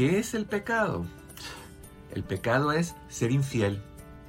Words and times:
¿Que, 0.00 0.08
¿Qué 0.08 0.18
es 0.18 0.32
el 0.32 0.46
pecado? 0.46 1.04
El 2.14 2.24
pecado 2.24 2.72
es 2.72 2.94
ser 3.10 3.30
infiel, 3.32 3.82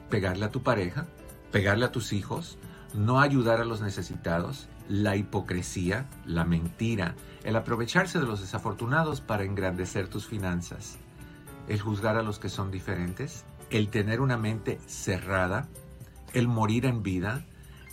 pegarle 0.09 0.43
a 0.43 0.51
tu 0.51 0.63
pareja, 0.63 1.05
pegarle 1.49 1.85
a 1.85 1.93
tus 1.93 2.11
hijos, 2.11 2.57
no 2.93 3.21
ayudar 3.21 3.61
a 3.61 3.63
los 3.63 3.79
necesitados, 3.79 4.67
la 4.89 5.15
hipocresía, 5.15 6.09
la 6.25 6.43
mentira, 6.43 7.15
el 7.45 7.55
aprovecharse 7.55 8.19
de 8.19 8.25
los 8.25 8.41
desafortunados 8.41 9.21
para 9.21 9.45
engrandecer 9.45 10.09
tus 10.09 10.27
finanzas, 10.27 10.97
el 11.69 11.79
juzgar 11.79 12.17
a 12.17 12.21
los 12.21 12.37
que 12.37 12.49
son 12.49 12.69
diferentes, 12.69 13.45
el 13.69 13.87
tener 13.87 14.19
una 14.19 14.35
mente 14.35 14.77
cerrada, 14.87 15.69
el 16.33 16.49
morir 16.49 16.85
en 16.85 17.01
vida, 17.01 17.45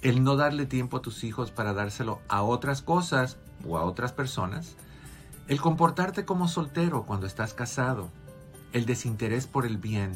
el 0.02 0.24
no 0.24 0.34
darle 0.34 0.66
tiempo 0.66 0.96
a 0.96 1.02
tus 1.02 1.22
hijos 1.22 1.52
para 1.52 1.74
dárselo 1.74 2.22
a 2.28 2.42
otras 2.42 2.82
cosas 2.82 3.36
o 3.64 3.78
a 3.78 3.84
otras 3.84 4.12
personas, 4.12 4.74
el 5.48 5.60
comportarte 5.62 6.26
como 6.26 6.46
soltero 6.46 7.04
cuando 7.06 7.26
estás 7.26 7.54
casado, 7.54 8.10
el 8.74 8.84
desinterés 8.84 9.46
por 9.46 9.64
el 9.64 9.78
bien, 9.78 10.12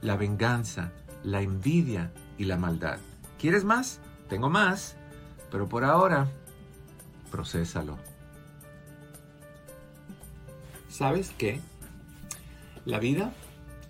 la 0.00 0.16
venganza, 0.16 0.90
la 1.22 1.40
envidia 1.40 2.12
y 2.36 2.46
la 2.46 2.56
maldad. 2.56 2.98
¿Quieres 3.38 3.64
más? 3.64 4.00
Tengo 4.28 4.50
más, 4.50 4.96
pero 5.52 5.68
por 5.68 5.84
ahora, 5.84 6.26
procésalo. 7.30 7.96
¿Sabes 10.88 11.32
qué? 11.38 11.60
La 12.84 12.98
vida, 12.98 13.32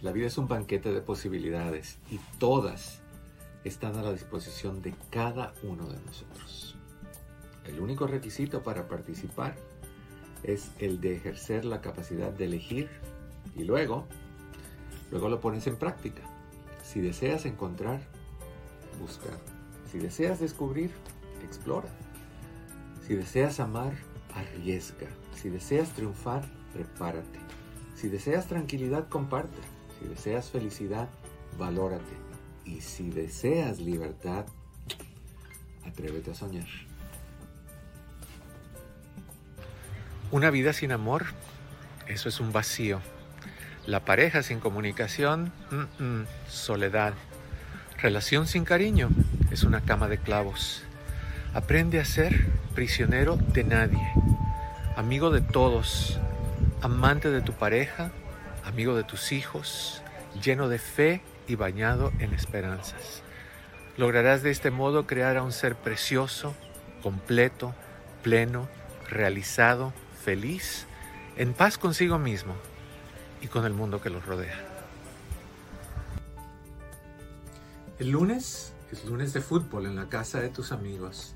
la 0.02 0.12
vida 0.12 0.26
es 0.26 0.36
un 0.36 0.46
banquete 0.46 0.92
de 0.92 1.00
posibilidades 1.00 1.98
y 2.10 2.18
todas 2.38 3.00
están 3.64 3.96
a 3.96 4.02
la 4.02 4.12
disposición 4.12 4.82
de 4.82 4.94
cada 5.10 5.54
uno 5.62 5.88
de 5.88 5.98
nosotros. 6.04 6.76
El 7.64 7.80
único 7.80 8.06
requisito 8.06 8.62
para 8.62 8.88
participar 8.88 9.56
es 10.42 10.70
el 10.78 11.00
de 11.00 11.16
ejercer 11.16 11.64
la 11.64 11.80
capacidad 11.80 12.32
de 12.32 12.44
elegir 12.44 12.88
y 13.56 13.64
luego, 13.64 14.06
luego 15.10 15.28
lo 15.28 15.40
pones 15.40 15.66
en 15.66 15.76
práctica. 15.76 16.22
Si 16.82 17.00
deseas 17.00 17.46
encontrar, 17.46 18.00
busca. 19.00 19.30
Si 19.90 19.98
deseas 19.98 20.40
descubrir, 20.40 20.90
explora. 21.44 21.88
Si 23.06 23.14
deseas 23.14 23.60
amar, 23.60 23.92
arriesga. 24.34 25.08
Si 25.34 25.48
deseas 25.48 25.90
triunfar, 25.90 26.44
prepárate. 26.72 27.38
Si 27.94 28.08
deseas 28.08 28.46
tranquilidad, 28.46 29.08
comparte. 29.08 29.60
Si 29.98 30.08
deseas 30.08 30.50
felicidad, 30.50 31.08
valórate. 31.58 32.16
Y 32.64 32.80
si 32.80 33.10
deseas 33.10 33.80
libertad, 33.80 34.46
atrévete 35.84 36.30
a 36.30 36.34
soñar. 36.34 36.68
Una 40.32 40.48
vida 40.48 40.72
sin 40.72 40.92
amor, 40.92 41.26
eso 42.06 42.30
es 42.30 42.40
un 42.40 42.52
vacío. 42.52 43.02
La 43.84 44.00
pareja 44.00 44.42
sin 44.42 44.60
comunicación, 44.60 45.52
soledad. 46.48 47.12
Relación 47.98 48.46
sin 48.46 48.64
cariño, 48.64 49.10
es 49.50 49.62
una 49.62 49.82
cama 49.82 50.08
de 50.08 50.16
clavos. 50.16 50.84
Aprende 51.52 52.00
a 52.00 52.06
ser 52.06 52.46
prisionero 52.74 53.36
de 53.36 53.62
nadie, 53.64 54.00
amigo 54.96 55.30
de 55.30 55.42
todos, 55.42 56.18
amante 56.80 57.30
de 57.30 57.42
tu 57.42 57.52
pareja, 57.52 58.10
amigo 58.64 58.96
de 58.96 59.04
tus 59.04 59.32
hijos, 59.32 60.02
lleno 60.42 60.70
de 60.70 60.78
fe 60.78 61.20
y 61.46 61.56
bañado 61.56 62.10
en 62.20 62.32
esperanzas. 62.32 63.22
Lograrás 63.98 64.42
de 64.42 64.50
este 64.50 64.70
modo 64.70 65.06
crear 65.06 65.36
a 65.36 65.42
un 65.42 65.52
ser 65.52 65.74
precioso, 65.74 66.54
completo, 67.02 67.74
pleno, 68.22 68.66
realizado, 69.10 69.92
feliz, 70.22 70.86
en 71.36 71.52
paz 71.52 71.78
consigo 71.78 72.18
mismo 72.18 72.54
y 73.40 73.48
con 73.48 73.64
el 73.66 73.74
mundo 73.74 74.00
que 74.00 74.10
los 74.10 74.24
rodea. 74.24 74.56
El 77.98 78.10
lunes 78.10 78.72
es 78.92 79.04
lunes 79.04 79.32
de 79.32 79.40
fútbol 79.40 79.86
en 79.86 79.96
la 79.96 80.08
casa 80.08 80.40
de 80.40 80.48
tus 80.48 80.70
amigos. 80.72 81.34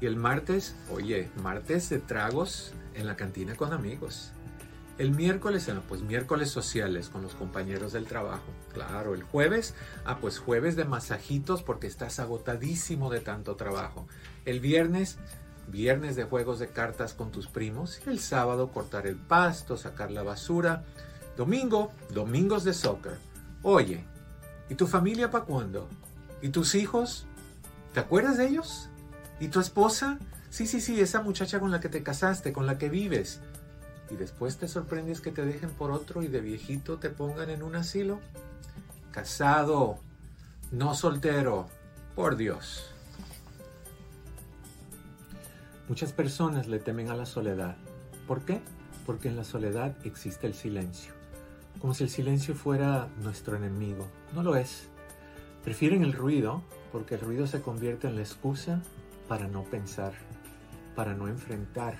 Y 0.00 0.06
el 0.06 0.16
martes, 0.16 0.74
oye, 0.90 1.30
martes 1.42 1.88
de 1.88 1.98
tragos 1.98 2.72
en 2.94 3.06
la 3.06 3.16
cantina 3.16 3.54
con 3.54 3.72
amigos. 3.72 4.32
El 4.98 5.10
miércoles, 5.12 5.70
pues 5.88 6.02
miércoles 6.02 6.50
sociales 6.50 7.08
con 7.10 7.22
los 7.22 7.34
compañeros 7.34 7.92
del 7.92 8.06
trabajo. 8.06 8.50
Claro, 8.72 9.14
el 9.14 9.22
jueves, 9.22 9.74
ah, 10.04 10.18
pues 10.20 10.38
jueves 10.38 10.74
de 10.74 10.84
masajitos 10.84 11.62
porque 11.62 11.86
estás 11.86 12.18
agotadísimo 12.18 13.10
de 13.10 13.20
tanto 13.20 13.56
trabajo. 13.56 14.06
El 14.46 14.60
viernes, 14.60 15.18
viernes 15.68 16.16
de 16.16 16.24
juegos 16.24 16.58
de 16.58 16.68
cartas 16.68 17.14
con 17.14 17.30
tus 17.30 17.46
primos. 17.46 18.00
El 18.06 18.18
sábado, 18.18 18.70
cortar 18.70 19.06
el 19.06 19.16
pasto, 19.16 19.76
sacar 19.76 20.10
la 20.10 20.22
basura. 20.22 20.84
Domingo, 21.36 21.92
domingos 22.10 22.64
de 22.64 22.74
soccer. 22.74 23.18
Oye, 23.62 24.04
¿y 24.68 24.74
tu 24.74 24.86
familia 24.86 25.30
para 25.30 25.44
cuándo? 25.44 25.88
¿Y 26.42 26.50
tus 26.50 26.74
hijos? 26.74 27.26
¿Te 27.92 28.00
acuerdas 28.00 28.36
de 28.36 28.48
ellos? 28.48 28.88
¿Y 29.40 29.48
tu 29.48 29.60
esposa? 29.60 30.18
Sí, 30.50 30.66
sí, 30.66 30.80
sí, 30.80 31.00
esa 31.00 31.22
muchacha 31.22 31.60
con 31.60 31.70
la 31.70 31.80
que 31.80 31.88
te 31.88 32.02
casaste, 32.02 32.52
con 32.52 32.66
la 32.66 32.78
que 32.78 32.88
vives 32.88 33.40
y 34.10 34.16
después 34.16 34.56
te 34.56 34.68
sorprendes 34.68 35.20
que 35.20 35.32
te 35.32 35.44
dejen 35.44 35.70
por 35.70 35.90
otro 35.90 36.22
y 36.22 36.28
de 36.28 36.40
viejito 36.40 36.98
te 36.98 37.10
pongan 37.10 37.50
en 37.50 37.62
un 37.62 37.76
asilo? 37.76 38.20
Casado, 39.10 39.98
no 40.70 40.94
soltero, 40.94 41.68
por 42.14 42.36
Dios. 42.36 42.92
Muchas 45.88 46.12
personas 46.12 46.66
le 46.66 46.80
temen 46.80 47.10
a 47.10 47.16
la 47.16 47.26
soledad. 47.26 47.76
¿Por 48.26 48.44
qué? 48.44 48.60
Porque 49.06 49.28
en 49.28 49.36
la 49.36 49.44
soledad 49.44 49.96
existe 50.04 50.48
el 50.48 50.54
silencio. 50.54 51.12
Como 51.78 51.94
si 51.94 52.02
el 52.02 52.10
silencio 52.10 52.56
fuera 52.56 53.08
nuestro 53.22 53.56
enemigo. 53.56 54.04
No 54.34 54.42
lo 54.42 54.56
es. 54.56 54.88
Prefieren 55.62 56.02
el 56.02 56.12
ruido 56.12 56.62
porque 56.90 57.14
el 57.14 57.20
ruido 57.20 57.46
se 57.46 57.62
convierte 57.62 58.08
en 58.08 58.16
la 58.16 58.22
excusa 58.22 58.82
para 59.28 59.46
no 59.46 59.62
pensar, 59.62 60.12
para 60.96 61.14
no 61.14 61.28
enfrentar 61.28 61.94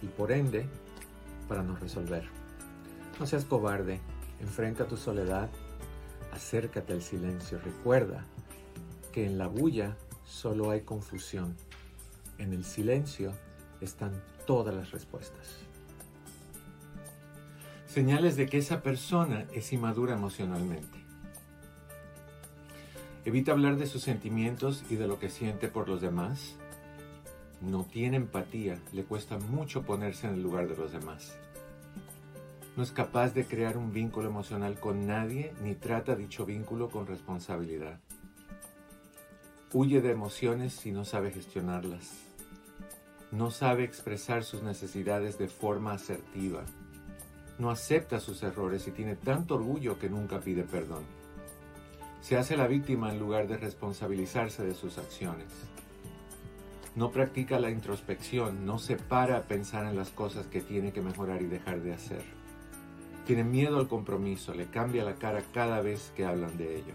y 0.00 0.06
por 0.06 0.32
ende 0.32 0.66
para 1.46 1.62
no 1.62 1.76
resolver. 1.76 2.24
No 3.18 3.26
seas 3.26 3.44
cobarde, 3.44 4.00
enfrenta 4.40 4.86
tu 4.86 4.96
soledad, 4.96 5.50
acércate 6.32 6.94
al 6.94 7.02
silencio, 7.02 7.58
recuerda 7.62 8.24
que 9.12 9.26
en 9.26 9.36
la 9.36 9.46
bulla 9.46 9.96
solo 10.24 10.70
hay 10.70 10.82
confusión, 10.82 11.56
en 12.40 12.52
el 12.52 12.64
silencio 12.64 13.32
están 13.80 14.12
todas 14.46 14.74
las 14.74 14.90
respuestas. 14.90 15.58
Señales 17.86 18.36
de 18.36 18.46
que 18.46 18.58
esa 18.58 18.82
persona 18.82 19.46
es 19.52 19.72
inmadura 19.72 20.14
emocionalmente. 20.14 20.98
Evita 23.24 23.52
hablar 23.52 23.76
de 23.76 23.86
sus 23.86 24.02
sentimientos 24.02 24.84
y 24.90 24.96
de 24.96 25.06
lo 25.06 25.18
que 25.18 25.28
siente 25.28 25.68
por 25.68 25.88
los 25.88 26.00
demás 26.00 26.56
no 27.60 27.84
tiene 27.84 28.16
empatía, 28.16 28.78
le 28.92 29.04
cuesta 29.04 29.38
mucho 29.38 29.82
ponerse 29.82 30.26
en 30.26 30.34
el 30.34 30.42
lugar 30.42 30.66
de 30.68 30.76
los 30.76 30.92
demás. 30.92 31.36
No 32.76 32.82
es 32.82 32.92
capaz 32.92 33.34
de 33.34 33.44
crear 33.44 33.76
un 33.76 33.92
vínculo 33.92 34.28
emocional 34.28 34.80
con 34.80 35.06
nadie 35.06 35.52
ni 35.62 35.74
trata 35.74 36.16
dicho 36.16 36.46
vínculo 36.46 36.88
con 36.88 37.06
responsabilidad. 37.06 38.00
Huye 39.72 40.00
de 40.00 40.10
emociones 40.10 40.72
si 40.72 40.90
no 40.90 41.04
sabe 41.04 41.30
gestionarlas. 41.30 42.29
No 43.32 43.50
sabe 43.50 43.84
expresar 43.84 44.44
sus 44.44 44.62
necesidades 44.62 45.38
de 45.38 45.48
forma 45.48 45.92
asertiva. 45.92 46.64
No 47.58 47.70
acepta 47.70 48.20
sus 48.20 48.42
errores 48.42 48.86
y 48.88 48.90
tiene 48.90 49.16
tanto 49.16 49.54
orgullo 49.54 49.98
que 49.98 50.10
nunca 50.10 50.40
pide 50.40 50.64
perdón. 50.64 51.04
Se 52.20 52.36
hace 52.36 52.56
la 52.56 52.66
víctima 52.66 53.10
en 53.10 53.18
lugar 53.18 53.48
de 53.48 53.56
responsabilizarse 53.56 54.64
de 54.64 54.74
sus 54.74 54.98
acciones 54.98 55.48
no 56.96 57.12
practica 57.12 57.60
la 57.60 57.70
introspección, 57.70 58.66
no 58.66 58.78
se 58.78 58.96
para 58.96 59.36
a 59.36 59.42
pensar 59.42 59.86
en 59.86 59.96
las 59.96 60.10
cosas 60.10 60.46
que 60.46 60.60
tiene 60.60 60.92
que 60.92 61.00
mejorar 61.00 61.40
y 61.40 61.46
dejar 61.46 61.80
de 61.82 61.94
hacer. 61.94 62.24
Tiene 63.26 63.44
miedo 63.44 63.78
al 63.78 63.88
compromiso, 63.88 64.54
le 64.54 64.66
cambia 64.66 65.04
la 65.04 65.14
cara 65.14 65.42
cada 65.52 65.80
vez 65.80 66.12
que 66.16 66.24
hablan 66.24 66.56
de 66.58 66.78
ello. 66.78 66.94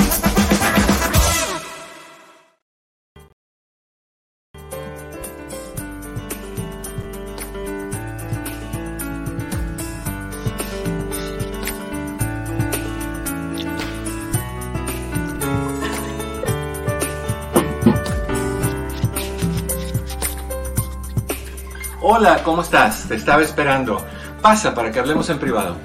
Hola, 22.13 22.43
¿cómo 22.43 22.61
estás? 22.61 23.05
Te 23.07 23.15
estaba 23.15 23.41
esperando. 23.41 24.05
Pasa 24.41 24.75
para 24.75 24.91
que 24.91 24.99
hablemos 24.99 25.29
en 25.29 25.39
privado. 25.39 25.77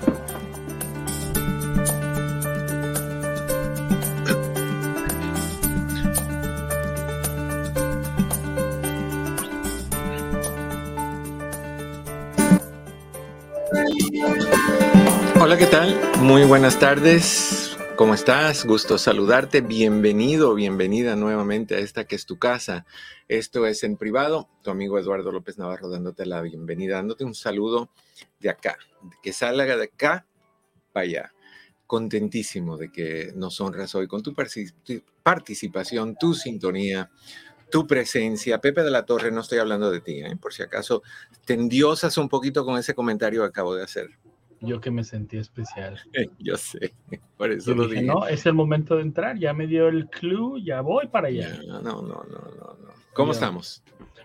Hola, 15.40 15.56
¿qué 15.56 15.66
tal? 15.66 15.96
Muy 16.18 16.42
buenas 16.42 16.76
tardes. 16.80 17.55
¿Cómo 17.96 18.12
estás? 18.12 18.66
Gusto 18.66 18.98
saludarte. 18.98 19.62
Bienvenido, 19.62 20.54
bienvenida 20.54 21.16
nuevamente 21.16 21.76
a 21.76 21.78
esta 21.78 22.04
que 22.04 22.14
es 22.14 22.26
tu 22.26 22.38
casa. 22.38 22.84
Esto 23.26 23.66
es 23.66 23.84
en 23.84 23.96
privado. 23.96 24.50
Tu 24.62 24.70
amigo 24.70 24.98
Eduardo 24.98 25.32
López 25.32 25.56
Navarro 25.56 25.88
dándote 25.88 26.26
la 26.26 26.42
bienvenida, 26.42 26.96
dándote 26.96 27.24
un 27.24 27.34
saludo 27.34 27.88
de 28.38 28.50
acá, 28.50 28.76
que 29.22 29.32
salga 29.32 29.78
de 29.78 29.84
acá 29.84 30.26
para 30.92 31.04
allá. 31.04 31.32
Contentísimo 31.86 32.76
de 32.76 32.92
que 32.92 33.32
nos 33.34 33.62
honras 33.62 33.94
hoy 33.94 34.06
con 34.08 34.22
tu 34.22 34.34
participación, 35.22 36.16
tu 36.16 36.34
sintonía, 36.34 37.10
tu 37.70 37.86
presencia. 37.86 38.60
Pepe 38.60 38.82
de 38.82 38.90
la 38.90 39.06
Torre, 39.06 39.32
no 39.32 39.40
estoy 39.40 39.56
hablando 39.56 39.90
de 39.90 40.02
ti, 40.02 40.20
¿eh? 40.20 40.36
por 40.38 40.52
si 40.52 40.62
acaso 40.62 41.02
te 41.46 41.54
endiosas 41.54 42.18
un 42.18 42.28
poquito 42.28 42.62
con 42.66 42.76
ese 42.78 42.94
comentario 42.94 43.40
que 43.40 43.48
acabo 43.48 43.74
de 43.74 43.84
hacer. 43.84 44.10
Yo 44.60 44.80
que 44.80 44.90
me 44.90 45.04
sentí 45.04 45.36
especial. 45.36 46.00
Yo 46.38 46.56
sé, 46.56 46.94
por 47.36 47.52
eso 47.52 47.74
lo 47.74 47.88
dije. 47.88 48.02
No, 48.02 48.26
es 48.26 48.46
el 48.46 48.54
momento 48.54 48.96
de 48.96 49.02
entrar, 49.02 49.38
ya 49.38 49.52
me 49.52 49.66
dio 49.66 49.88
el 49.88 50.08
clue, 50.08 50.62
ya 50.62 50.80
voy 50.80 51.08
para 51.08 51.28
allá. 51.28 51.58
No, 51.66 51.80
no, 51.80 52.02
no, 52.02 52.24
no, 52.24 52.38
no. 52.60 52.76
¿Cómo 53.12 53.32
estamos? 53.32 53.82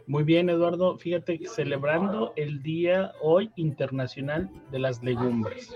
Muy 0.08 0.24
bien, 0.24 0.50
Eduardo. 0.50 0.98
Fíjate, 0.98 1.40
celebrando 1.48 2.34
el 2.36 2.62
Día 2.62 3.14
Hoy 3.22 3.52
Internacional 3.56 4.50
de 4.70 4.80
las 4.80 5.02
Legumbres. 5.02 5.74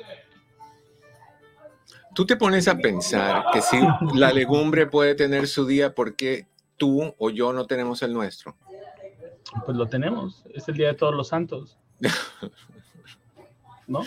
Tú 2.13 2.25
te 2.25 2.35
pones 2.35 2.67
a 2.67 2.77
pensar 2.77 3.45
que 3.53 3.61
si 3.61 3.77
la 4.15 4.31
legumbre 4.33 4.87
puede 4.87 5.15
tener 5.15 5.47
su 5.47 5.65
día, 5.65 5.93
¿por 5.93 6.15
qué 6.15 6.47
tú 6.77 7.13
o 7.17 7.29
yo 7.29 7.53
no 7.53 7.67
tenemos 7.67 8.01
el 8.03 8.13
nuestro? 8.13 8.57
Pues 9.65 9.77
lo 9.77 9.85
tenemos. 9.87 10.43
Es 10.53 10.67
el 10.67 10.75
Día 10.75 10.87
de 10.87 10.93
Todos 10.95 11.13
los 11.13 11.27
Santos. 11.27 11.77
¿No? 13.87 14.01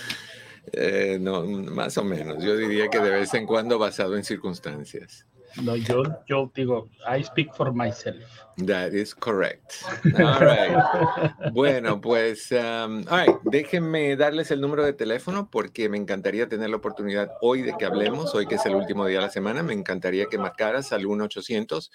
Eh, 0.73 1.19
no, 1.21 1.43
más 1.45 1.97
o 1.99 2.05
menos. 2.05 2.43
Yo 2.43 2.57
diría 2.57 2.89
que 2.89 2.99
de 2.99 3.11
vez 3.11 3.35
en 3.35 3.47
cuando 3.47 3.79
basado 3.79 4.17
en 4.17 4.25
circunstancias. 4.25 5.27
No, 5.63 5.75
yo, 5.77 6.03
yo 6.27 6.53
digo, 6.55 6.89
I 7.07 7.25
speak 7.25 7.55
for 7.55 7.73
myself. 7.73 8.23
That 8.67 8.93
is 8.93 9.15
correct. 9.15 9.73
All 10.19 10.41
right. 10.41 11.53
bueno, 11.53 12.01
pues, 12.01 12.53
um, 12.53 13.05
all 13.09 13.27
right. 13.27 13.37
déjenme 13.45 14.17
darles 14.17 14.51
el 14.51 14.61
número 14.61 14.85
de 14.85 14.93
teléfono 14.93 15.49
porque 15.51 15.89
me 15.89 15.97
encantaría 15.97 16.49
tener 16.49 16.71
la 16.71 16.77
oportunidad 16.77 17.33
hoy 17.41 17.63
de 17.63 17.75
que 17.79 17.87
hablemos, 17.87 18.35
hoy 18.35 18.47
que 18.47 18.57
es 18.57 18.67
el 18.67 18.75
último 18.75 19.07
día 19.07 19.19
de 19.19 19.27
la 19.27 19.31
semana, 19.31 19.63
me 19.63 19.73
encantaría 19.73 20.27
que 20.27 20.39
marcaras 20.39 20.93
al 20.93 21.05
1-800. 21.05 21.91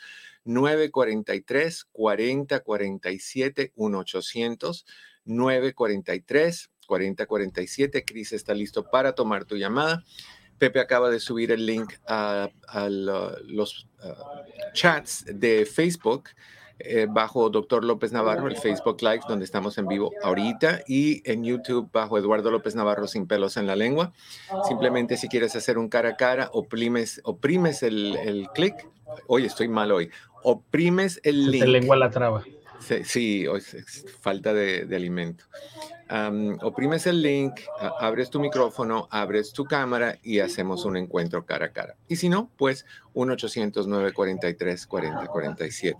943 0.45 1.85
4047 1.93 3.71
1800 3.77 4.85
943 5.25 6.69
4047. 6.85 8.05
Cris 8.05 8.33
está 8.33 8.53
listo 8.53 8.83
para 8.83 9.13
tomar 9.13 9.45
tu 9.45 9.55
llamada. 9.57 10.03
Pepe 10.57 10.79
acaba 10.79 11.09
de 11.09 11.19
subir 11.19 11.51
el 11.51 11.65
link 11.65 11.93
a, 12.07 12.49
los 13.45 13.87
chats 14.73 15.25
de 15.27 15.65
Facebook 15.65 16.29
eh, 16.79 17.07
bajo 17.09 17.49
Doctor 17.49 17.83
López 17.83 18.11
Navarro, 18.11 18.47
el 18.47 18.57
Facebook 18.57 19.01
Live, 19.01 19.21
donde 19.27 19.45
estamos 19.45 19.77
en 19.77 19.87
vivo 19.87 20.11
ahorita, 20.21 20.81
y 20.87 21.21
en 21.29 21.43
YouTube 21.43 21.89
bajo 21.91 22.17
Eduardo 22.17 22.49
López 22.51 22.75
Navarro 22.75 23.07
sin 23.07 23.27
pelos 23.27 23.57
en 23.57 23.67
la 23.67 23.75
lengua. 23.75 24.13
Simplemente 24.67 25.17
si 25.17 25.27
quieres 25.27 25.55
hacer 25.55 25.77
un 25.77 25.89
cara 25.89 26.09
a 26.09 26.15
cara, 26.15 26.49
oprimes, 26.53 27.21
oprimes 27.23 27.83
el, 27.83 28.15
el 28.17 28.47
clic. 28.53 28.75
Hoy 29.27 29.45
estoy 29.45 29.67
mal 29.67 29.91
hoy. 29.91 30.09
Oprimes 30.43 31.19
el 31.23 31.51
link. 31.51 31.65
lengua 31.65 31.95
la 31.95 32.09
traba. 32.09 32.43
Sí, 33.05 33.45
falta 34.21 34.53
de, 34.53 34.87
alimento. 34.95 35.45
Oprimes 36.61 37.07
el 37.07 37.21
link, 37.21 37.59
abres 37.99 38.29
tu 38.29 38.39
micrófono, 38.39 39.09
abres 39.09 39.51
tu 39.51 39.65
cámara 39.65 40.19
y 40.21 40.39
hacemos 40.39 40.85
un 40.85 40.95
encuentro 40.97 41.43
cara 41.45 41.65
a 41.67 41.71
cara. 41.71 41.95
Y 42.07 42.17
si 42.17 42.29
no, 42.29 42.51
pues 42.57 42.85
1-800-943-4047. 43.15 45.95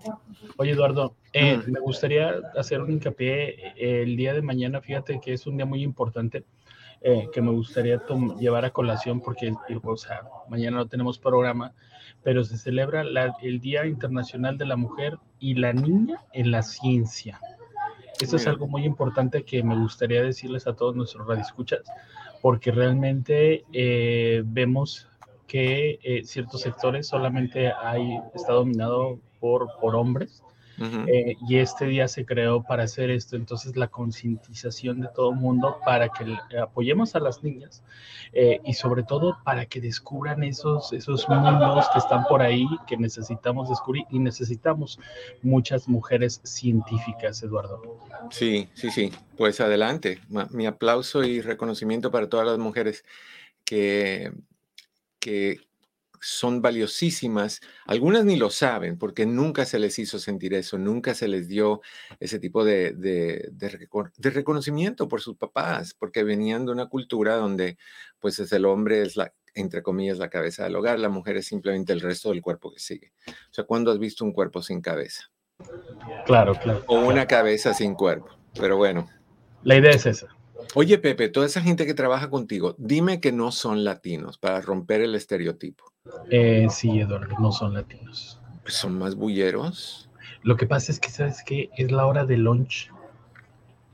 Oye, 0.56 0.70
Eduardo, 0.70 1.16
eh, 1.32 1.60
me 1.66 1.80
gustaría 1.80 2.36
hacer 2.56 2.80
un 2.80 2.92
hincapié 2.92 3.72
eh, 3.76 4.02
el 4.02 4.16
día 4.16 4.34
de 4.34 4.42
mañana. 4.42 4.80
Fíjate 4.80 5.20
que 5.20 5.32
es 5.32 5.48
un 5.48 5.56
día 5.56 5.66
muy 5.66 5.82
importante. 5.82 6.44
Eh, 7.06 7.28
que 7.34 7.42
me 7.42 7.50
gustaría 7.50 8.00
llevar 8.40 8.64
a 8.64 8.70
colación 8.70 9.20
porque, 9.20 9.52
o 9.82 9.96
sea, 9.98 10.22
mañana 10.48 10.78
no 10.78 10.86
tenemos 10.86 11.18
programa, 11.18 11.74
pero 12.22 12.42
se 12.44 12.56
celebra 12.56 13.04
el 13.42 13.60
Día 13.60 13.84
Internacional 13.84 14.56
de 14.56 14.64
la 14.64 14.76
Mujer 14.76 15.18
y 15.38 15.52
la 15.52 15.74
Niña 15.74 16.24
en 16.32 16.50
la 16.50 16.62
Ciencia. 16.62 17.38
Eso 18.24 18.36
es 18.36 18.46
algo 18.46 18.66
muy 18.66 18.84
importante 18.84 19.44
que 19.44 19.62
me 19.62 19.76
gustaría 19.76 20.22
decirles 20.22 20.66
a 20.66 20.74
todos 20.74 20.96
nuestros 20.96 21.26
radioescuchas, 21.26 21.82
porque 22.40 22.70
realmente 22.70 23.64
eh, 23.72 24.42
vemos 24.44 25.08
que 25.46 25.98
eh, 26.02 26.24
ciertos 26.24 26.62
sectores 26.62 27.06
solamente 27.06 27.70
hay, 27.70 28.18
está 28.34 28.54
dominado 28.54 29.18
por, 29.40 29.68
por 29.78 29.94
hombres 29.94 30.42
eh, 30.78 31.36
y 31.48 31.56
este 31.56 31.86
día 31.86 32.08
se 32.08 32.24
creó 32.24 32.62
para 32.62 32.84
hacer 32.84 33.10
esto, 33.10 33.36
entonces 33.36 33.76
la 33.76 33.88
concientización 33.88 35.00
de 35.00 35.08
todo 35.14 35.30
el 35.30 35.36
mundo 35.36 35.78
para 35.84 36.08
que 36.08 36.36
apoyemos 36.58 37.14
a 37.14 37.20
las 37.20 37.42
niñas 37.42 37.82
eh, 38.32 38.60
y 38.64 38.74
sobre 38.74 39.04
todo 39.04 39.38
para 39.44 39.66
que 39.66 39.80
descubran 39.80 40.42
esos, 40.42 40.92
esos 40.92 41.28
mundos 41.28 41.86
que 41.92 41.98
están 41.98 42.24
por 42.24 42.42
ahí 42.42 42.66
que 42.86 42.96
necesitamos 42.96 43.68
descubrir 43.68 44.04
y 44.10 44.18
necesitamos 44.18 44.98
muchas 45.42 45.88
mujeres 45.88 46.40
científicas, 46.42 47.42
Eduardo. 47.42 47.80
Sí, 48.30 48.68
sí, 48.74 48.90
sí, 48.90 49.12
pues 49.36 49.60
adelante. 49.60 50.20
Mi 50.50 50.66
aplauso 50.66 51.22
y 51.22 51.40
reconocimiento 51.40 52.10
para 52.10 52.28
todas 52.28 52.46
las 52.46 52.58
mujeres 52.58 53.04
que, 53.64 54.32
que 55.20 55.60
son 56.24 56.62
valiosísimas. 56.62 57.60
Algunas 57.86 58.24
ni 58.24 58.36
lo 58.36 58.50
saben 58.50 58.98
porque 58.98 59.26
nunca 59.26 59.64
se 59.64 59.78
les 59.78 59.98
hizo 59.98 60.18
sentir 60.18 60.54
eso, 60.54 60.78
nunca 60.78 61.14
se 61.14 61.28
les 61.28 61.48
dio 61.48 61.82
ese 62.18 62.38
tipo 62.38 62.64
de, 62.64 62.92
de, 62.92 64.30
reconocimiento 64.30 65.06
por 65.06 65.20
sus 65.20 65.36
papás, 65.36 65.94
porque 65.94 66.24
venían 66.24 66.66
de 66.66 66.72
una 66.72 66.86
cultura 66.86 67.36
donde 67.36 67.76
pues 68.18 68.38
es 68.38 68.52
el 68.52 68.64
hombre 68.64 69.02
es 69.02 69.16
la, 69.16 69.34
entre 69.54 69.82
comillas, 69.82 70.18
la 70.18 70.30
cabeza 70.30 70.64
del 70.64 70.76
hogar, 70.76 70.98
la 70.98 71.08
mujer 71.08 71.36
es 71.36 71.46
simplemente 71.46 71.92
el 71.92 72.00
resto 72.00 72.30
del 72.30 72.42
cuerpo 72.42 72.72
que 72.72 72.80
sigue. 72.80 73.12
O 73.28 73.54
sea, 73.54 73.64
¿cuándo 73.64 73.90
has 73.92 73.98
visto 73.98 74.24
un 74.24 74.32
cuerpo 74.32 74.62
sin 74.62 74.80
cabeza? 74.80 75.30
Claro, 76.26 76.54
claro. 76.54 76.82
O 76.86 77.00
una 77.00 77.26
cabeza 77.26 77.74
sin 77.74 77.94
cuerpo. 77.94 78.28
Pero 78.54 78.76
bueno. 78.76 79.08
La 79.62 79.76
idea 79.76 79.92
es 79.92 80.06
esa. 80.06 80.28
Oye, 80.74 80.98
Pepe, 80.98 81.28
toda 81.28 81.46
esa 81.46 81.60
gente 81.60 81.86
que 81.86 81.94
trabaja 81.94 82.30
contigo, 82.30 82.74
dime 82.78 83.20
que 83.20 83.32
no 83.32 83.52
son 83.52 83.84
latinos 83.84 84.38
para 84.38 84.60
romper 84.60 85.02
el 85.02 85.14
estereotipo. 85.14 85.93
Eh, 86.30 86.68
sí, 86.70 87.00
Eduardo, 87.00 87.34
no 87.38 87.52
son 87.52 87.74
latinos. 87.74 88.38
¿Son 88.66 88.98
más 88.98 89.14
bulleros? 89.14 90.08
Lo 90.42 90.56
que 90.56 90.66
pasa 90.66 90.92
es 90.92 91.00
que, 91.00 91.10
¿sabes 91.10 91.42
qué? 91.44 91.70
Es 91.76 91.90
la 91.90 92.06
hora 92.06 92.24
de 92.24 92.36
lunch. 92.36 92.90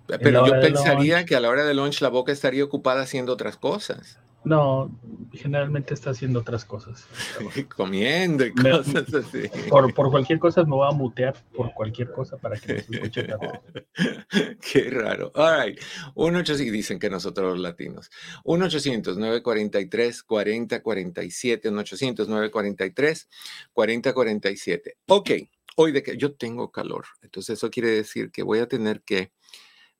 Pero 0.06 0.46
yo 0.46 0.60
pensaría 0.60 1.24
que 1.24 1.36
a 1.36 1.40
la 1.40 1.48
hora 1.48 1.64
de 1.64 1.74
lunch 1.74 2.00
la 2.00 2.08
boca 2.08 2.32
estaría 2.32 2.64
ocupada 2.64 3.02
haciendo 3.02 3.32
otras 3.32 3.56
cosas. 3.56 4.18
No, 4.42 4.90
generalmente 5.32 5.92
está 5.92 6.10
haciendo 6.10 6.40
otras 6.40 6.64
cosas. 6.64 7.06
Comiendo 7.76 8.46
y 8.46 8.52
cosas 8.52 9.12
así. 9.12 9.50
Por, 9.68 9.92
cualquier 10.10 10.38
cosa 10.38 10.64
me 10.64 10.76
voy 10.76 10.88
a 10.88 10.92
mutear 10.92 11.34
por 11.54 11.74
cualquier 11.74 12.10
cosa 12.10 12.38
para 12.38 12.58
que 12.58 12.74
no 12.74 12.80
se 12.80 12.94
escuche 12.94 13.26
Qué 14.72 14.90
raro. 14.90 15.30
All 15.34 15.66
right. 15.66 15.80
1 16.14 16.38
800 16.38 16.72
dicen 16.72 16.98
que 16.98 17.10
nosotros 17.10 17.52
los 17.52 17.60
latinos. 17.60 18.10
1 18.44 18.64
800 18.64 19.18
943 19.18 20.22
4047 20.22 21.68
1 21.68 21.80
800 21.80 22.28
943 22.28 23.28
4047. 23.74 24.96
Ok. 25.06 25.30
Hoy 25.76 25.92
de 25.92 26.02
que 26.02 26.16
yo 26.16 26.32
tengo 26.34 26.72
calor. 26.72 27.04
Entonces 27.20 27.58
eso 27.58 27.70
quiere 27.70 27.90
decir 27.90 28.30
que 28.30 28.42
voy 28.42 28.60
a 28.60 28.68
tener 28.68 29.02
que 29.02 29.32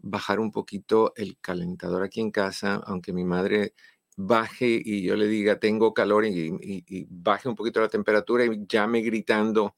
bajar 0.02 0.40
un 0.40 0.50
poquito 0.50 1.12
el 1.16 1.38
calentador 1.40 2.02
aquí 2.02 2.20
en 2.20 2.30
casa, 2.30 2.76
aunque 2.86 3.12
mi 3.12 3.24
madre 3.24 3.74
baje 4.26 4.80
y 4.84 5.02
yo 5.02 5.16
le 5.16 5.26
diga 5.26 5.58
tengo 5.58 5.94
calor 5.94 6.24
y, 6.26 7.06
baje 7.10 7.48
un 7.48 7.54
poquito 7.54 7.80
la 7.80 7.88
temperatura 7.88 8.44
y 8.44 8.66
llame 8.66 9.00
gritando 9.00 9.74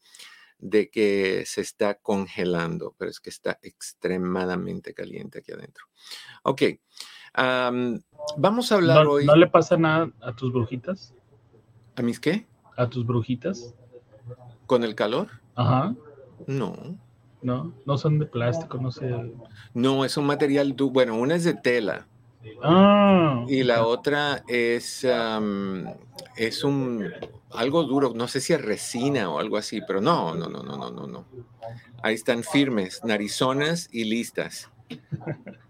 de 0.59 0.91
que 0.91 1.45
se 1.45 1.61
está 1.61 1.95
congelando, 1.95 2.95
pero 2.97 3.11
es 3.11 3.19
que 3.19 3.31
está 3.31 3.59
extremadamente 3.63 4.95
caliente 4.95 5.41
aquí 5.41 5.53
adentro. 5.53 5.87
Ok, 6.45 6.63
vamos 8.37 8.71
a 8.71 8.75
hablar 8.77 9.07
hoy. 9.07 9.27
¿No 9.27 9.37
le 9.37 9.49
pasa 9.49 9.77
nada 9.77 10.11
a 10.21 10.35
tus 10.35 10.53
brujitas? 10.53 11.15
¿A 11.97 12.03
mis 12.03 12.21
qué? 12.21 12.47
¿A 12.77 12.89
tus 12.89 13.05
brujitas? 13.05 13.75
¿Con 14.67 14.85
el 14.85 14.95
calor? 14.95 15.29
Ajá. 15.57 15.95
No. 16.47 16.97
No, 17.43 17.75
no 17.85 17.99
son 17.99 18.21
de 18.21 18.27
plástico, 18.27 18.79
no 18.79 18.93
sé. 18.93 19.11
No, 19.75 20.05
es 20.05 20.17
un 20.17 20.27
material, 20.27 20.75
bueno, 20.79 21.17
una 21.17 21.35
es 21.35 21.43
de 21.43 21.55
tela. 21.55 22.07
Ah. 22.63 23.45
Y 23.49 23.63
la 23.63 23.87
otra 23.87 24.45
es, 24.49 25.07
es 26.37 26.65
un 26.65 27.13
algo 27.51 27.85
duro, 27.85 28.13
no 28.15 28.29
sé 28.29 28.41
si 28.41 28.53
es 28.53 28.63
resina 28.63 29.31
o 29.31 29.39
algo 29.39 29.57
así, 29.57 29.81
pero 29.87 30.01
no, 30.01 30.35
no, 30.35 30.49
no, 30.49 30.63
no, 30.63 30.77
no, 30.77 30.91
no, 30.91 31.07
no. 31.07 31.27
Ahí 32.03 32.15
están 32.15 32.43
firmes, 32.43 33.03
narizonas 33.05 33.89
y 33.93 34.05
listas. 34.05 34.71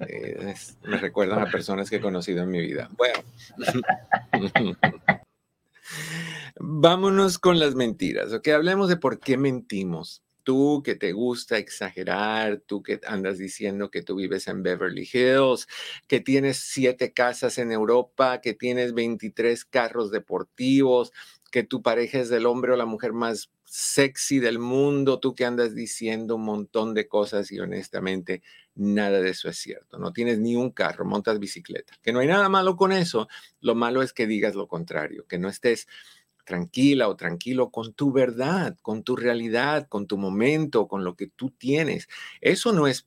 Eh, 0.01 0.55
me 0.85 0.97
recuerdan 0.99 1.41
a 1.41 1.51
personas 1.51 1.89
que 1.89 1.97
he 1.97 2.01
conocido 2.01 2.43
en 2.43 2.51
mi 2.51 2.61
vida. 2.61 2.89
Bueno. 2.97 3.21
Vámonos 6.59 7.39
con 7.39 7.59
las 7.59 7.75
mentiras, 7.75 8.33
¿ok? 8.33 8.49
Hablemos 8.49 8.89
de 8.89 8.97
por 8.97 9.19
qué 9.19 9.37
mentimos. 9.37 10.23
Tú 10.45 10.83
que 10.85 10.95
te 10.95 11.13
gusta 11.13 11.59
exagerar, 11.59 12.63
tú 12.67 12.83
que 12.83 13.01
andas 13.07 13.39
diciendo 13.39 13.91
que 13.91 14.03
tú 14.03 14.17
vives 14.17 14.49
en 14.49 14.63
Beverly 14.63 15.09
Hills, 15.13 15.69
que 16.09 16.21
tienes 16.21 16.59
siete 16.59 17.13
casas 17.13 17.59
en 17.59 17.73
Europa, 17.73 18.41
que 18.41 18.55
tienes 18.55 18.93
23 18.95 19.65
carros 19.65 20.11
deportivos, 20.11 21.13
que 21.51 21.63
tu 21.63 21.83
pareja 21.83 22.19
es 22.21 22.31
el 22.31 22.47
hombre 22.47 22.73
o 22.73 22.77
la 22.77 22.87
mujer 22.87 23.13
más 23.13 23.51
sexy 23.75 24.39
del 24.39 24.59
mundo, 24.59 25.19
tú 25.19 25.35
que 25.35 25.47
andas 25.47 25.75
diciendo 25.75 26.37
un 26.37 26.45
montón 26.45 26.93
de 26.93 27.09
cosas 27.09 27.51
y 27.53 27.59
honestamente 27.59 28.43
nada 28.75 29.21
de 29.21 29.31
eso 29.31 29.49
es 29.49 29.57
cierto. 29.57 29.99
No 29.99 30.13
tienes 30.13 30.39
ni 30.39 30.57
un 30.57 30.71
carro, 30.71 31.07
montas 31.07 31.39
bicicleta. 31.39 31.95
Que 32.03 32.13
no 32.13 32.19
hay 32.19 32.27
nada 32.27 32.51
malo 32.51 32.77
con 32.77 32.93
eso, 32.93 33.29
lo 33.61 33.75
malo 33.75 34.03
es 34.03 34.13
que 34.13 34.27
digas 34.27 34.55
lo 34.55 34.69
contrario, 34.69 35.27
que 35.27 35.39
no 35.39 35.49
estés 35.49 35.89
tranquila 36.45 37.09
o 37.09 37.17
tranquilo 37.17 37.71
con 37.71 37.93
tu 37.95 38.13
verdad, 38.13 38.77
con 38.83 39.03
tu 39.03 39.17
realidad, 39.17 39.87
con 39.89 40.07
tu 40.07 40.19
momento, 40.19 40.89
con 40.89 41.05
lo 41.05 41.17
que 41.17 41.29
tú 41.29 41.51
tienes. 41.51 42.09
Eso 42.41 42.73
no 42.73 42.87
es 42.87 43.07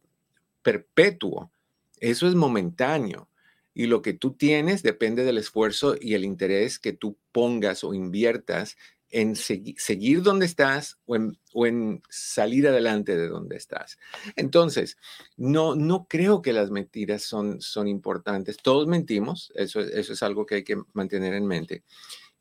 perpetuo, 0.61 1.51
eso 1.99 2.27
es 2.27 2.35
momentáneo. 2.35 3.29
Y 3.73 3.87
lo 3.87 4.01
que 4.01 4.13
tú 4.13 4.31
tienes 4.33 4.83
depende 4.83 5.25
del 5.25 5.37
esfuerzo 5.37 5.95
y 5.99 6.13
el 6.13 6.23
interés 6.23 6.79
que 6.79 6.93
tú 6.93 7.17
pongas 7.33 7.83
o 7.83 7.93
inviertas 7.93 8.77
en 9.15 9.35
seguir 9.35 10.23
donde 10.23 10.45
estás 10.45 10.97
o 11.05 11.65
en, 11.65 12.01
salir 12.09 12.67
adelante 12.67 13.15
de 13.15 13.27
donde 13.27 13.55
estás. 13.55 13.97
Entonces, 14.35 14.97
no, 15.37 15.75
no 15.75 16.07
creo 16.09 16.41
que 16.41 16.51
las 16.51 16.69
mentiras 16.69 17.23
son, 17.23 17.61
son 17.61 17.87
importantes. 17.87 18.57
Todos 18.57 18.87
mentimos, 18.87 19.53
eso, 19.55 19.79
eso 19.79 20.13
es 20.13 20.23
algo 20.23 20.45
que 20.45 20.55
hay 20.55 20.63
que 20.63 20.81
mantener 20.93 21.33
en 21.33 21.45
mente. 21.45 21.83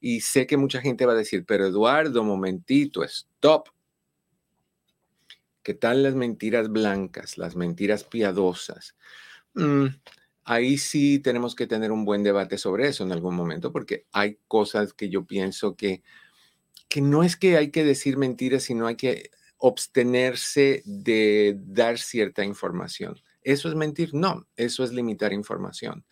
Y 0.07 0.21
sé 0.21 0.47
que 0.47 0.59
mucha 0.59 0.83
gente 0.83 1.07
va 1.07 1.15
a 1.15 1.17
decir, 1.17 1.47
pero 1.47 1.67
Eduardo, 1.67 2.23
momentito, 2.23 3.03
stop. 3.05 3.71
¿Qué 5.63 5.73
tal 5.73 6.03
las 6.03 6.15
mentiras 6.15 6.69
blancas, 6.69 7.39
las 7.39 7.57
mentiras 7.57 8.05
piadosas? 8.05 8.97
Mm, 9.55 9.87
ahí 10.45 10.77
sí 10.77 11.21
tenemos 11.21 11.55
que 11.55 11.67
tener 11.67 11.91
un 11.91 12.05
buen 12.05 12.23
debate 12.23 12.59
sobre 12.59 12.89
eso 12.89 13.03
en 13.03 13.13
algún 13.13 13.35
momento, 13.35 13.73
porque 13.73 14.05
hay 14.13 14.37
cosas 14.47 14.93
que 14.93 15.09
yo 15.09 15.25
pienso 15.25 15.75
que, 15.75 16.03
que 16.91 17.01
no 17.01 17.23
es 17.23 17.35
que 17.35 17.57
hay 17.57 17.71
que 17.71 17.83
decir 17.83 18.19
mentiras, 18.19 18.65
sino 18.65 18.87
hay 18.87 18.97
que 18.97 19.31
abstenerse 19.59 20.83
de 20.85 21.59
dar 21.65 21.99
cierta 21.99 22.45
información. 22.45 23.19
¿Eso 23.41 23.71
es 23.71 23.75
mentir? 23.75 24.13
No, 24.13 24.47
eso 24.55 24.85
es 24.85 24.93
limitar 24.93 25.33
información. 25.33 26.05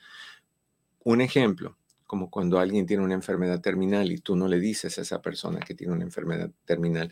Un 1.05 1.21
ejemplo, 1.21 1.77
como 2.13 2.29
cuando 2.29 2.59
alguien 2.59 2.85
tiene 2.85 3.03
una 3.03 3.15
enfermedad 3.15 3.63
terminal 3.63 4.13
y 4.13 4.19
tú 4.19 4.37
no 4.37 4.47
le 4.47 4.61
dices 4.61 4.99
a 4.99 5.01
esa 5.01 5.23
persona 5.23 5.61
que 5.61 5.75
tiene 5.75 5.95
una 5.95 6.05
enfermedad 6.05 6.51
terminal, 6.67 7.11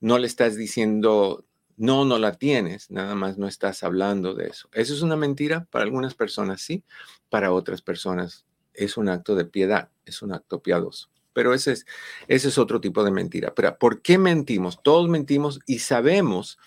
no 0.00 0.16
le 0.16 0.26
estás 0.26 0.56
diciendo 0.56 1.44
no, 1.76 2.06
no 2.06 2.18
la 2.18 2.32
tienes, 2.32 2.90
nada 2.90 3.14
más 3.14 3.36
no 3.36 3.46
estás 3.46 3.82
hablando 3.82 4.32
de 4.32 4.46
eso. 4.46 4.70
Eso 4.72 4.94
es 4.94 5.02
una 5.02 5.16
mentira 5.16 5.66
para 5.70 5.84
algunas 5.84 6.14
personas, 6.14 6.62
sí, 6.62 6.82
para 7.28 7.52
otras 7.52 7.82
personas 7.82 8.46
es 8.72 8.96
un 8.96 9.10
acto 9.10 9.34
de 9.34 9.44
piedad, 9.44 9.90
es 10.06 10.22
un 10.22 10.32
acto 10.32 10.62
piadoso. 10.62 11.10
Pero 11.34 11.52
ese 11.52 11.72
es, 11.72 11.84
ese 12.26 12.48
es 12.48 12.56
otro 12.56 12.80
tipo 12.80 13.04
de 13.04 13.10
mentira. 13.10 13.52
Pero 13.54 13.76
¿por 13.78 14.00
qué 14.00 14.16
mentimos? 14.16 14.82
Todos 14.82 15.10
mentimos 15.10 15.60
y 15.66 15.80
sabemos 15.80 16.58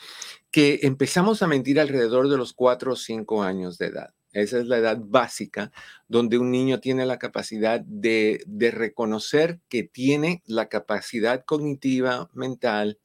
que 0.51 0.81
empezamos 0.83 1.41
a 1.41 1.47
mentir 1.47 1.79
alrededor 1.79 2.29
de 2.29 2.38
los 2.38 2.53
cuatro 2.53 2.93
o 2.93 2.95
cinco 2.95 3.41
años 3.41 3.79
de 3.79 3.88
edad. 3.88 4.13
Esa 4.33 4.59
es 4.59 4.67
la 4.67 4.77
edad 4.77 5.00
básica 5.01 5.71
donde 6.07 6.38
un 6.38 6.51
niño 6.51 6.79
tiene 6.79 7.05
la 7.05 7.19
capacidad 7.19 7.81
de, 7.81 8.43
de 8.47 8.71
reconocer 8.71 9.59
que 9.69 9.83
tiene 9.83 10.41
la 10.45 10.69
capacidad 10.69 11.43
cognitiva, 11.45 12.29
mental, 12.33 13.00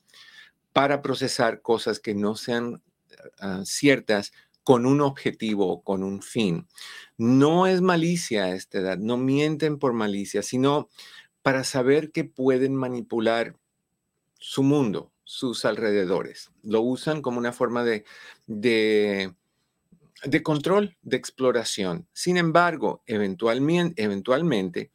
para 0.73 1.01
procesar 1.03 1.63
cosas 1.63 2.01
que 2.01 2.15
no 2.15 2.37
sean 2.37 2.83
ah, 3.41 3.63
ciertas 3.65 4.33
con 4.63 4.85
un 4.85 5.01
objetivo 5.01 5.69
o 5.69 5.83
con 5.83 6.03
un 6.03 6.23
fin. 6.23 6.67
No 7.17 7.67
es 7.67 7.81
malicia 7.81 8.45
a 8.45 8.55
esta 8.55 8.79
edad, 8.79 8.99
no 8.99 9.17
mienten 9.17 9.79
por 9.79 9.93
malicia, 9.93 10.43
sino 10.43 10.89
para 11.43 11.63
saber 11.65 12.11
que 12.11 12.25
pueden 12.25 12.75
manipular 12.75 13.57
su 14.39 14.65
mundo, 14.65 15.13
sus 15.23 15.65
alrededores. 15.65 16.51
Lo 16.63 16.83
usan 16.83 17.23
como 17.23 17.39
una 17.39 17.53
forma 17.53 17.85
de, 17.85 18.05
de, 18.47 19.33
de 20.25 20.43
control, 20.43 20.97
de 21.03 21.17
exploración. 21.17 22.09
Sin 22.13 22.37
embargo, 22.37 23.03
eventualmente, 23.07 24.03
eventualmente 24.03 24.91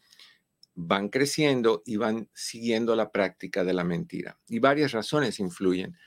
van 0.74 1.10
creciendo 1.10 1.84
y 1.86 1.98
van 1.98 2.30
siguiendo 2.34 2.96
la 2.96 3.12
práctica 3.12 3.64
de 3.64 3.74
la 3.74 3.84
mentira. 3.84 4.40
Y 4.48 4.60
varias 4.60 4.92
razones 4.92 5.40
influyen 5.40 5.98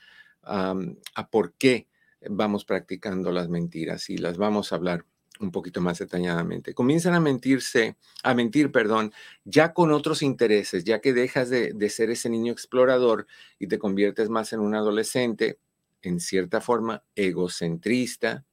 a 0.43 1.29
por 1.31 1.53
qué 1.53 1.87
vamos 2.29 2.65
practicando 2.65 3.31
las 3.31 3.49
mentiras 3.49 4.09
y 4.09 4.17
las 4.17 4.37
vamos 4.37 4.71
a 4.71 4.75
hablar 4.75 5.05
un 5.39 5.51
poquito 5.51 5.81
más 5.81 5.99
detalladamente. 5.99 6.73
Comienzan 6.73 7.13
a 7.13 7.19
mentirse, 7.19 7.97
a 8.23 8.33
mentir, 8.33 8.71
perdón, 8.71 9.11
ya 9.43 9.73
con 9.73 9.91
otros 9.91 10.21
intereses, 10.21 10.83
ya 10.83 11.01
que 11.01 11.13
dejas 11.13 11.49
de, 11.49 11.73
de 11.73 11.89
ser 11.89 12.09
ese 12.09 12.29
niño 12.29 12.53
explorador 12.53 13.27
y 13.59 13.67
te 13.67 13.79
conviertes 13.79 14.29
más 14.29 14.53
en 14.53 14.61
un 14.61 14.75
adolescente, 14.75 15.59
en 16.01 16.19
cierta 16.19 16.61
forma, 16.61 17.03
egocentrista, 17.15 18.45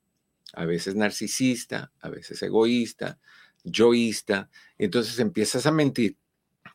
a 0.52 0.64
veces 0.64 0.94
narcisista, 0.94 1.92
a 2.00 2.08
veces 2.08 2.42
egoísta, 2.42 3.18
yoísta, 3.64 4.50
entonces 4.78 5.18
empiezas 5.18 5.66
a 5.66 5.72
mentir, 5.72 6.16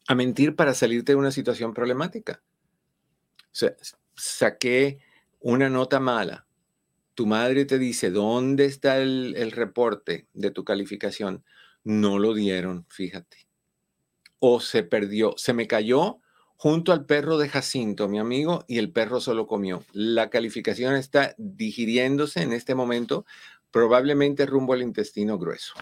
a 0.07 0.15
mentir 0.15 0.55
para 0.55 0.74
salirte 0.74 1.12
de 1.12 1.17
una 1.17 1.31
situación 1.31 1.74
problemática. 1.74 2.41
O 3.38 3.59
sea, 3.59 3.75
saqué 4.15 5.00
una 5.39 5.69
nota 5.69 6.00
mala. 6.00 6.47
Tu 7.13 7.25
madre 7.25 7.65
te 7.65 7.79
dice, 7.79 8.12
¿dónde 8.12 8.65
está 8.65 9.00
el, 9.00 9.36
el 9.38 9.51
reporte 9.51 10.27
de 10.33 10.51
tu 10.51 10.63
calificación? 10.63 11.43
No 11.83 12.19
lo 12.19 12.33
dieron, 12.33 12.86
fíjate. 12.89 13.47
O 14.39 14.59
se 14.59 14.83
perdió, 14.83 15.33
se 15.38 15.53
me 15.53 15.67
cayó 15.67 16.21
junto 16.57 16.91
al 16.91 17.05
perro 17.05 17.38
de 17.38 17.50
Jacinto, 17.50 18.07
mi 18.07 18.19
amigo, 18.19 18.65
y 18.67 18.79
el 18.79 18.91
perro 18.91 19.21
solo 19.21 19.45
comió. 19.45 19.83
La 19.93 20.29
calificación 20.29 20.95
está 20.95 21.36
digiriéndose 21.38 22.41
en 22.41 22.51
este 22.51 22.74
momento, 22.74 23.25
probablemente 23.71 24.45
rumbo 24.45 24.74
al 24.74 24.81
intestino 24.81 25.38
grueso. 25.38 25.74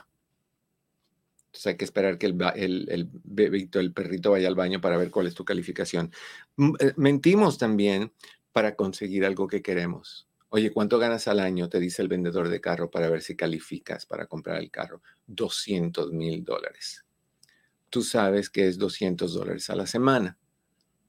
Entonces 1.47 1.67
hay 1.67 1.77
que 1.77 1.85
esperar 1.85 2.17
que 2.17 2.25
el, 2.25 2.89
el, 2.89 3.09
bebito, 3.23 3.79
el 3.79 3.93
perrito 3.93 4.31
vaya 4.31 4.49
al 4.49 4.55
baño 4.55 4.81
para 4.81 4.97
ver 4.97 5.09
cuál 5.09 5.27
es 5.27 5.33
tu 5.33 5.45
calificación. 5.45 6.11
Eh, 6.79 6.93
mentimos 6.97 7.57
también 7.57 8.11
para 8.51 8.75
conseguir 8.75 9.25
algo 9.25 9.47
que 9.47 9.61
queremos. 9.61 10.27
Oye, 10.49 10.71
¿cuánto 10.71 10.99
ganas 10.99 11.27
al 11.27 11.39
año? 11.39 11.69
Te 11.69 11.79
dice 11.79 12.01
el 12.01 12.07
vendedor 12.07 12.49
de 12.49 12.61
carro 12.61 12.91
para 12.91 13.09
ver 13.09 13.21
si 13.21 13.35
calificas 13.35 14.05
para 14.05 14.25
comprar 14.25 14.57
el 14.57 14.71
carro. 14.71 15.01
200 15.27 16.11
mil 16.11 16.43
dólares. 16.43 17.05
Tú 17.89 18.01
sabes 18.01 18.49
que 18.49 18.67
es 18.67 18.77
200 18.77 19.33
dólares 19.33 19.69
a 19.69 19.75
la 19.75 19.87
semana, 19.87 20.37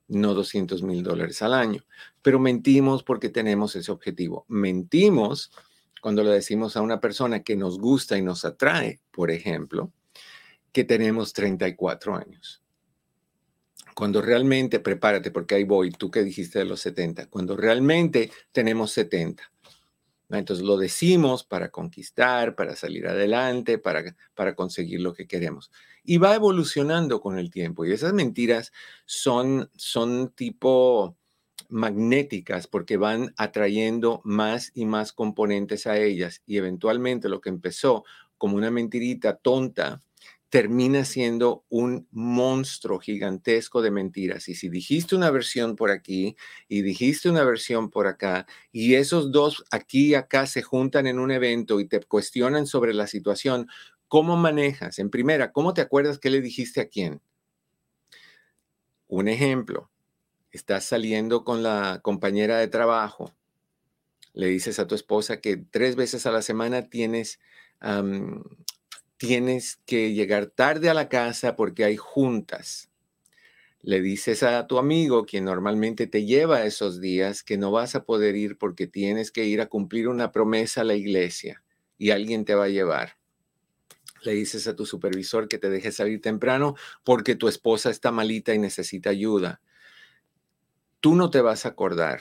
no 0.08 0.34
200 0.34 0.82
mil 0.82 1.02
dólares 1.02 1.42
al 1.42 1.54
año. 1.54 1.84
Pero 2.22 2.38
mentimos 2.38 3.02
porque 3.02 3.28
tenemos 3.28 3.74
ese 3.76 3.90
objetivo. 3.90 4.44
Mentimos 4.48 5.50
cuando 6.06 6.22
le 6.22 6.30
decimos 6.30 6.76
a 6.76 6.82
una 6.82 7.00
persona 7.00 7.42
que 7.42 7.56
nos 7.56 7.80
gusta 7.80 8.16
y 8.16 8.22
nos 8.22 8.44
atrae, 8.44 9.00
por 9.10 9.32
ejemplo, 9.32 9.92
que 10.70 10.84
tenemos 10.84 11.32
34 11.32 12.14
años. 12.14 12.62
Cuando 13.92 14.22
realmente, 14.22 14.78
prepárate 14.78 15.32
porque 15.32 15.56
ahí 15.56 15.64
voy, 15.64 15.90
tú 15.90 16.08
que 16.08 16.22
dijiste 16.22 16.60
de 16.60 16.64
los 16.64 16.78
70, 16.78 17.26
cuando 17.26 17.56
realmente 17.56 18.30
tenemos 18.52 18.92
70. 18.92 19.50
Entonces 20.30 20.64
lo 20.64 20.76
decimos 20.76 21.42
para 21.42 21.70
conquistar, 21.70 22.54
para 22.54 22.76
salir 22.76 23.08
adelante, 23.08 23.78
para, 23.78 24.14
para 24.36 24.54
conseguir 24.54 25.00
lo 25.00 25.12
que 25.12 25.26
queremos. 25.26 25.72
Y 26.04 26.18
va 26.18 26.36
evolucionando 26.36 27.20
con 27.20 27.36
el 27.36 27.50
tiempo. 27.50 27.84
Y 27.84 27.90
esas 27.90 28.12
mentiras 28.12 28.70
son, 29.06 29.68
son 29.74 30.30
tipo 30.36 31.16
magnéticas 31.68 32.66
porque 32.66 32.96
van 32.96 33.34
atrayendo 33.36 34.20
más 34.24 34.72
y 34.74 34.84
más 34.86 35.12
componentes 35.12 35.86
a 35.86 35.98
ellas. 35.98 36.42
Y 36.46 36.56
eventualmente 36.58 37.28
lo 37.28 37.40
que 37.40 37.48
empezó 37.48 38.04
como 38.38 38.56
una 38.56 38.70
mentirita 38.70 39.36
tonta 39.36 40.00
termina 40.48 41.04
siendo 41.04 41.64
un 41.68 42.06
monstruo 42.12 42.98
gigantesco 42.98 43.82
de 43.82 43.90
mentiras. 43.90 44.48
Y 44.48 44.54
si 44.54 44.68
dijiste 44.68 45.16
una 45.16 45.30
versión 45.30 45.76
por 45.76 45.90
aquí 45.90 46.36
y 46.68 46.82
dijiste 46.82 47.28
una 47.28 47.44
versión 47.44 47.90
por 47.90 48.06
acá, 48.06 48.46
y 48.72 48.94
esos 48.94 49.32
dos 49.32 49.64
aquí 49.70 50.08
y 50.08 50.14
acá 50.14 50.46
se 50.46 50.62
juntan 50.62 51.06
en 51.06 51.18
un 51.18 51.30
evento 51.30 51.80
y 51.80 51.86
te 51.86 52.00
cuestionan 52.00 52.66
sobre 52.66 52.94
la 52.94 53.06
situación, 53.06 53.68
¿cómo 54.08 54.36
manejas? 54.36 54.98
En 54.98 55.10
primera, 55.10 55.52
¿cómo 55.52 55.74
te 55.74 55.80
acuerdas 55.80 56.18
qué 56.18 56.30
le 56.30 56.40
dijiste 56.40 56.80
a 56.80 56.88
quién? 56.88 57.20
Un 59.08 59.28
ejemplo, 59.28 59.90
estás 60.56 60.84
saliendo 60.84 61.44
con 61.44 61.62
la 61.62 62.00
compañera 62.02 62.58
de 62.58 62.68
trabajo, 62.68 63.32
le 64.32 64.48
dices 64.48 64.78
a 64.78 64.86
tu 64.86 64.94
esposa 64.94 65.40
que 65.40 65.56
tres 65.56 65.96
veces 65.96 66.26
a 66.26 66.30
la 66.30 66.42
semana 66.42 66.90
tienes 66.90 67.38
tienes 69.16 69.78
que 69.86 70.12
llegar 70.12 70.46
tarde 70.46 70.90
a 70.90 70.94
la 70.94 71.08
casa 71.08 71.56
porque 71.56 71.84
hay 71.84 71.96
juntas. 71.96 72.90
Le 73.82 74.00
dices 74.00 74.42
a 74.42 74.66
tu 74.66 74.78
amigo, 74.78 75.26
quien 75.26 75.44
normalmente 75.44 76.06
te 76.06 76.24
lleva 76.24 76.64
esos 76.64 77.00
días, 77.00 77.42
que 77.42 77.56
no 77.56 77.70
vas 77.70 77.94
a 77.94 78.04
poder 78.04 78.34
ir 78.34 78.58
porque 78.58 78.86
tienes 78.86 79.30
que 79.30 79.44
ir 79.44 79.60
a 79.60 79.68
cumplir 79.68 80.08
una 80.08 80.32
promesa 80.32 80.80
a 80.80 80.84
la 80.84 80.94
iglesia 80.94 81.62
y 81.96 82.10
alguien 82.10 82.44
te 82.44 82.54
va 82.54 82.64
a 82.64 82.68
llevar. 82.68 83.16
Le 84.22 84.32
dices 84.32 84.66
a 84.66 84.74
tu 84.74 84.86
supervisor 84.86 85.46
que 85.46 85.58
te 85.58 85.70
deje 85.70 85.92
salir 85.92 86.20
temprano 86.20 86.74
porque 87.04 87.36
tu 87.36 87.46
esposa 87.48 87.90
está 87.90 88.10
malita 88.10 88.54
y 88.54 88.58
necesita 88.58 89.10
ayuda. 89.10 89.60
Tú 91.00 91.14
no 91.14 91.30
te 91.30 91.40
vas 91.40 91.66
a 91.66 91.70
acordar. 91.70 92.20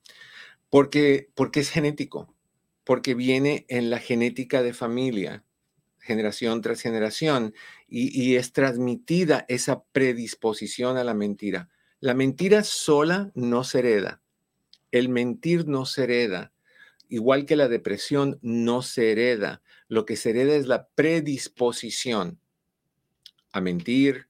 porque, 0.70 1.30
porque 1.34 1.62
es 1.62 1.70
genético, 1.70 2.36
porque 2.84 3.14
viene 3.14 3.66
en 3.70 3.90
la 3.90 4.00
genética 4.00 4.62
de 4.62 4.74
familia, 4.74 5.46
generación 6.00 6.62
tras 6.62 6.82
generación, 6.82 7.54
y, 7.88 8.22
y 8.22 8.36
es 8.36 8.52
transmitida 8.52 9.46
esa 9.48 9.84
predisposición 9.86 10.98
a 10.98 11.06
la 11.06 11.14
mentira. 11.14 11.70
La 12.02 12.14
mentira 12.14 12.64
sola 12.64 13.32
no 13.34 13.64
se 13.64 13.80
hereda. 13.80 14.22
El 14.92 15.08
mentir 15.08 15.68
no 15.68 15.86
se 15.86 16.04
hereda. 16.04 16.52
Igual 17.08 17.46
que 17.46 17.56
la 17.56 17.70
depresión 17.70 18.40
no 18.42 18.82
se 18.82 19.12
hereda. 19.12 19.62
Lo 19.88 20.06
que 20.06 20.18
se 20.18 20.32
hereda 20.32 20.56
es 20.56 20.68
la 20.68 20.88
predisposición 20.90 22.40
a 23.54 23.62
mentir, 23.62 24.28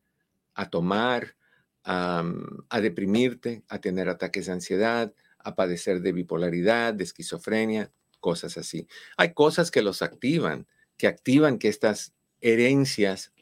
a 0.56 0.70
tomar, 0.70 1.36
a, 1.84 2.82
deprimirte, 2.82 3.63
a 3.68 3.80
tener 3.80 4.10
ataques 4.10 4.48
de 4.48 4.54
ansiedad, 4.54 5.13
a 5.38 5.56
padecer 5.56 6.02
de 6.02 6.12
bipolaridad, 6.12 6.94
de 6.94 7.04
esquizofrenia, 7.04 7.91
cosas 8.20 8.58
así. 8.58 8.88
Hay 9.18 9.34
cosas 9.34 9.70
que 9.70 9.84
los 9.84 10.02
activan, 10.02 10.68
que 10.98 11.08
activan 11.08 11.60
que 11.60 11.68
estas 11.68 12.15
herencias, 12.41 13.34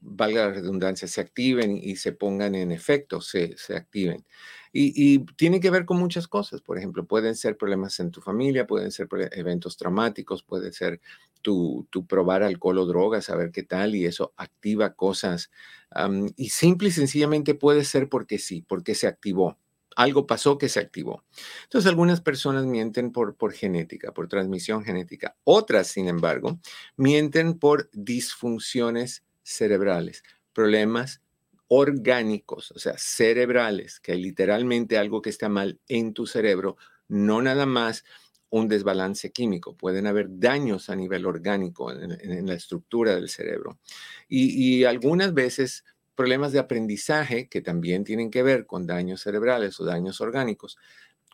valga 0.00 0.46
la 0.46 0.52
redundancia, 0.52 1.06
se 1.06 1.20
activen 1.20 1.76
y 1.76 1.96
se 1.96 2.12
pongan 2.12 2.54
en 2.54 2.72
efecto, 2.72 3.20
se, 3.20 3.56
se 3.56 3.76
activen. 3.76 4.24
Y, 4.74 5.18
tiene 5.36 5.60
que 5.60 5.70
ver 5.70 5.84
con 5.84 5.98
muchas 5.98 6.26
cosas. 6.26 6.62
Por 6.62 6.78
ejemplo, 6.78 7.04
pueden 7.04 7.36
ser 7.36 7.58
problemas 7.58 8.00
en 8.00 8.10
tu 8.10 8.22
familia, 8.22 8.66
pueden 8.66 8.90
ser 8.90 9.06
eventos 9.32 9.76
traumáticos, 9.76 10.42
puede 10.42 10.72
ser 10.72 11.00
tu, 11.42 11.88
probar 12.08 12.42
alcohol 12.42 12.78
o 12.78 12.86
drogas, 12.86 13.26
saber 13.26 13.50
qué 13.50 13.62
tal, 13.62 13.94
y 13.94 14.06
eso 14.06 14.32
activa 14.36 14.94
cosas. 14.94 15.50
y 16.36 16.48
simple 16.50 16.88
y 16.88 16.92
sencillamente 16.92 17.54
puede 17.54 17.84
ser 17.84 18.08
porque 18.08 18.38
sí, 18.38 18.64
porque 18.66 18.94
se 18.94 19.06
activó. 19.06 19.58
Algo 19.94 20.26
pasó 20.26 20.56
que 20.56 20.70
se 20.70 20.80
activó. 20.80 21.22
Entonces, 21.64 21.88
algunas 21.88 22.22
personas 22.22 22.64
mienten 22.64 23.12
por, 23.12 23.36
por 23.36 23.52
genética, 23.52 24.12
por 24.12 24.26
transmisión 24.26 24.84
genética. 24.84 25.36
Otras, 25.44 25.88
sin 25.88 26.08
embargo, 26.08 26.58
mienten 26.96 27.58
por 27.58 27.90
disfunciones 27.92 29.22
cerebrales, 29.42 30.22
problemas 30.54 31.20
orgánicos, 31.68 32.70
o 32.72 32.78
sea, 32.78 32.94
cerebrales, 32.98 33.98
que 33.98 34.12
hay 34.12 34.22
literalmente 34.22 34.98
algo 34.98 35.22
que 35.22 35.30
está 35.30 35.48
mal 35.48 35.80
en 35.88 36.12
tu 36.12 36.26
cerebro, 36.26 36.76
no 37.08 37.40
nada 37.40 37.64
más 37.64 38.04
un 38.52 38.68
desbalance 38.68 39.32
químico, 39.32 39.74
pueden 39.74 40.06
haber 40.06 40.26
daños 40.28 40.90
a 40.90 40.96
nivel 40.96 41.24
orgánico 41.24 41.90
en, 41.90 42.46
la 42.46 42.52
estructura 42.52 43.14
del 43.14 43.30
cerebro. 43.30 43.78
Y, 44.28 44.84
algunas 44.84 45.32
veces 45.32 45.86
problemas 46.14 46.52
de 46.52 46.58
aprendizaje 46.58 47.48
que 47.48 47.62
también 47.62 48.04
tienen 48.04 48.30
que 48.30 48.42
ver 48.42 48.66
con 48.66 48.86
daños 48.86 49.22
cerebrales 49.22 49.80
o 49.80 49.86
daños 49.86 50.20
orgánicos 50.20 50.76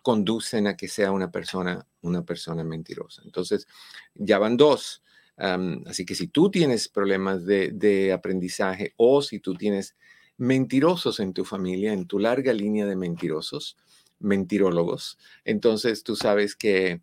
conducen 0.00 0.68
a 0.68 0.76
que 0.76 0.87
sea 0.87 1.11
una 1.11 1.33
persona, 1.33 1.85
una 2.02 2.24
persona 2.24 2.62
mentirosa. 2.62 3.22
Entonces, 3.24 3.66
ya 4.14 4.38
van 4.38 4.57
dos. 4.57 5.02
así 5.37 6.07
que 6.07 6.14
si 6.14 6.28
tú 6.28 6.52
tienes 6.52 6.88
problemas 6.88 7.44
de, 7.44 7.72
de 7.72 8.12
aprendizaje 8.12 8.94
o 8.96 9.22
si 9.22 9.40
tú 9.40 9.54
tienes 9.54 9.96
mentirosos 10.37 11.18
en 11.18 11.33
tu 11.33 11.44
familia, 11.44 11.92
en 11.92 12.07
tu 12.07 12.20
larga 12.20 12.52
línea 12.52 12.87
de 12.87 12.94
mentirosos, 12.94 13.76
mentirólogos, 14.20 15.18
entonces 15.44 16.04
tú 16.04 16.14
sabes 16.14 16.54
que, 16.54 17.02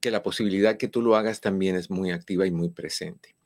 que 0.00 0.10
la 0.10 0.22
posibilidad 0.22 0.76
que 0.76 0.88
tú 0.88 1.02
lo 1.02 1.16
hagas 1.16 1.40
también 1.40 1.76
es 1.76 1.90
muy 1.90 2.10
activa 2.10 2.46
y 2.46 2.50
muy 2.50 2.70
presente. 2.70 3.36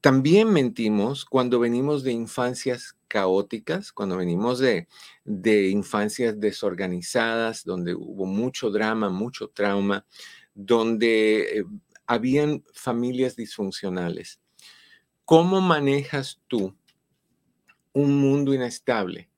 También 0.00 0.52
mentimos 0.52 1.24
cuando 1.24 1.58
venimos 1.58 2.04
de 2.04 2.12
infancias 2.12 2.96
caóticas, 3.08 3.92
cuando 3.92 4.16
venimos 4.16 4.60
de, 4.60 4.86
de 5.24 5.68
infancias 5.70 6.38
desorganizadas, 6.38 7.64
donde 7.64 7.94
hubo 7.94 8.24
mucho 8.24 8.70
drama, 8.70 9.08
mucho 9.08 9.48
trauma, 9.48 10.06
donde 10.54 11.58
eh, 11.58 11.64
habían 12.06 12.64
familias 12.72 13.34
disfuncionales. 13.34 14.40
¿Cómo 15.24 15.60
manejas 15.60 16.40
tú 16.46 16.76
un 17.92 18.20
mundo 18.20 18.54
inestable, 18.54 19.28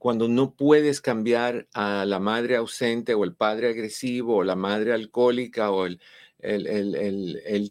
cuando 0.00 0.28
no 0.28 0.54
puedes 0.54 1.02
cambiar 1.02 1.68
a 1.74 2.06
la 2.06 2.18
madre 2.18 2.56
ausente 2.56 3.12
o 3.12 3.22
el 3.22 3.34
padre 3.34 3.68
agresivo 3.68 4.36
o 4.36 4.44
la 4.44 4.56
madre 4.56 4.94
alcohólica 4.94 5.70
o 5.70 5.84
el, 5.84 6.00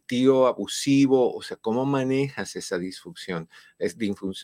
tío 0.05 0.45
abusivo, 0.45 1.35
o 1.35 1.41
sea, 1.41 1.57
¿cómo 1.57 1.87
manejas 1.87 2.55
esa 2.55 2.77
disfunción? 2.77 3.49
Es 3.79 3.97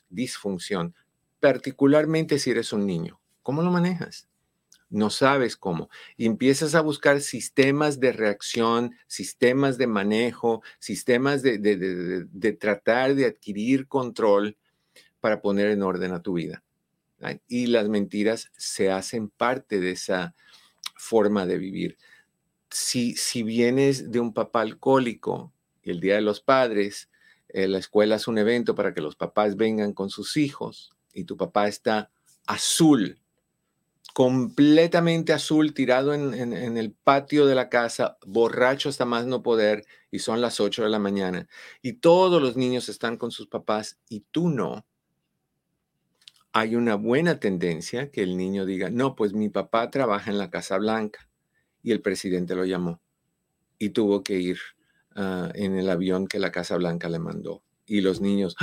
disfunción, 0.10 0.96
particularmente 1.40 2.40
si 2.40 2.50
eres 2.50 2.74
un 2.74 2.88
niño. 2.88 3.22
¿Cómo 3.44 3.62
lo 3.62 3.70
manejas? 3.70 4.28
No 4.90 5.12
sabes 5.12 5.56
cómo. 5.56 5.90
Y 6.18 6.26
empiezas 6.26 6.74
a 6.74 6.82
buscar 6.82 7.22
sistemas 7.22 8.00
de 8.00 8.14
reacción, 8.14 8.96
sistemas 9.06 9.78
de 9.78 9.86
manejo, 9.86 10.64
sistemas 10.80 11.44
de 11.44 12.58
tratar 12.60 13.14
de 13.14 13.26
adquirir 13.28 13.88
control 13.88 14.58
para 15.20 15.40
poner 15.40 15.68
en 15.68 15.84
orden 15.84 16.14
a 16.14 16.24
tu 16.24 16.34
vida. 16.34 16.65
Y 17.48 17.68
las 17.68 17.90
mentiras 17.90 18.52
se 18.58 18.92
hacen 18.92 19.30
parte 19.30 19.80
de 19.80 19.92
esa 19.92 20.36
forma 20.96 21.46
de 21.46 21.58
vivir. 21.58 21.98
Si, 22.70 23.16
si 23.16 23.44
vienes 23.44 24.12
de 24.12 24.20
un 24.20 24.34
papá 24.34 24.62
alcohólico, 24.62 25.54
el 25.84 26.00
Día 26.00 26.16
de 26.16 26.22
los 26.22 26.42
Padres, 26.42 27.10
eh, 27.50 27.68
la 27.68 27.78
escuela 27.78 28.16
es 28.16 28.28
un 28.28 28.38
evento 28.38 28.76
para 28.76 28.94
que 28.94 29.02
los 29.02 29.16
papás 29.16 29.56
vengan 29.56 29.94
con 29.94 30.10
sus 30.10 30.36
hijos 30.36 30.96
y 31.14 31.24
tu 31.24 31.38
papá 31.38 31.68
está 31.68 32.12
azul, 32.48 33.22
completamente 34.14 35.34
azul, 35.34 35.74
tirado 35.74 36.14
en, 36.14 36.34
en, 36.34 36.78
el 36.78 36.92
patio 36.92 37.46
de 37.46 37.56
la 37.56 37.70
casa, 37.70 38.18
borracho 38.26 38.90
hasta 38.90 39.06
más 39.06 39.26
no 39.26 39.42
poder, 39.42 39.86
y 40.12 40.20
son 40.20 40.42
las 40.42 40.60
8 40.60 40.84
de 40.84 40.90
la 40.90 41.00
mañana, 41.00 41.48
y 41.82 41.94
todos 41.94 42.42
los 42.42 42.56
niños 42.56 42.90
están 42.90 43.18
con 43.18 43.32
sus 43.32 43.48
papás 43.48 44.00
y 44.10 44.22
tú 44.32 44.50
no, 44.50 44.86
hay 46.56 46.78
una 46.78 46.96
buena 46.96 47.38
tendencia 47.42 48.12
que 48.12 48.24
el 48.24 48.38
niño 48.38 48.66
diga, 48.66 48.90
no, 48.90 49.14
pues 49.18 49.34
mi 49.34 49.50
papá 49.50 49.92
trabaja 49.92 50.32
en 50.32 50.38
la 50.38 50.50
Casa 50.50 50.78
Blanca 50.78 51.30
y 51.84 51.92
el 51.92 52.02
presidente 52.02 52.56
lo 52.56 52.64
llamó 52.64 53.02
y 53.78 53.90
tuvo 53.90 54.24
que 54.24 54.40
ir 54.40 54.58
ah, 55.16 55.52
en 55.54 55.78
el 55.78 55.90
avión 55.90 56.28
que 56.28 56.40
la 56.40 56.54
Casa 56.54 56.78
Blanca 56.78 57.10
le 57.10 57.20
mandó. 57.20 57.62
Y 57.86 58.00
los 58.00 58.22
niños, 58.22 58.56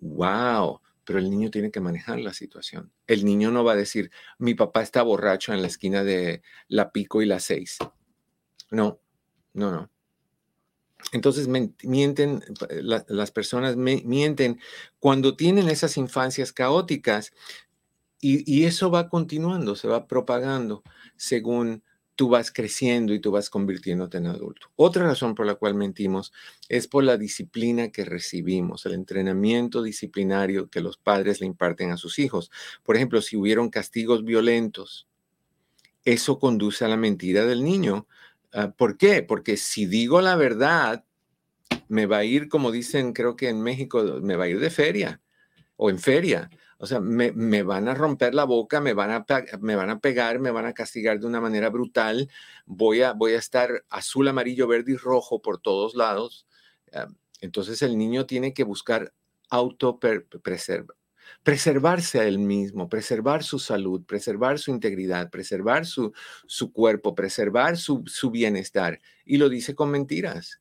wow, 0.00 0.80
pero 1.04 1.18
el 1.18 1.28
niño 1.28 1.50
tiene 1.50 1.72
que 1.72 1.80
manejar 1.80 2.20
la 2.20 2.34
situación. 2.34 2.92
El 3.08 3.24
niño 3.24 3.50
no 3.50 3.64
va 3.64 3.72
a 3.72 3.76
decir, 3.76 4.12
mi 4.38 4.54
papá 4.54 4.82
está 4.82 5.02
borracho 5.02 5.52
en 5.52 5.60
la 5.60 5.66
esquina 5.66 6.04
de 6.04 6.42
la 6.68 6.92
Pico 6.92 7.20
y 7.20 7.26
la 7.26 7.40
Seis. 7.40 7.78
No, 8.70 9.00
no, 9.54 9.72
no. 9.72 9.90
Entonces 11.12 11.48
mienten, 11.82 12.42
eh, 12.68 12.82
las 12.82 13.30
personas 13.30 13.76
mienten 13.76 14.60
cuando 14.98 15.36
tienen 15.36 15.68
esas 15.68 15.96
infancias 15.96 16.52
caóticas 16.52 17.32
y, 18.22 18.64
eso 18.64 18.90
va 18.90 19.08
continuando, 19.08 19.76
se 19.76 19.88
va 19.88 20.06
propagando 20.06 20.82
según 21.16 21.82
tú 22.16 22.28
vas 22.28 22.52
creciendo 22.52 23.14
y 23.14 23.18
tú 23.18 23.30
vas 23.30 23.48
convirtiéndote 23.48 24.18
en 24.18 24.26
adulto. 24.26 24.70
Otra 24.76 25.04
razón 25.04 25.34
por 25.34 25.46
la 25.46 25.54
cual 25.54 25.74
mentimos 25.74 26.34
es 26.68 26.86
por 26.86 27.02
la 27.02 27.16
disciplina 27.16 27.88
que 27.88 28.04
recibimos, 28.04 28.84
el 28.84 28.92
entrenamiento 28.92 29.82
disciplinario 29.82 30.68
que 30.68 30.82
los 30.82 30.98
padres 30.98 31.40
le 31.40 31.46
imparten 31.46 31.92
a 31.92 31.96
sus 31.96 32.18
hijos. 32.18 32.50
Por 32.82 32.96
ejemplo, 32.96 33.22
si 33.22 33.38
hubieron 33.38 33.70
castigos 33.70 34.22
violentos, 34.22 35.08
eso 36.04 36.38
conduce 36.38 36.84
a 36.84 36.88
la 36.88 36.98
mentira 36.98 37.46
del 37.46 37.64
niño 37.64 38.06
¿Por 38.76 38.96
qué? 38.96 39.22
Porque 39.22 39.56
si 39.56 39.86
digo 39.86 40.20
la 40.20 40.36
verdad, 40.36 41.04
me 41.88 42.06
va 42.06 42.18
a 42.18 42.24
ir, 42.24 42.48
como 42.48 42.70
dicen, 42.72 43.12
creo 43.12 43.36
que 43.36 43.48
en 43.48 43.62
México, 43.62 44.02
me 44.22 44.36
va 44.36 44.44
a 44.44 44.48
ir 44.48 44.60
de 44.60 44.70
feria 44.70 45.20
o 45.76 45.90
en 45.90 45.98
feria. 45.98 46.50
O 46.78 46.86
sea, 46.86 47.00
me, 47.00 47.62
van 47.62 47.88
a 47.88 47.94
romper 47.94 48.34
la 48.34 48.44
boca, 48.44 48.80
me 48.80 48.94
van 48.94 49.10
a, 49.10 49.26
me 49.60 49.76
van 49.76 49.90
a 49.90 50.00
pegar, 50.00 50.40
me 50.40 50.50
van 50.50 50.66
a 50.66 50.72
castigar 50.72 51.20
de 51.20 51.26
una 51.26 51.40
manera 51.40 51.68
brutal. 51.68 52.30
Voy 52.64 53.02
a, 53.02 53.12
voy 53.12 53.32
a 53.32 53.38
estar 53.38 53.84
azul, 53.90 54.28
amarillo, 54.28 54.66
verde 54.66 54.92
y 54.92 54.96
rojo 54.96 55.42
por 55.42 55.60
todos 55.60 55.94
lados. 55.94 56.46
Ah, 56.92 57.08
entonces 57.40 57.82
el 57.82 57.98
niño 57.98 58.26
tiene 58.26 58.54
que 58.54 58.64
buscar 58.64 59.12
autopreservar 59.50 60.99
preservarse 61.42 62.20
a 62.20 62.24
él 62.24 62.38
mismo, 62.38 62.88
preservar 62.88 63.42
su 63.42 63.58
salud, 63.58 64.04
preservar 64.04 64.58
su 64.58 64.70
integridad, 64.70 65.30
preservar 65.30 65.86
su, 65.86 66.12
su 66.46 66.72
cuerpo, 66.72 67.14
preservar 67.14 67.76
su, 67.76 68.04
su, 68.06 68.30
bienestar. 68.30 69.00
Y 69.24 69.38
lo 69.38 69.48
dice 69.48 69.74
con 69.74 69.90
mentiras. 69.90 70.60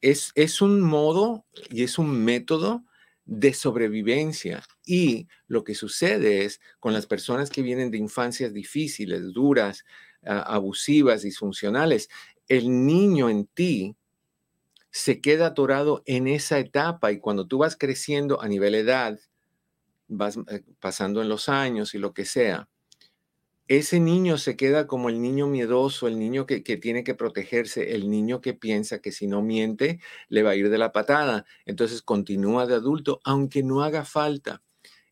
Es, 0.00 0.32
es 0.34 0.60
un 0.60 0.80
modo 0.80 1.44
y 1.70 1.82
es 1.82 1.98
un 1.98 2.24
método 2.24 2.84
de 3.24 3.54
sobrevivencia. 3.54 4.62
Y 4.84 5.28
lo 5.46 5.64
que 5.64 5.74
sucede 5.74 6.44
es 6.44 6.60
con 6.78 6.92
las 6.92 7.06
personas 7.06 7.50
que 7.50 7.62
vienen 7.62 7.90
de 7.90 7.98
infancias 7.98 8.52
difíciles, 8.52 9.32
duras, 9.32 9.84
abusivas, 10.22 11.22
disfuncionales, 11.22 12.08
el 12.48 12.86
niño 12.86 13.28
en 13.28 13.46
ti 13.46 13.96
se 14.94 15.20
queda 15.20 15.46
atorado 15.46 16.04
en 16.06 16.28
esa 16.28 16.60
etapa 16.60 17.10
y 17.10 17.18
cuando 17.18 17.48
tú 17.48 17.58
vas 17.58 17.74
creciendo 17.74 18.40
a 18.40 18.46
nivel 18.46 18.76
edad, 18.76 19.18
vas 20.06 20.38
eh, 20.48 20.62
pasando 20.78 21.20
en 21.20 21.28
los 21.28 21.48
años 21.48 21.96
y 21.96 21.98
lo 21.98 22.14
que 22.14 22.24
sea, 22.24 22.68
ese 23.66 23.98
niño 23.98 24.38
se 24.38 24.56
queda 24.56 24.86
como 24.86 25.08
el 25.08 25.20
niño 25.20 25.48
miedoso, 25.48 26.06
el 26.06 26.16
niño 26.16 26.46
que, 26.46 26.62
que, 26.62 26.76
tiene 26.76 27.02
que 27.02 27.16
protegerse, 27.16 27.96
el 27.96 28.08
niño 28.08 28.40
que 28.40 28.54
piensa 28.54 29.00
que 29.00 29.10
si 29.10 29.26
no 29.26 29.42
miente 29.42 29.98
le 30.28 30.44
va 30.44 30.50
a 30.50 30.54
ir 30.54 30.70
de 30.70 30.78
la 30.78 30.92
patada. 30.92 31.44
Entonces 31.66 32.00
continúa 32.00 32.68
de 32.68 32.76
adulto, 32.76 33.20
aunque 33.24 33.64
no 33.64 33.82
haga 33.82 34.04
falta. 34.04 34.62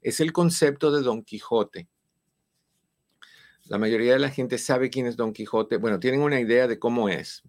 Es 0.00 0.20
el 0.20 0.32
concepto 0.32 0.92
de 0.92 1.02
Don 1.02 1.24
Quijote. 1.24 1.88
La 3.64 3.78
mayoría 3.78 4.12
de 4.12 4.20
la 4.20 4.30
gente 4.30 4.58
sabe 4.58 4.90
quién 4.90 5.06
es 5.06 5.16
Don 5.16 5.32
Quijote. 5.32 5.76
Bueno, 5.78 5.98
tienen 5.98 6.20
una 6.20 6.38
idea 6.38 6.68
de 6.68 6.78
cómo 6.78 7.08
es 7.08 7.42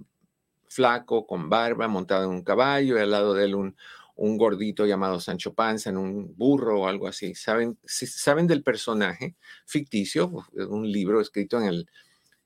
flaco, 0.73 1.25
con 1.27 1.49
barba, 1.49 1.87
montado 1.87 2.25
en 2.25 2.31
un 2.31 2.43
caballo 2.43 2.97
y 2.97 3.01
al 3.01 3.11
lado 3.11 3.33
de 3.33 3.45
él 3.45 3.55
un, 3.55 3.75
un 4.15 4.37
gordito 4.37 4.85
llamado 4.85 5.19
Sancho 5.19 5.53
Panza 5.53 5.89
en 5.89 5.97
un 5.97 6.35
burro 6.35 6.81
o 6.81 6.87
algo 6.87 7.07
así. 7.07 7.35
¿Saben, 7.35 7.77
saben 7.85 8.47
del 8.47 8.63
personaje 8.63 9.35
ficticio? 9.65 10.45
Un 10.69 10.91
libro 10.91 11.21
escrito 11.21 11.59
en 11.59 11.65
el, 11.65 11.89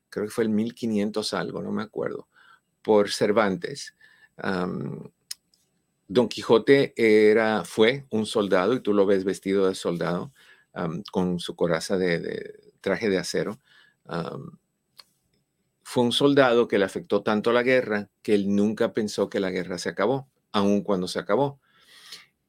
creo 0.10 0.26
que 0.26 0.32
fue 0.32 0.46
el 0.46 0.50
1500 0.50 1.34
algo, 1.34 1.62
no 1.62 1.72
me 1.72 1.84
acuerdo, 1.84 2.28
por 2.82 3.12
Cervantes. 3.12 3.96
Don 6.08 6.30
Quijote 6.30 6.94
era, 6.96 7.66
fue 7.66 8.06
un 8.12 8.26
soldado 8.26 8.74
y 8.74 8.80
tú 8.80 8.94
lo 8.94 9.06
ves 9.06 9.26
vestido 9.26 9.68
de 9.68 9.76
soldado 9.76 10.32
con 11.12 11.40
su 11.40 11.56
coraza 11.56 11.98
de, 11.98 12.72
traje 12.82 13.10
de 13.10 13.18
acero 13.18 13.60
fue 15.90 16.04
un 16.04 16.12
soldado 16.12 16.68
que 16.68 16.78
le 16.78 16.84
afectó 16.84 17.24
tanto 17.24 17.54
la 17.54 17.64
guerra 17.64 18.10
que 18.22 18.36
él 18.36 18.54
nunca 18.54 18.92
pensó 18.92 19.30
que 19.30 19.40
la 19.40 19.52
guerra 19.52 19.78
se 19.78 19.88
acabó, 19.88 20.28
aun 20.52 20.82
cuando 20.82 21.08
se 21.08 21.18
acabó. 21.18 21.62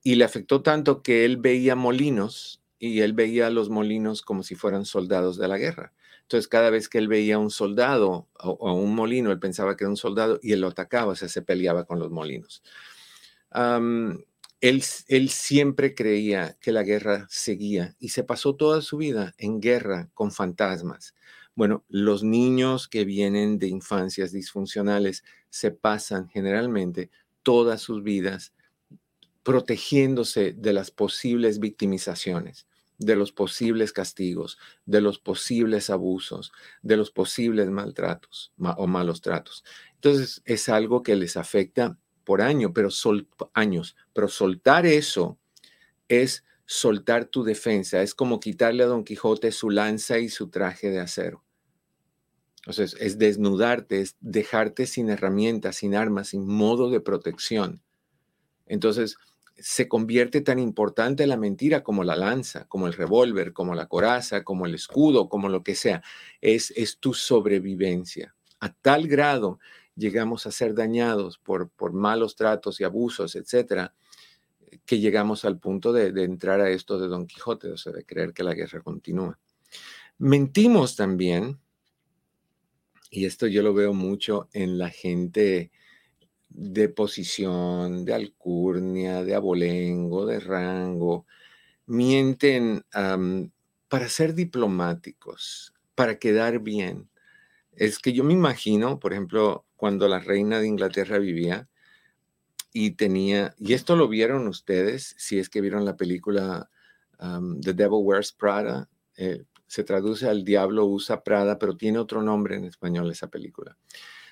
Y 0.02 0.16
le 0.16 0.24
afectó 0.24 0.60
tanto 0.62 1.04
que 1.04 1.24
él 1.24 1.36
veía 1.36 1.76
molinos 1.76 2.60
y 2.80 2.98
él 2.98 3.12
veía 3.12 3.48
los 3.50 3.70
molinos 3.70 4.22
como 4.22 4.42
si 4.42 4.56
fueran 4.56 4.84
soldados 4.84 5.38
de 5.38 5.46
la 5.46 5.56
guerra. 5.56 5.92
Entonces, 6.22 6.48
cada 6.48 6.70
vez 6.70 6.88
que 6.88 6.98
él 6.98 7.06
veía 7.06 7.38
un 7.38 7.52
soldado 7.52 8.26
o, 8.40 8.74
un 8.74 8.96
molino, 8.96 9.30
él 9.30 9.38
pensaba 9.38 9.76
que 9.76 9.84
era 9.84 9.90
un 9.90 9.96
soldado 9.96 10.40
y 10.42 10.52
él 10.52 10.60
lo 10.60 10.66
atacaba, 10.66 11.12
o 11.12 11.14
sea, 11.14 11.28
se 11.28 11.40
peleaba 11.40 11.84
con 11.84 12.00
los 12.00 12.10
molinos. 12.10 12.64
él 14.60 15.30
siempre 15.30 15.94
creía 15.94 16.56
que 16.60 16.72
la 16.72 16.82
guerra 16.82 17.28
seguía 17.30 17.94
y 18.00 18.08
se 18.08 18.24
pasó 18.24 18.56
toda 18.56 18.82
su 18.82 18.96
vida 18.96 19.32
en 19.38 19.60
guerra 19.60 20.10
con 20.12 20.32
fantasmas. 20.32 21.14
Bueno, 21.58 21.84
los 21.88 22.22
niños 22.22 22.86
que 22.86 23.04
vienen 23.04 23.58
de 23.58 23.66
infancias 23.66 24.30
disfuncionales 24.30 25.24
se 25.50 25.72
pasan 25.72 26.28
generalmente 26.28 27.10
todas 27.42 27.80
sus 27.80 28.04
vidas 28.04 28.54
protegiéndose 29.42 30.52
de 30.52 30.72
las 30.72 30.92
posibles 30.92 31.58
victimizaciones, 31.58 32.68
de 32.98 33.16
los 33.16 33.32
posibles 33.32 33.92
castigos, 33.92 34.56
de 34.86 35.00
los 35.00 35.18
posibles 35.18 35.90
abusos, 35.90 36.52
de 36.82 36.96
los 36.96 37.10
posibles 37.10 37.68
maltratos 37.70 38.52
o 38.76 38.86
malos 38.86 39.20
tratos. 39.20 39.64
Entonces 39.94 40.42
es 40.44 40.68
algo 40.68 41.02
que 41.02 41.16
les 41.16 41.36
afecta 41.36 41.98
por 42.22 42.40
año, 42.40 42.72
pero 42.72 42.88
años, 43.52 43.96
pero 44.12 44.28
soltar 44.28 44.86
eso 44.86 45.40
es 46.06 46.44
soltar 46.66 47.24
tu 47.24 47.42
defensa, 47.42 48.00
es 48.00 48.14
como 48.14 48.38
quitarle 48.38 48.84
a 48.84 48.86
Don 48.86 49.02
Quijote 49.02 49.50
su 49.50 49.70
lanza 49.70 50.20
y 50.20 50.28
su 50.28 50.50
traje 50.50 50.90
de 50.90 51.00
acero. 51.00 51.42
Entonces, 52.68 53.00
es 53.00 53.16
desnudarte, 53.16 54.02
es 54.02 54.18
dejarte 54.20 54.84
sin 54.84 55.08
herramientas, 55.08 55.76
sin 55.76 55.94
armas, 55.94 56.28
sin 56.28 56.46
modo 56.46 56.90
de 56.90 57.00
protección. 57.00 57.80
Entonces, 58.66 59.16
se 59.56 59.88
convierte 59.88 60.42
tan 60.42 60.58
importante 60.58 61.26
la 61.26 61.38
mentira 61.38 61.82
como 61.82 62.04
la 62.04 62.14
lanza, 62.14 62.66
como 62.68 62.86
el 62.86 62.92
revólver, 62.92 63.54
como 63.54 63.74
la 63.74 63.86
coraza, 63.86 64.44
como 64.44 64.66
el 64.66 64.74
escudo, 64.74 65.30
como 65.30 65.48
lo 65.48 65.62
que 65.62 65.74
sea. 65.74 66.02
Es, 66.42 66.70
es 66.76 66.98
tu 66.98 67.14
sobrevivencia. 67.14 68.34
A 68.60 68.70
tal 68.70 69.08
grado 69.08 69.60
llegamos 69.96 70.44
a 70.44 70.50
ser 70.50 70.74
dañados 70.74 71.38
por, 71.38 71.70
por 71.70 71.94
malos 71.94 72.36
tratos 72.36 72.82
y 72.82 72.84
abusos, 72.84 73.34
etcétera, 73.34 73.94
que 74.84 75.00
llegamos 75.00 75.46
al 75.46 75.58
punto 75.58 75.94
de, 75.94 76.12
de 76.12 76.24
entrar 76.24 76.60
a 76.60 76.68
esto 76.68 76.98
de 76.98 77.08
Don 77.08 77.26
Quijote, 77.26 77.68
o 77.68 77.78
sea, 77.78 77.94
de 77.94 78.04
creer 78.04 78.34
que 78.34 78.42
la 78.42 78.52
guerra 78.52 78.82
continúa. 78.82 79.38
Mentimos 80.18 80.96
también 80.96 81.58
y 83.10 83.24
esto 83.24 83.46
yo 83.46 83.62
lo 83.62 83.74
veo 83.74 83.92
mucho 83.94 84.48
en 84.52 84.78
la 84.78 84.90
gente 84.90 85.70
de 86.48 86.88
posición, 86.88 88.04
de 88.04 88.14
alcurnia, 88.14 89.22
de 89.22 89.34
abolengo, 89.34 90.26
de 90.26 90.40
rango, 90.40 91.26
mienten 91.86 92.84
para 93.88 94.08
ser 94.08 94.34
diplomáticos, 94.34 95.72
para 95.94 96.18
quedar 96.18 96.60
bien. 96.60 97.08
Es 97.72 97.98
que 97.98 98.12
yo 98.12 98.24
me 98.24 98.32
imagino, 98.32 98.98
por 98.98 99.12
ejemplo, 99.12 99.64
cuando 99.76 100.08
la 100.08 100.18
reina 100.18 100.60
de 100.60 100.66
Inglaterra 100.66 101.18
vivía 101.18 101.68
y 102.72 102.92
tenía, 102.92 103.54
y 103.58 103.72
esto 103.72 103.96
lo 103.96 104.08
vieron 104.08 104.48
ustedes, 104.48 105.14
si 105.16 105.38
es 105.38 105.48
que 105.48 105.60
vieron 105.60 105.84
la 105.84 105.96
película 105.96 106.70
The 107.18 107.72
Devil 107.72 108.00
Wears 108.02 108.32
Prada, 108.32 108.88
eh, 109.16 109.44
se 109.68 109.84
traduce 109.84 110.28
al 110.28 110.44
diablo 110.44 110.86
usa 110.86 111.22
Prada, 111.22 111.58
pero 111.58 111.76
tiene 111.76 111.98
otro 111.98 112.22
nombre 112.22 112.56
en 112.56 112.64
español 112.64 113.10
esa 113.10 113.28
película. 113.28 113.76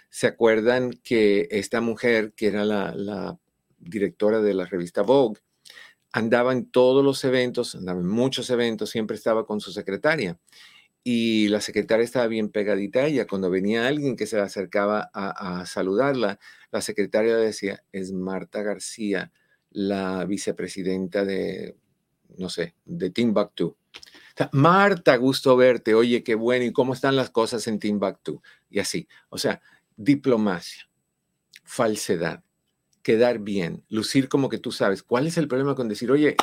¿Se 0.09 0.27
acuerdan 0.27 0.92
que 1.05 1.46
esta 1.51 1.81
mujer, 1.81 2.33
que 2.35 2.49
era 2.49 2.64
la, 2.64 3.38
directora 3.79 4.40
de 4.40 4.55
la 4.55 4.64
revista 4.64 5.03
Vogue, 5.03 5.40
andaba 6.11 6.53
en 6.53 6.64
todos 6.64 7.05
los 7.05 7.22
eventos, 7.25 7.75
andaba 7.75 8.01
en 8.01 8.09
muchos 8.09 8.49
eventos, 8.51 8.90
siempre 8.90 9.16
estaba 9.16 9.46
con 9.46 9.61
su 9.61 9.70
secretaria. 9.70 10.38
Y 11.05 11.49
la 11.49 11.61
secretaria 11.61 12.03
estaba 12.03 12.27
bien 12.27 12.49
pegadita 12.49 13.01
a 13.01 13.07
ella. 13.07 13.27
Cuando 13.27 13.51
venía 13.51 13.87
alguien 13.87 14.16
que 14.16 14.27
se 14.27 14.37
le 14.37 14.42
acercaba 14.42 15.11
a, 15.12 15.61
a 15.61 15.66
saludarla, 15.66 16.40
la 16.72 16.81
secretaria 16.81 17.37
decía, 17.37 17.85
es 17.92 18.12
Marta 18.12 18.62
García, 18.62 19.31
la 19.70 20.25
vicepresidenta 20.25 21.25
de, 21.25 21.77
no 22.38 22.49
sé, 22.49 22.75
de 22.87 23.11
Timbuktu. 23.11 23.77
Marta, 24.53 25.16
gusto 25.16 25.57
verte. 25.57 25.94
Oye, 25.94 26.22
qué 26.22 26.35
bueno. 26.35 26.64
¿Y 26.64 26.72
cómo 26.72 26.92
están 26.92 27.16
las 27.16 27.31
cosas 27.31 27.66
en 27.66 27.79
Timbuktu? 27.79 28.42
Y 28.68 28.81
así. 28.81 29.09
O 29.29 29.38
sea, 29.38 29.61
diplomacia, 29.96 30.88
falsedad, 31.64 32.42
quedar 33.03 33.38
bien, 33.38 33.85
lucir 33.88 34.29
como 34.29 34.49
que 34.49 34.59
tú 34.59 34.72
sabes. 34.72 35.03
¿Cuál 35.03 35.27
es 35.27 35.38
el 35.38 35.49
problema 35.49 35.75
con 35.75 35.88
decir, 35.88 36.11
oye, 36.11 36.37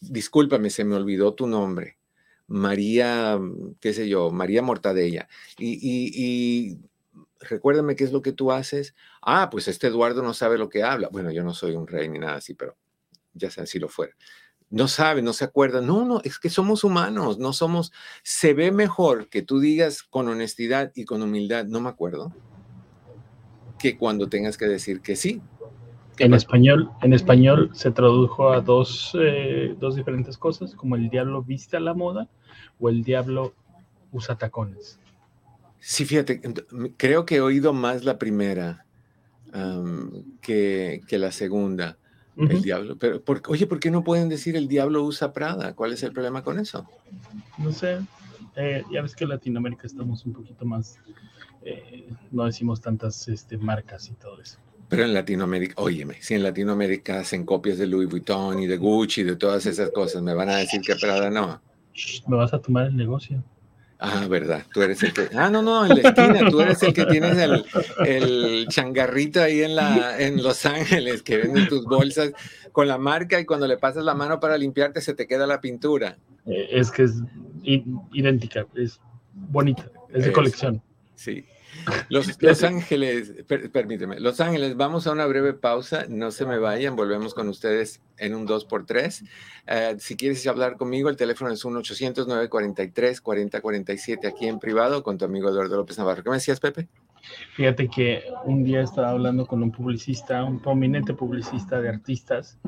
discúlpame, 0.00 0.70
se 0.70 0.84
me 0.84 0.96
olvidó 0.96 1.34
tu 1.34 1.46
nombre? 1.46 1.98
María, 2.48 3.38
qué 3.80 3.92
sé 3.92 4.08
yo, 4.08 4.30
María 4.30 4.62
Mortadella. 4.62 5.28
Y, 5.58 5.78
y, 5.82 6.78
recuérdame 7.40 7.96
qué 7.96 8.04
es 8.04 8.12
lo 8.12 8.22
que 8.22 8.32
tú 8.32 8.52
haces. 8.52 8.94
Ah, 9.20 9.50
pues 9.50 9.68
este 9.68 9.88
Eduardo 9.88 10.22
no 10.22 10.32
sabe 10.32 10.58
lo 10.58 10.68
que 10.68 10.82
habla. 10.82 11.08
Bueno, 11.08 11.30
yo 11.32 11.42
no 11.42 11.52
soy 11.54 11.74
un 11.74 11.86
rey 11.86 12.08
ni 12.08 12.18
nada 12.18 12.36
así, 12.36 12.54
pero 12.54 12.76
ya 13.34 13.50
sea 13.50 13.66
si 13.66 13.78
lo 13.78 13.88
fuera 13.88 14.14
no 14.70 14.88
sabe, 14.88 15.22
no 15.22 15.32
se 15.32 15.44
acuerda. 15.44 15.80
No, 15.80 16.04
no, 16.04 16.20
es 16.24 16.38
que 16.38 16.50
somos 16.50 16.84
humanos, 16.84 17.38
no 17.38 17.52
somos, 17.52 17.92
se 18.22 18.54
ve 18.54 18.72
mejor 18.72 19.28
que 19.28 19.42
tú 19.42 19.60
digas 19.60 20.02
con 20.02 20.28
honestidad 20.28 20.92
y 20.94 21.04
con 21.04 21.22
humildad, 21.22 21.66
no 21.66 21.80
me 21.80 21.88
acuerdo, 21.88 22.32
que 23.78 23.96
cuando 23.96 24.28
tengas 24.28 24.56
que 24.56 24.66
decir 24.66 25.00
que 25.00 25.16
sí. 25.16 25.40
En 26.18 26.32
español, 26.32 26.90
en 27.02 27.12
español 27.12 27.70
se 27.74 27.90
tradujo 27.90 28.50
a 28.50 28.62
dos, 28.62 29.14
eh, 29.20 29.76
dos 29.78 29.96
diferentes 29.96 30.38
cosas, 30.38 30.74
como 30.74 30.96
el 30.96 31.10
diablo 31.10 31.42
viste 31.42 31.76
a 31.76 31.80
la 31.80 31.92
moda 31.92 32.28
o 32.80 32.88
el 32.88 33.04
diablo 33.04 33.54
usa 34.12 34.36
tacones. 34.36 34.98
Sí, 35.78 36.06
fíjate, 36.06 36.40
creo 36.96 37.26
que 37.26 37.36
he 37.36 37.40
oído 37.40 37.72
más 37.72 38.04
la 38.04 38.18
primera 38.18 38.86
que, 40.40 41.02
que 41.06 41.18
la 41.18 41.32
segunda 41.32 41.96
el 42.36 42.62
diablo. 42.62 42.96
Pero, 42.96 43.22
oye, 43.48 43.66
¿por 43.66 43.80
qué 43.80 43.90
no 43.90 44.04
pueden 44.04 44.28
decir 44.28 44.56
el 44.56 44.68
diablo 44.68 45.02
usa 45.02 45.32
Prada? 45.32 45.74
¿Cuál 45.74 45.92
es 45.92 46.02
el 46.02 46.12
problema 46.12 46.42
con 46.42 46.58
eso? 46.58 46.86
No 47.58 47.72
sé. 47.72 47.98
Eh, 48.56 48.82
ya 48.90 49.02
ves 49.02 49.14
que 49.14 49.24
en 49.24 49.30
Latinoamérica 49.30 49.86
estamos 49.86 50.24
un 50.24 50.32
poquito 50.32 50.64
más. 50.64 50.98
Eh, 51.62 52.08
no 52.30 52.44
decimos 52.44 52.80
tantas 52.80 53.28
este, 53.28 53.58
marcas 53.58 54.08
y 54.08 54.14
todo 54.14 54.40
eso. 54.40 54.58
Pero 54.88 55.04
en 55.04 55.14
Latinoamérica, 55.14 55.74
óyeme, 55.78 56.14
si 56.20 56.34
en 56.34 56.42
Latinoamérica 56.44 57.20
hacen 57.20 57.44
copias 57.44 57.76
de 57.76 57.86
Louis 57.86 58.08
Vuitton 58.08 58.60
y 58.60 58.66
de 58.66 58.76
Gucci 58.76 59.22
y 59.22 59.24
de 59.24 59.36
todas 59.36 59.66
esas 59.66 59.90
cosas, 59.90 60.22
me 60.22 60.32
van 60.32 60.48
a 60.48 60.56
decir 60.56 60.80
que 60.80 60.94
Prada 60.94 61.28
no. 61.28 61.60
Me 62.28 62.36
vas 62.36 62.54
a 62.54 62.60
tomar 62.60 62.86
el 62.86 62.96
negocio. 62.96 63.42
Ah, 63.98 64.26
verdad, 64.28 64.62
tú 64.72 64.82
eres 64.82 65.02
el 65.02 65.12
que. 65.14 65.28
Ah, 65.34 65.48
no, 65.48 65.62
no, 65.62 65.86
en 65.86 66.02
la 66.02 66.08
esquina, 66.10 66.50
tú 66.50 66.60
eres 66.60 66.82
el 66.82 66.92
que 66.92 67.06
tienes 67.06 67.38
el, 67.38 67.64
el, 68.04 68.66
changarrito 68.68 69.42
ahí 69.42 69.62
en, 69.62 69.74
la, 69.74 70.20
en 70.20 70.42
Los 70.42 70.66
Ángeles, 70.66 71.22
que 71.22 71.38
vende 71.38 71.66
tus 71.66 71.84
bolsas 71.84 72.32
con 72.72 72.88
la 72.88 72.98
marca 72.98 73.40
y 73.40 73.46
cuando 73.46 73.66
le 73.66 73.78
pasas 73.78 74.04
la 74.04 74.14
mano 74.14 74.38
para 74.38 74.58
limpiarte 74.58 75.00
se 75.00 75.14
te 75.14 75.26
queda 75.26 75.46
la 75.46 75.62
pintura. 75.62 76.18
Eh, 76.44 76.68
es 76.72 76.90
que 76.90 77.04
es 77.04 77.14
idéntica, 77.62 78.66
es 78.74 79.00
bonita, 79.32 79.90
es 80.12 80.26
de 80.26 80.32
colección. 80.32 80.82
Sí. 81.14 81.46
Los, 82.08 82.42
los, 82.42 82.62
Ángeles, 82.62 83.32
permíteme, 83.72 84.20
Los 84.20 84.40
Ángeles, 84.40 84.76
vamos 84.76 85.06
a 85.06 85.12
una 85.12 85.26
breve 85.26 85.54
pausa, 85.54 86.06
no 86.08 86.30
se 86.30 86.46
me 86.46 86.58
vayan, 86.58 86.96
volvemos 86.96 87.34
con 87.34 87.48
ustedes 87.48 88.00
en 88.18 88.34
un 88.34 88.46
2x3. 88.46 89.26
Eh, 89.66 89.96
si 89.98 90.16
quieres 90.16 90.46
hablar 90.46 90.76
conmigo, 90.76 91.08
el 91.08 91.16
teléfono 91.16 91.50
es 91.50 91.64
1-800-943-4047 91.64 94.26
aquí 94.26 94.46
en 94.46 94.58
privado 94.58 95.02
con 95.02 95.16
tu 95.18 95.24
amigo 95.24 95.48
Eduardo 95.48 95.76
López 95.76 95.98
Navarro. 95.98 96.22
¿Qué 96.22 96.30
me 96.30 96.36
decías, 96.36 96.60
Pepe? 96.60 96.88
Fíjate 97.54 97.88
que 97.88 98.22
un 98.44 98.62
día 98.62 98.82
estaba 98.82 99.10
hablando 99.10 99.46
con 99.46 99.60
un 99.62 99.72
publicista, 99.72 100.44
un 100.44 100.60
prominente 100.60 101.14
publicista 101.14 101.80
de 101.80 101.88
artistas, 101.88 102.58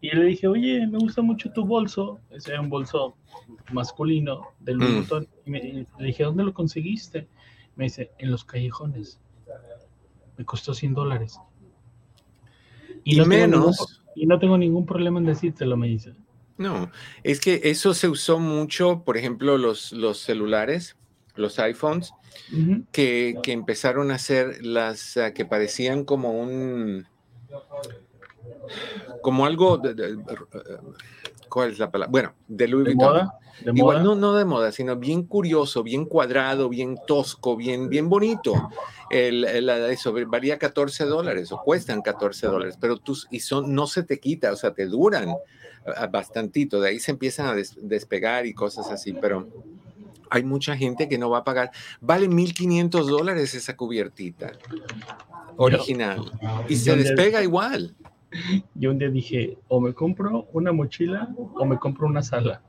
y 0.00 0.14
le 0.14 0.24
dije, 0.24 0.48
oye, 0.48 0.86
me 0.86 0.96
gusta 0.98 1.20
mucho 1.20 1.52
tu 1.52 1.66
bolso, 1.66 2.20
ese 2.30 2.54
es 2.54 2.58
un 2.58 2.70
bolso 2.70 3.16
masculino 3.72 4.48
del 4.58 4.78
mm. 4.78 5.06
y, 5.44 5.50
me, 5.50 5.58
y 5.58 5.86
le 5.98 6.06
dije, 6.06 6.24
¿dónde 6.24 6.44
lo 6.44 6.54
conseguiste? 6.54 7.28
Me 7.76 7.84
dice, 7.84 8.10
en 8.18 8.30
los 8.30 8.44
callejones. 8.44 9.20
Me 10.36 10.44
costó 10.44 10.74
100 10.74 10.94
dólares. 10.94 11.38
Y, 13.04 13.16
no 13.16 13.26
menos. 13.26 14.02
y 14.14 14.26
no 14.26 14.38
tengo 14.38 14.58
ningún 14.58 14.86
problema 14.86 15.18
en 15.18 15.26
decírtelo, 15.26 15.76
me 15.76 15.88
dice. 15.88 16.14
No, 16.58 16.90
es 17.22 17.40
que 17.40 17.60
eso 17.64 17.94
se 17.94 18.08
usó 18.08 18.38
mucho, 18.38 19.02
por 19.02 19.16
ejemplo, 19.16 19.56
los, 19.56 19.92
los 19.92 20.18
celulares, 20.18 20.96
los 21.34 21.58
iPhones, 21.58 22.12
que, 22.92 23.36
que, 23.42 23.52
empezaron 23.52 24.10
a 24.10 24.16
hacer 24.16 24.64
las 24.64 25.18
que 25.34 25.46
parecían 25.46 26.04
como 26.04 26.32
un, 26.38 27.06
como 29.22 29.46
algo, 29.46 29.80
¿cuál 31.50 31.72
es 31.72 31.78
la 31.78 31.90
palabra? 31.90 32.10
Bueno, 32.10 32.32
de 32.48 32.68
Louis 32.68 32.94
Vuitton. 32.94 33.28
Igual 33.74 34.02
no, 34.02 34.14
no 34.14 34.34
de 34.34 34.46
moda, 34.46 34.72
sino 34.72 34.96
bien 34.96 35.24
curioso, 35.24 35.82
bien 35.82 36.06
cuadrado, 36.06 36.70
bien 36.70 36.96
tosco, 37.06 37.56
bien, 37.56 37.90
bien 37.90 38.08
bonito. 38.08 38.70
El, 39.10 39.44
eso 39.44 40.14
varía 40.26 40.58
14 40.58 41.04
dólares 41.04 41.52
o 41.52 41.60
cuestan 41.62 42.00
14 42.00 42.46
dólares, 42.46 42.78
pero 42.80 42.96
tú, 42.96 43.18
y 43.30 43.40
son, 43.40 43.74
no 43.74 43.86
se 43.86 44.02
te 44.02 44.18
quita, 44.18 44.52
o 44.52 44.56
sea, 44.56 44.72
te 44.72 44.86
duran 44.86 45.34
bastantito. 46.10 46.80
De 46.80 46.90
ahí 46.90 47.00
se 47.00 47.10
empiezan 47.10 47.46
a 47.46 47.54
despegar 47.82 48.46
y 48.46 48.54
cosas 48.54 48.90
así, 48.90 49.12
pero 49.12 49.46
hay 50.30 50.44
mucha 50.44 50.76
gente 50.76 51.08
que 51.08 51.18
no 51.18 51.28
va 51.28 51.38
a 51.38 51.44
pagar. 51.44 51.70
Vale 52.00 52.28
1.500 52.28 53.04
dólares 53.04 53.54
esa 53.54 53.76
cubiertita 53.76 54.52
original 55.56 56.30
y 56.68 56.76
se 56.76 56.96
despega 56.96 57.42
igual. 57.42 57.94
Yo 58.74 58.90
un 58.90 58.98
día 58.98 59.10
dije, 59.10 59.58
o 59.68 59.80
me 59.80 59.92
compro 59.94 60.48
una 60.52 60.72
mochila 60.72 61.34
o 61.54 61.64
me 61.64 61.78
compro 61.78 62.06
una 62.06 62.22
sala. 62.22 62.62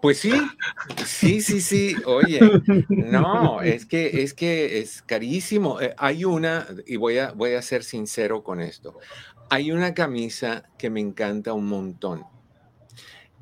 Pues 0.00 0.18
sí, 0.18 0.32
sí, 1.04 1.40
sí, 1.40 1.60
sí. 1.60 1.96
Oye, 2.04 2.40
no, 2.88 3.62
es 3.62 3.86
que 3.86 4.22
es 4.22 4.34
que 4.34 4.78
es 4.78 5.02
carísimo. 5.02 5.80
Eh, 5.80 5.94
hay 5.98 6.24
una, 6.24 6.66
y 6.86 6.96
voy 6.96 7.18
a, 7.18 7.32
voy 7.32 7.54
a 7.54 7.62
ser 7.62 7.82
sincero 7.82 8.44
con 8.44 8.60
esto. 8.60 8.98
Hay 9.50 9.72
una 9.72 9.94
camisa 9.94 10.64
que 10.78 10.90
me 10.90 11.00
encanta 11.00 11.52
un 11.52 11.66
montón. 11.66 12.24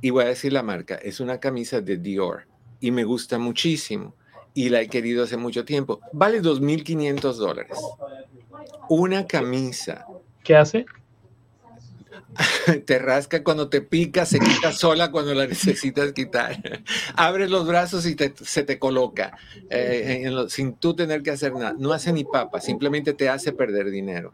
Y 0.00 0.10
voy 0.10 0.24
a 0.24 0.28
decir 0.28 0.52
la 0.52 0.62
marca, 0.62 0.96
es 0.96 1.20
una 1.20 1.40
camisa 1.40 1.80
de 1.80 1.96
Dior 1.96 2.46
y 2.78 2.90
me 2.90 3.04
gusta 3.04 3.38
muchísimo 3.38 4.14
y 4.52 4.68
la 4.68 4.82
he 4.82 4.88
querido 4.88 5.24
hace 5.24 5.36
mucho 5.36 5.64
tiempo. 5.64 6.00
Vale 6.12 6.42
2.500 6.42 7.32
dólares. 7.34 7.78
Una 8.88 9.26
camisa. 9.26 10.06
¿Qué 10.42 10.54
hace? 10.56 10.84
te 12.86 12.98
rasca 12.98 13.42
cuando 13.42 13.68
te 13.68 13.80
pica, 13.80 14.26
se 14.26 14.38
quita 14.38 14.72
sola 14.72 15.10
cuando 15.10 15.34
la 15.34 15.46
necesitas 15.46 16.12
quitar. 16.12 16.82
Abres 17.16 17.50
los 17.50 17.66
brazos 17.66 18.06
y 18.06 18.16
se 18.42 18.62
te 18.64 18.78
coloca 18.78 19.36
eh, 19.70 20.30
sin 20.48 20.74
tú 20.74 20.94
tener 20.94 21.22
que 21.22 21.30
hacer 21.30 21.52
nada. 21.52 21.74
No 21.78 21.92
hace 21.92 22.12
ni 22.12 22.24
papa, 22.24 22.60
simplemente 22.60 23.12
te 23.12 23.28
hace 23.28 23.52
perder 23.52 23.90
dinero. 23.90 24.32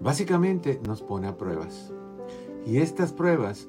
básicamente 0.00 0.78
nos 0.86 1.00
pone 1.00 1.28
a 1.28 1.38
pruebas. 1.38 1.94
Y 2.66 2.76
estas 2.78 3.14
pruebas 3.14 3.68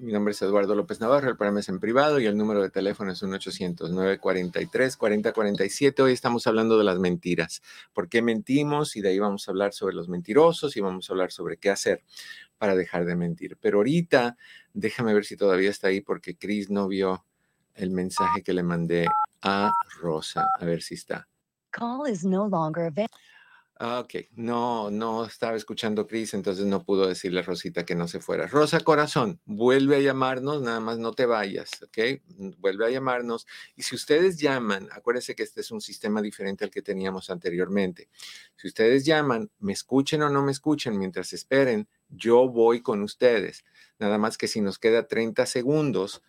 Mi 0.00 0.12
nombre 0.12 0.32
es 0.32 0.42
Eduardo 0.42 0.74
López 0.74 1.00
Navarro, 1.00 1.30
el 1.30 1.36
programa 1.36 1.60
es 1.60 1.70
en 1.70 1.80
privado 1.80 2.20
y 2.20 2.26
el 2.26 2.36
número 2.36 2.60
de 2.60 2.68
teléfono 2.70 3.12
es 3.12 3.22
1-800-943-4047. 3.22 6.00
Hoy 6.00 6.12
estamos 6.12 6.46
hablando 6.46 6.76
de 6.76 6.84
las 6.84 6.98
mentiras. 6.98 7.62
¿Por 7.94 8.06
qué 8.08 8.20
mentimos? 8.20 8.94
Y 8.96 9.00
de 9.00 9.08
ahí 9.10 9.18
vamos 9.18 9.48
a 9.48 9.52
hablar 9.52 9.72
sobre 9.72 9.94
los 9.94 10.08
mentirosos 10.08 10.76
y 10.76 10.80
vamos 10.80 11.08
a 11.08 11.14
hablar 11.14 11.32
sobre 11.32 11.56
qué 11.56 11.70
hacer 11.70 12.04
para 12.58 12.74
dejar 12.74 13.06
de 13.06 13.16
mentir. 13.16 13.56
Pero 13.60 13.78
ahorita, 13.78 14.36
déjame 14.74 15.14
ver 15.14 15.24
si 15.24 15.34
todavía 15.36 15.70
está 15.70 15.88
ahí 15.88 16.02
porque 16.02 16.36
Chris 16.36 16.68
no 16.68 16.88
vio 16.88 17.24
el 17.74 17.90
mensaje 17.90 18.42
que 18.42 18.52
le 18.52 18.62
mandé 18.62 19.06
a 19.40 19.72
Rosa. 20.00 20.44
A 20.58 20.64
ver 20.66 20.82
si 20.82 20.94
está. 20.94 21.26
Call 21.70 22.10
is 22.10 22.24
no 22.24 22.46
longer 22.46 22.86
available. 22.86 23.08
Ah, 23.78 24.00
ok, 24.00 24.28
no, 24.36 24.90
no 24.90 25.26
estaba 25.26 25.54
escuchando 25.54 26.06
Cris, 26.06 26.32
entonces 26.32 26.64
no 26.64 26.82
pudo 26.82 27.06
decirle 27.06 27.40
a 27.40 27.42
Rosita 27.42 27.84
que 27.84 27.94
no 27.94 28.08
se 28.08 28.20
fuera. 28.20 28.46
Rosa 28.46 28.80
Corazón, 28.80 29.38
vuelve 29.44 29.96
a 29.96 30.00
llamarnos, 30.00 30.62
nada 30.62 30.80
más 30.80 30.98
no 30.98 31.12
te 31.12 31.26
vayas, 31.26 31.82
¿ok? 31.82 32.22
Mm, 32.38 32.50
vuelve 32.58 32.86
a 32.86 32.90
llamarnos. 32.90 33.46
Y 33.76 33.82
si 33.82 33.94
ustedes 33.94 34.38
llaman, 34.38 34.88
acuérdense 34.92 35.34
que 35.34 35.42
este 35.42 35.60
es 35.60 35.70
un 35.70 35.82
sistema 35.82 36.22
diferente 36.22 36.64
al 36.64 36.70
que 36.70 36.80
teníamos 36.80 37.28
anteriormente. 37.28 38.08
Si 38.56 38.66
ustedes 38.66 39.04
llaman, 39.04 39.50
me 39.58 39.74
escuchen 39.74 40.22
o 40.22 40.30
no 40.30 40.42
me 40.42 40.52
escuchen 40.52 40.96
mientras 40.96 41.34
esperen, 41.34 41.86
yo 42.08 42.48
voy 42.48 42.80
con 42.80 43.02
ustedes. 43.02 43.62
Nada 43.98 44.16
más 44.16 44.38
que 44.38 44.48
si 44.48 44.62
nos 44.62 44.78
queda 44.78 45.06
30 45.06 45.44
segundos, 45.44 46.22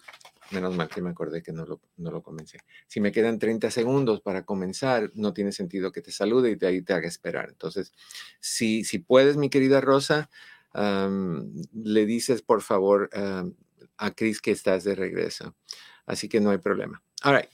Menos 0.52 0.76
mal 0.76 0.88
que 0.88 1.02
me 1.02 1.10
acordé 1.10 1.44
que 1.44 1.52
no 1.52 1.66
lo, 1.66 1.82
no 1.98 2.12
lo 2.12 2.24
comencé. 2.24 2.60
Si 2.88 3.00
me 3.00 3.12
quedan 3.12 3.40
30 3.40 3.70
segundos 3.72 4.22
para 4.22 4.46
comenzar, 4.46 5.12
no 5.14 5.34
tiene 5.34 5.52
sentido 5.52 5.92
que 5.92 6.02
te 6.02 6.12
salude 6.12 6.52
y 6.52 6.56
de 6.56 6.68
ahí 6.68 6.82
te 6.82 6.94
haga 6.94 7.08
esperar. 7.08 7.50
Entonces, 7.50 7.94
si, 8.40 8.84
si 8.84 9.00
puedes, 9.00 9.38
mi 9.38 9.50
querida 9.50 9.82
Rosa, 9.82 10.30
le 10.74 12.06
dices 12.06 12.42
por 12.42 12.62
favor 12.62 13.10
a 13.98 14.12
Cris 14.12 14.42
que 14.42 14.52
estás 14.52 14.84
de 14.84 14.96
regreso. 14.96 15.56
Así 16.06 16.30
que 16.30 16.40
no 16.40 16.52
hay 16.52 16.60
problema. 16.60 17.04
All 17.24 17.34
right. 17.34 17.50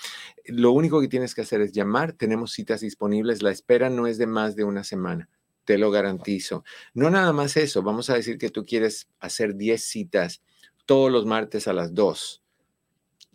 Lo 0.44 0.70
único 0.70 1.00
que 1.00 1.09
tienes 1.09 1.35
que 1.35 1.40
hacer 1.40 1.61
es 1.61 1.72
llamar, 1.72 2.12
tenemos 2.12 2.52
citas 2.52 2.83
disponibles, 2.83 3.42
la 3.42 3.50
espera 3.50 3.90
no 3.90 4.07
es 4.07 4.16
de 4.16 4.28
más 4.28 4.54
de 4.54 4.62
una 4.62 4.85
semana, 4.85 5.28
te 5.64 5.76
lo 5.76 5.90
garantizo. 5.90 6.62
No 6.92 7.11
nada 7.11 7.33
más 7.33 7.57
eso, 7.57 7.83
vamos 7.83 8.11
a 8.11 8.14
decir 8.14 8.38
que 8.38 8.48
tú 8.48 8.64
quieres 8.64 9.09
hacer 9.18 9.57
10 9.57 9.83
citas 9.83 10.40
todos 10.87 11.11
los 11.11 11.26
martes 11.26 11.66
a 11.66 11.72
las 11.72 11.94
2. 11.94 12.44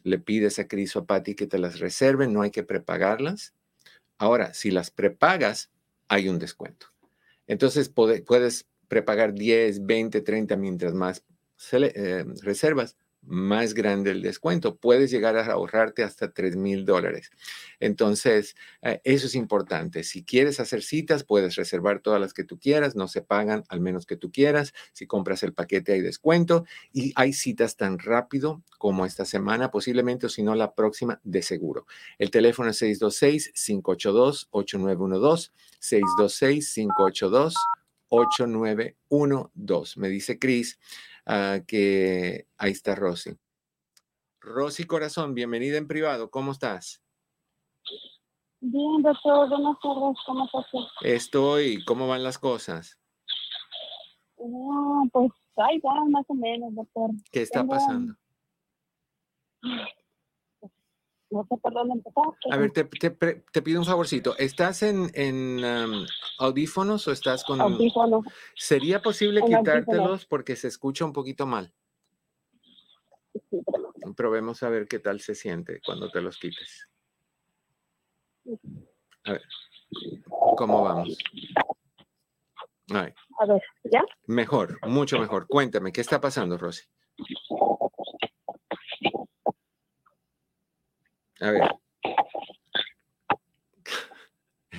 Le 0.04 0.20
pides 0.20 0.58
a 0.60 0.70
Cris 0.70 0.96
o 0.96 1.00
a 1.00 1.06
Patti 1.06 1.36
que 1.36 1.46
te 1.46 1.60
las 1.60 1.80
reserven, 1.80 2.32
no 2.32 2.44
hay 2.44 2.52
que 2.52 2.64
prepagarlas. 2.64 3.54
Ahora, 4.18 4.54
si 4.54 4.72
las 4.72 4.90
prepagas, 4.90 5.70
hay 6.08 6.30
un 6.30 6.40
descuento. 6.40 6.94
Entonces 7.46 7.90
puedes 7.90 8.68
prepagar 8.88 9.34
10, 9.34 9.86
20, 9.86 10.22
30 10.22 10.56
mientras 10.56 10.94
más 10.94 11.26
eh, 11.74 12.24
reservas, 12.42 12.96
más 13.22 13.74
grande 13.74 14.12
el 14.12 14.22
descuento. 14.22 14.78
Puedes 14.78 15.12
llegar 15.12 15.38
a 15.38 15.46
ahorrarte 15.46 16.04
hasta 16.04 16.32
3 16.32 16.56
mil 16.56 16.86
dólares. 16.86 17.32
Entonces, 17.80 18.56
eh, 18.82 19.02
eso 19.04 19.28
es 19.28 19.36
importante. 19.36 20.04
Si 20.04 20.24
quieres 20.24 20.60
hacer 20.60 20.82
citas, 20.84 21.24
puedes 21.24 21.56
reservar 21.56 22.02
todas 22.02 22.20
las 22.20 22.34
que 22.34 22.44
tú 22.44 22.60
quieras. 22.60 22.96
No 22.96 23.08
se 23.08 23.22
pagan 23.22 23.64
al 23.70 23.80
menos 23.82 24.06
que 24.06 24.18
tú 24.18 24.32
quieras. 24.32 24.74
Si 24.94 25.08
compras 25.08 25.44
el 25.44 25.54
paquete 25.54 25.94
hay 25.94 26.02
descuento 26.02 26.66
y 26.92 27.14
hay 27.16 27.34
citas 27.34 27.76
tan 27.76 28.00
rápido 28.00 28.64
como 28.78 29.06
esta 29.06 29.26
semana, 29.26 29.72
posiblemente 29.72 30.26
o 30.28 30.30
si 30.30 30.44
no 30.44 30.56
la 30.56 30.74
próxima, 30.74 31.20
de 31.24 31.42
seguro. 31.42 31.86
El 32.18 32.32
teléfono 32.32 32.70
es 32.72 32.82
626-582-8912. 32.82 35.52
626-582-8912. 38.10 39.98
Me 39.98 40.10
dice 40.10 40.40
Cris 40.40 40.80
Ah, 41.26 41.60
que 41.68 42.48
ahí 42.58 42.72
está 42.72 42.96
Rosy. 42.96 43.38
Rosy 44.42 44.86
Corazón, 44.86 45.34
bienvenida 45.34 45.78
en 45.78 45.88
privado, 45.88 46.30
¿cómo 46.32 46.52
estás? 46.52 47.04
Bien, 48.62 49.02
doctor, 49.02 49.50
buenas 49.50 49.78
tardes, 49.82 50.18
¿cómo 50.26 50.46
estás? 50.46 50.66
Estoy, 51.02 51.84
¿cómo 51.86 52.08
van 52.08 52.24
las 52.24 52.38
cosas? 52.40 53.00
No, 54.38 55.04
pues 55.12 55.32
ahí 55.58 55.80
va, 55.80 56.06
más 56.06 56.26
o 56.28 56.34
menos, 56.34 56.74
doctor. 56.74 57.12
¿Qué 57.32 57.42
está 57.42 57.60
Tengo- 57.62 57.74
pasando? 57.74 58.16
No 61.32 61.46
sé 61.48 61.58
por 61.62 61.74
dónde 61.74 61.94
empezar. 61.94 62.24
A 62.52 62.58
ver, 62.58 62.72
te, 62.72 62.84
te 62.86 63.10
te 63.12 63.62
pido 63.62 63.80
un 63.80 63.86
favorcito. 63.86 64.36
¿Estás 64.38 64.82
en, 64.84 65.12
en 65.14 65.64
am, 65.64 66.06
audífonos 66.40 67.08
o 67.08 67.12
estás 67.12 67.44
con... 67.44 67.62
Audífono. 67.62 68.24
¿Sería 68.56 69.02
posible 69.02 69.40
en 69.42 69.46
audífonos. 69.56 69.80
quitártelos 69.86 70.26
porque 70.26 70.56
se 70.56 70.68
escucha 70.68 71.06
un 71.06 71.14
poquito 71.14 71.46
mal? 71.46 71.72
Sí, 73.50 73.62
pero- 73.72 73.94
Probemos 74.16 74.64
a 74.64 74.70
ver 74.70 74.88
qué 74.88 74.98
tal 75.00 75.20
se 75.22 75.36
siente 75.36 75.82
cuando 75.86 76.10
te 76.10 76.20
los 76.22 76.38
quites. 76.40 76.88
A 79.26 79.34
ver, 79.34 79.44
¿cómo 80.58 80.82
vamos? 80.82 81.16
Ay, 82.92 83.14
A 83.40 83.46
ver, 83.46 83.62
¿ya? 83.84 84.02
mejor, 84.26 84.80
mucho 84.88 85.20
mejor. 85.20 85.46
Cuéntame, 85.48 85.92
¿qué 85.92 86.02
está 86.02 86.20
pasando, 86.20 86.58
Rosy? 86.58 86.86
A 91.42 91.52
ver. 91.52 91.62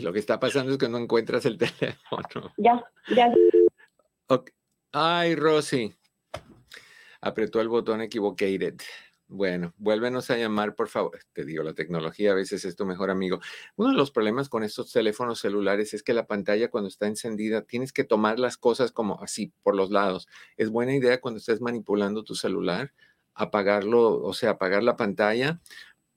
Lo 0.01 0.13
que 0.13 0.19
está 0.19 0.41
pasando 0.41 0.73
es 0.73 0.79
que 0.79 0.89
no 0.89 0.99
encuentras 0.99 1.45
el 1.47 1.59
teléfono. 1.59 2.53
Ya, 2.57 2.83
ya. 3.15 3.33
Ay, 4.93 5.37
Rosy. 5.37 5.95
Apretó 7.21 7.61
el 7.61 7.69
botón 7.69 8.01
equivocated. 8.01 8.77
Bueno, 9.29 9.73
vuélvenos 9.77 10.29
a 10.31 10.37
llamar, 10.37 10.75
por 10.75 10.89
favor. 10.89 11.21
Te 11.33 11.45
digo, 11.45 11.63
la 11.63 11.75
tecnología 11.75 12.33
a 12.33 12.35
veces 12.35 12.65
es 12.65 12.75
tu 12.75 12.85
mejor 12.85 13.11
amigo. 13.11 13.39
Uno 13.77 13.91
de 13.91 13.97
los 13.97 14.11
problemas 14.11 14.49
con 14.49 14.65
estos 14.65 14.91
teléfonos 14.91 15.39
celulares 15.39 15.95
es 15.95 16.03
que 16.03 16.15
la 16.15 16.27
pantalla 16.27 16.69
cuando 16.69 16.89
está 16.89 17.07
encendida 17.07 17.63
tienes 17.63 17.93
que 17.93 18.03
tomar 18.03 18.41
las 18.41 18.57
cosas 18.57 18.91
como 18.91 19.23
así, 19.23 19.53
por 19.63 19.77
los 19.77 19.93
lados. 19.93 20.27
Es 20.57 20.71
buena 20.71 20.97
idea 20.97 21.21
cuando 21.21 21.39
estés 21.39 21.61
manipulando 21.61 22.25
tu 22.25 22.35
celular, 22.35 22.93
apagarlo, 23.35 24.21
o 24.21 24.35
sea, 24.35 24.51
apagar 24.51 24.83
la 24.83 24.97
pantalla 24.97 25.61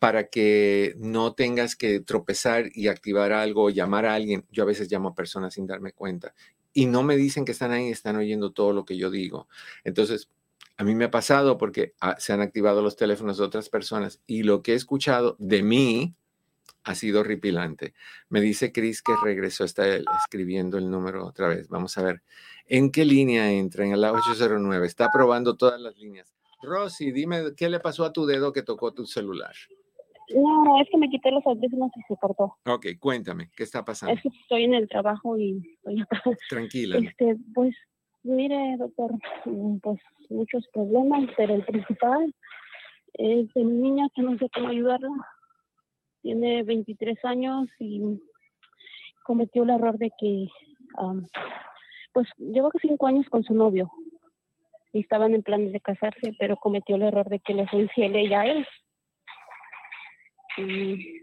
para 0.03 0.27
que 0.27 0.95
no 0.97 1.33
tengas 1.33 1.77
que 1.77 2.01
tropezar 2.01 2.65
y 2.73 2.89
activar 2.89 3.31
algo, 3.31 3.63
o 3.63 3.69
llamar 3.69 4.05
a 4.05 4.15
alguien. 4.15 4.45
Yo 4.51 4.63
a 4.63 4.65
veces 4.65 4.91
llamo 4.91 5.07
a 5.07 5.15
personas 5.15 5.53
sin 5.53 5.65
darme 5.65 5.93
cuenta 5.93 6.33
y 6.73 6.87
no 6.87 7.03
me 7.03 7.15
dicen 7.15 7.45
que 7.45 7.53
están 7.53 7.71
ahí, 7.71 7.87
están 7.87 8.17
oyendo 8.17 8.51
todo 8.51 8.73
lo 8.73 8.83
que 8.83 8.97
yo 8.97 9.09
digo. 9.09 9.47
Entonces, 9.85 10.29
a 10.75 10.83
mí 10.83 10.93
me 10.93 11.05
ha 11.05 11.09
pasado 11.09 11.57
porque 11.57 11.93
ah, 12.01 12.17
se 12.19 12.33
han 12.33 12.41
activado 12.41 12.81
los 12.81 12.97
teléfonos 12.97 13.37
de 13.37 13.45
otras 13.45 13.69
personas 13.69 14.19
y 14.27 14.43
lo 14.43 14.61
que 14.61 14.73
he 14.73 14.75
escuchado 14.75 15.37
de 15.39 15.63
mí 15.63 16.13
ha 16.83 16.95
sido 16.95 17.21
horripilante. 17.21 17.93
Me 18.27 18.41
dice 18.41 18.73
Chris 18.73 19.01
que 19.01 19.13
regresó, 19.23 19.63
está 19.63 19.87
él 19.87 20.03
escribiendo 20.21 20.77
el 20.77 20.91
número 20.91 21.25
otra 21.25 21.47
vez. 21.47 21.69
Vamos 21.69 21.97
a 21.97 22.03
ver. 22.03 22.23
¿En 22.67 22.91
qué 22.91 23.05
línea 23.05 23.49
entra? 23.53 23.85
En 23.85 24.01
la 24.01 24.11
809. 24.11 24.85
Está 24.85 25.09
probando 25.13 25.55
todas 25.55 25.79
las 25.79 25.95
líneas. 25.95 26.33
Rosy, 26.61 27.13
dime, 27.13 27.55
¿qué 27.55 27.69
le 27.69 27.79
pasó 27.79 28.03
a 28.03 28.11
tu 28.11 28.25
dedo 28.25 28.51
que 28.51 28.63
tocó 28.63 28.93
tu 28.93 29.05
celular? 29.05 29.55
No, 30.33 30.81
es 30.81 30.89
que 30.89 30.97
me 30.97 31.09
quité 31.09 31.31
los 31.31 31.45
audífonos 31.45 31.91
y 31.95 32.01
se 32.07 32.17
cortó. 32.17 32.55
Ok, 32.65 32.87
cuéntame, 32.99 33.49
¿qué 33.55 33.63
está 33.63 33.83
pasando? 33.85 34.15
Es 34.15 34.21
que 34.21 34.29
estoy 34.29 34.63
en 34.63 34.73
el 34.73 34.87
trabajo 34.87 35.37
y 35.37 35.61
estoy 35.75 36.01
acá. 36.01 36.21
Tranquila. 36.49 36.97
Este, 36.97 37.37
pues, 37.53 37.75
mire, 38.23 38.77
doctor, 38.77 39.11
mm, 39.45 39.77
pues 39.77 39.99
muchos 40.29 40.67
problemas, 40.73 41.29
pero 41.37 41.55
el 41.55 41.63
principal 41.63 42.33
es 43.13 43.53
de 43.53 43.63
mi 43.63 43.73
niña 43.73 44.07
que 44.15 44.21
no 44.21 44.37
sé 44.37 44.49
cómo 44.53 44.69
ayudarla. 44.69 45.09
Tiene 46.21 46.63
23 46.63 47.23
años 47.25 47.67
y 47.79 48.01
cometió 49.23 49.63
el 49.63 49.69
error 49.71 49.97
de 49.97 50.11
que, 50.17 50.47
am, 50.97 51.27
pues, 52.13 52.27
lleva 52.37 52.69
cinco 52.81 53.07
años 53.07 53.27
con 53.29 53.43
su 53.43 53.53
novio 53.53 53.91
y 54.93 55.01
estaban 55.01 55.33
en 55.33 55.43
planes 55.43 55.73
de 55.73 55.81
casarse, 55.81 56.35
pero 56.39 56.55
cometió 56.57 56.95
el 56.95 57.03
error 57.03 57.27
de 57.27 57.39
que 57.39 57.53
le 57.53 57.67
fue 57.67 57.81
infiel 57.81 58.15
ella 58.15 58.41
a 58.41 58.47
él. 58.47 58.67
Y 60.57 61.21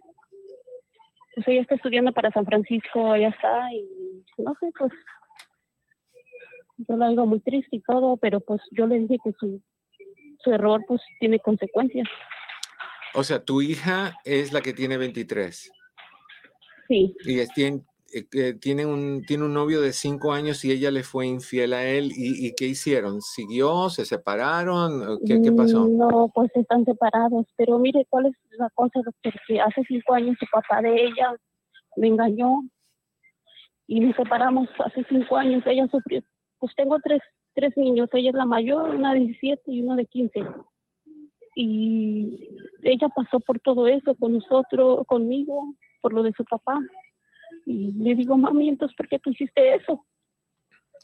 pues 1.34 1.46
ella 1.48 1.60
está 1.62 1.74
estudiando 1.76 2.12
para 2.12 2.30
San 2.32 2.44
Francisco, 2.44 3.14
ella 3.14 3.28
está, 3.28 3.72
y 3.72 4.24
no 4.38 4.54
sé, 4.60 4.70
pues 4.78 4.92
yo 6.88 6.96
la 6.96 7.08
digo 7.08 7.26
muy 7.26 7.40
triste 7.40 7.76
y 7.76 7.80
todo, 7.82 8.16
pero 8.16 8.40
pues 8.40 8.60
yo 8.72 8.86
le 8.86 8.98
dije 9.00 9.18
que 9.22 9.32
su, 9.38 9.62
su 10.42 10.52
error 10.52 10.82
pues 10.88 11.00
tiene 11.20 11.38
consecuencias. 11.38 12.08
O 13.14 13.22
sea, 13.24 13.44
tu 13.44 13.60
hija 13.60 14.14
es 14.24 14.52
la 14.52 14.60
que 14.60 14.72
tiene 14.72 14.96
23 14.96 15.70
Sí, 16.88 17.14
y 17.24 17.38
es- 17.40 17.50
tiene, 17.54 17.82
eh, 18.12 18.54
tiene, 18.54 18.86
un, 18.86 19.22
tiene 19.26 19.44
un 19.44 19.54
novio 19.54 19.80
de 19.80 19.92
5 19.92 20.32
años 20.32 20.64
y 20.64 20.72
ella 20.72 20.90
le 20.90 21.02
fue 21.02 21.26
infiel 21.26 21.72
a 21.72 21.84
él. 21.84 22.10
¿Y, 22.14 22.54
qué 22.54 22.66
hicieron? 22.66 23.20
¿Siguió? 23.20 23.88
¿Se 23.88 24.04
separaron? 24.04 25.02
¿O 25.08 25.18
¿Qué, 25.24 25.40
qué 25.42 25.52
pasó? 25.52 25.86
No, 25.86 26.30
pues 26.34 26.50
están 26.54 26.84
separados, 26.84 27.46
pero 27.56 27.78
mire 27.78 28.06
cuál 28.08 28.26
es 28.26 28.34
la 28.58 28.70
cosa, 28.70 29.00
doctor, 29.04 29.32
que 29.46 29.60
hace 29.60 29.82
cinco 29.86 30.14
años 30.14 30.36
su 30.38 30.46
papá 30.50 30.82
de 30.82 31.04
ella 31.04 31.34
me 31.96 32.08
engañó 32.08 32.62
y 33.90 33.98
nos 33.98 34.14
separamos 34.14 34.68
hace 34.84 35.04
cinco 35.08 35.36
años, 35.36 35.64
ella 35.66 35.88
sufrió, 35.88 36.22
pues 36.58 36.72
tengo 36.76 36.98
tres, 37.02 37.20
tres 37.54 37.76
niños, 37.76 38.08
ella 38.12 38.30
es 38.30 38.36
la 38.36 38.46
mayor, 38.46 38.94
una 38.94 39.14
de 39.14 39.20
17 39.20 39.62
y 39.66 39.82
uno 39.82 39.96
de 39.96 40.06
15. 40.06 40.44
Y 41.56 42.48
ella 42.82 43.08
pasó 43.08 43.40
por 43.40 43.58
todo 43.58 43.88
eso 43.88 44.14
con 44.14 44.34
nosotros, 44.34 45.04
conmigo, 45.08 45.74
por 46.00 46.12
lo 46.12 46.22
de 46.22 46.32
su 46.36 46.44
papá. 46.44 46.78
Y 47.70 47.92
le 47.92 48.16
digo, 48.16 48.36
mami, 48.36 48.68
entonces, 48.68 48.96
¿por 48.96 49.06
qué 49.08 49.20
tú 49.20 49.30
hiciste 49.30 49.76
eso? 49.76 50.04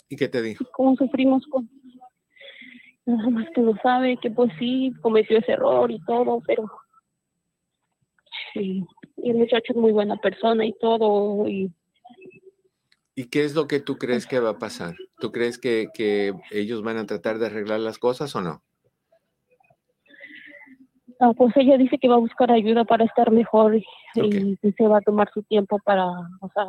¿Y 0.09 0.17
qué 0.17 0.29
te 0.29 0.43
dijo? 0.43 0.65
cómo 0.73 0.97
sufrimos 0.97 1.47
con 1.47 1.69
nada 3.07 3.31
más 3.31 3.47
que 3.55 3.61
lo 3.61 3.77
sabe 3.77 4.17
que 4.17 4.31
pues 4.31 4.53
sí 4.59 4.93
cometió 5.01 5.39
ese 5.39 5.53
error 5.53 5.91
y 5.91 6.01
todo 6.05 6.43
pero 6.47 6.71
sí 8.53 8.85
y 9.17 9.31
el 9.31 9.37
muchacho 9.37 9.73
es 9.73 9.77
muy 9.77 9.93
buena 9.93 10.17
persona 10.17 10.65
y 10.65 10.73
todo 10.81 11.49
y 11.49 11.73
¿Y 13.19 13.29
qué 13.29 13.45
es 13.45 13.55
lo 13.55 13.67
que 13.67 13.81
tú 13.81 13.97
crees 13.97 14.27
que 14.27 14.41
va 14.41 14.51
a 14.51 14.59
pasar? 14.59 14.95
¿Tú 15.19 15.33
crees 15.33 15.57
que, 15.57 15.89
que 15.95 16.35
ellos 16.51 16.83
van 16.83 16.99
a 16.99 17.07
tratar 17.07 17.39
de 17.39 17.47
arreglar 17.47 17.81
las 17.81 17.99
cosas 17.99 18.37
o 18.37 18.43
no? 18.43 18.63
Ah, 21.21 21.33
pues 21.37 21.57
ella 21.57 21.77
dice 21.79 21.99
que 21.99 22.09
va 22.09 22.15
a 22.17 22.19
buscar 22.19 22.51
ayuda 22.51 22.85
para 22.85 23.05
estar 23.05 23.31
mejor 23.31 23.77
y, 23.77 23.85
Ok. 24.21 24.35
y 24.35 24.57
que 24.59 24.73
se 24.73 24.87
va 24.87 24.99
a 24.99 25.01
tomar 25.03 25.31
su 25.33 25.43
tiempo 25.43 25.79
para 25.85 26.07
o 26.07 26.51
sea 26.55 26.65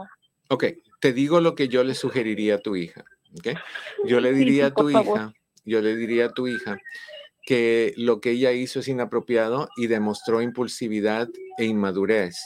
Ok, 0.49 0.63
te 1.01 1.11
digo 1.11 1.41
lo 1.41 1.55
que 1.55 1.67
yo 1.67 1.83
le 1.83 1.93
sugeriría 1.93 2.55
a 2.55 2.59
tu 2.59 2.75
hija. 2.77 3.03
¿ok? 3.37 3.57
Yo 4.05 4.21
le 4.21 4.31
diría 4.33 4.65
sí, 4.67 4.71
a 4.71 4.73
tu 4.73 4.89
favor. 4.89 5.17
hija, 5.17 5.33
yo 5.65 5.81
le 5.81 5.95
diría 5.97 6.27
a 6.27 6.33
tu 6.33 6.47
hija 6.47 6.77
que 7.45 7.93
lo 7.97 8.21
que 8.21 8.31
ella 8.31 8.51
hizo 8.53 8.79
es 8.79 8.87
inapropiado 8.87 9.67
y 9.77 9.87
demostró 9.87 10.41
impulsividad 10.41 11.27
e 11.57 11.65
inmadurez. 11.65 12.37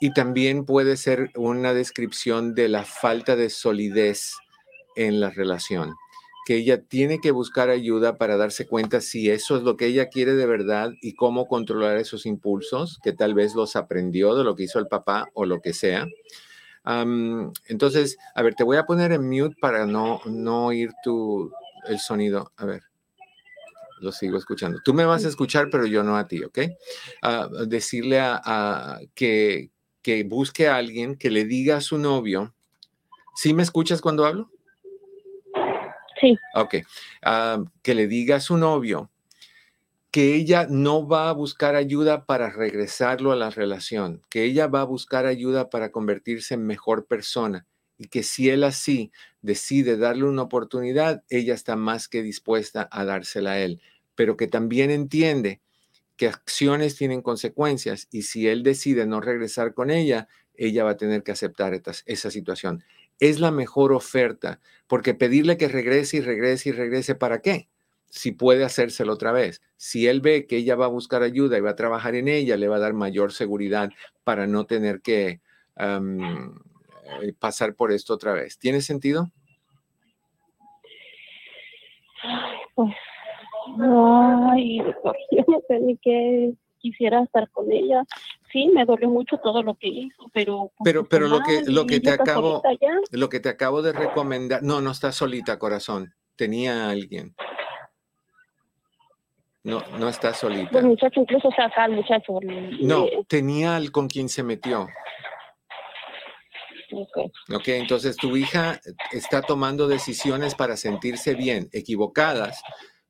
Y 0.00 0.12
también 0.14 0.64
puede 0.64 0.96
ser 0.96 1.30
una 1.36 1.74
descripción 1.74 2.54
de 2.54 2.68
la 2.68 2.84
falta 2.84 3.36
de 3.36 3.50
solidez 3.50 4.32
en 4.96 5.20
la 5.20 5.30
relación, 5.30 5.94
que 6.44 6.56
ella 6.56 6.82
tiene 6.82 7.20
que 7.20 7.30
buscar 7.30 7.70
ayuda 7.70 8.16
para 8.18 8.36
darse 8.36 8.66
cuenta 8.66 9.00
si 9.00 9.30
eso 9.30 9.56
es 9.56 9.62
lo 9.62 9.76
que 9.76 9.86
ella 9.86 10.08
quiere 10.08 10.34
de 10.34 10.46
verdad 10.46 10.92
y 11.02 11.14
cómo 11.14 11.46
controlar 11.46 11.96
esos 11.98 12.26
impulsos, 12.26 12.98
que 13.02 13.12
tal 13.12 13.34
vez 13.34 13.54
los 13.54 13.76
aprendió 13.76 14.34
de 14.34 14.44
lo 14.44 14.56
que 14.56 14.64
hizo 14.64 14.78
el 14.78 14.88
papá 14.88 15.28
o 15.34 15.46
lo 15.46 15.60
que 15.60 15.72
sea. 15.72 16.06
Entonces, 17.68 18.18
a 18.34 18.42
ver, 18.42 18.54
te 18.54 18.64
voy 18.64 18.76
a 18.76 18.84
poner 18.86 19.12
en 19.12 19.28
mute 19.28 19.56
para 19.60 19.86
no, 19.86 20.20
no 20.26 20.66
oír 20.66 20.90
tu, 21.02 21.50
el 21.88 21.98
sonido. 21.98 22.52
A 22.56 22.64
ver, 22.66 22.82
lo 24.00 24.10
sigo 24.12 24.36
escuchando. 24.36 24.80
Tú 24.84 24.94
me 24.94 25.04
vas 25.04 25.24
a 25.24 25.28
escuchar, 25.28 25.68
pero 25.70 25.86
yo 25.86 26.02
no 26.02 26.16
a 26.16 26.26
ti, 26.26 26.42
¿ok? 26.42 26.58
Ah, 27.22 27.48
decirle 27.66 28.18
a, 28.20 28.40
a- 28.44 29.00
que, 29.14 29.70
que 30.02 30.24
busque 30.24 30.66
a 30.68 30.76
alguien 30.76 31.16
que 31.16 31.30
le 31.30 31.44
diga 31.44 31.76
a 31.76 31.80
su 31.80 31.98
novio. 31.98 32.54
¿Sí 33.36 33.54
me 33.54 33.64
escuchas 33.64 34.02
cuando 34.02 34.26
hablo? 34.26 34.51
Sí 36.22 36.38
Ok. 36.54 36.76
Ah, 37.22 37.62
que 37.82 37.94
le 37.94 38.06
diga 38.08 38.36
a 38.36 38.40
su 38.40 38.56
novio 38.56 39.10
que 40.10 40.34
ella 40.34 40.66
no 40.68 41.06
va 41.08 41.30
a 41.30 41.32
buscar 41.32 41.74
ayuda 41.74 42.26
para 42.26 42.50
regresarlo 42.50 43.32
a 43.32 43.36
la 43.36 43.48
relación, 43.50 44.22
que 44.28 44.44
ella 44.44 44.66
va 44.66 44.82
a 44.82 44.84
buscar 44.84 45.24
ayuda 45.26 45.70
para 45.70 45.90
convertirse 45.90 46.54
en 46.54 46.66
mejor 46.66 47.06
persona 47.06 47.66
y 47.96 48.08
que 48.08 48.22
si 48.22 48.50
él 48.50 48.64
así 48.64 49.10
decide 49.40 49.96
darle 49.96 50.24
una 50.24 50.42
oportunidad, 50.42 51.22
ella 51.30 51.54
está 51.54 51.76
más 51.76 52.08
que 52.08 52.22
dispuesta 52.22 52.88
a 52.90 53.04
dársela 53.06 53.52
a 53.52 53.60
él, 53.60 53.80
pero 54.14 54.36
que 54.36 54.48
también 54.48 54.90
entiende 54.90 55.60
que 56.16 56.28
acciones 56.28 56.96
tienen 56.96 57.22
consecuencias 57.22 58.08
y 58.10 58.22
si 58.22 58.48
él 58.48 58.62
decide 58.64 59.06
no 59.06 59.20
regresar 59.20 59.74
con 59.74 59.90
ella, 59.90 60.28
ella 60.54 60.84
va 60.84 60.92
a 60.92 60.96
tener 60.98 61.22
que 61.22 61.32
aceptar 61.32 61.74
estas- 61.74 62.02
esa 62.06 62.30
situación. 62.30 62.84
Es 63.22 63.38
la 63.38 63.52
mejor 63.52 63.92
oferta, 63.92 64.58
porque 64.88 65.14
pedirle 65.14 65.56
que 65.56 65.68
regrese 65.68 66.16
y 66.16 66.20
regrese 66.22 66.70
y 66.70 66.72
regrese, 66.72 67.14
¿para 67.14 67.40
qué? 67.40 67.68
Si 68.06 68.32
puede 68.32 68.64
hacérselo 68.64 69.12
otra 69.12 69.30
vez. 69.30 69.62
Si 69.76 70.08
él 70.08 70.20
ve 70.20 70.48
que 70.48 70.56
ella 70.56 70.74
va 70.74 70.86
a 70.86 70.88
buscar 70.88 71.22
ayuda 71.22 71.56
y 71.56 71.60
va 71.60 71.70
a 71.70 71.76
trabajar 71.76 72.16
en 72.16 72.26
ella, 72.26 72.56
le 72.56 72.66
va 72.66 72.76
a 72.76 72.80
dar 72.80 72.94
mayor 72.94 73.32
seguridad 73.32 73.90
para 74.24 74.48
no 74.48 74.66
tener 74.66 75.02
que 75.02 75.40
eh, 75.76 77.32
pasar 77.38 77.76
por 77.76 77.92
esto 77.92 78.12
otra 78.12 78.32
vez. 78.32 78.58
¿Tiene 78.58 78.80
sentido? 78.80 79.30
Pues, 82.74 82.92
ay, 83.78 84.78
yo 85.30 85.44
no 85.46 85.60
sé 85.68 85.78
ni 85.78 85.96
qué 85.98 86.54
quisiera 86.80 87.22
estar 87.22 87.48
con 87.50 87.70
ella. 87.70 88.02
Sí, 88.52 88.68
me 88.68 88.84
dolió 88.84 89.08
mucho 89.08 89.38
todo 89.38 89.62
lo 89.62 89.74
que 89.74 89.88
hizo, 89.88 90.30
pero... 90.34 90.70
pues, 90.76 90.84
Pero, 90.84 91.08
pero 91.08 91.26
lo 91.26 91.40
que, 91.40 91.62
lo 91.66 91.86
que 91.86 92.00
te 92.00 92.10
está 92.10 92.22
acabo, 92.22 92.62
lo 93.10 93.28
que 93.30 93.40
te 93.40 93.48
acabo 93.48 93.80
de 93.80 93.92
recomendar, 93.92 94.62
no, 94.62 94.82
no 94.82 94.90
estás 94.90 95.14
solita, 95.14 95.58
corazón. 95.58 96.14
Tenía 96.36 96.86
a 96.86 96.90
alguien. 96.90 97.34
No, 99.64 99.82
no 99.98 100.08
estás 100.08 100.38
solita. 100.38 100.70
Pues 100.70 100.84
muchacho, 100.84 101.20
incluso 101.20 101.50
saca 101.56 101.84
al 101.84 101.92
muchacho. 101.92 102.38
No, 102.80 103.06
tenía 103.26 103.76
al 103.76 103.90
con 103.90 104.08
quien 104.08 104.28
se 104.28 104.42
metió. 104.42 104.88
ok. 106.92 107.18
Ok, 107.54 107.68
entonces 107.68 108.16
tu 108.16 108.36
hija 108.36 108.80
está 109.12 109.40
tomando 109.40 109.88
decisiones 109.88 110.54
para 110.54 110.76
sentirse 110.76 111.34
bien, 111.34 111.68
equivocadas, 111.72 112.60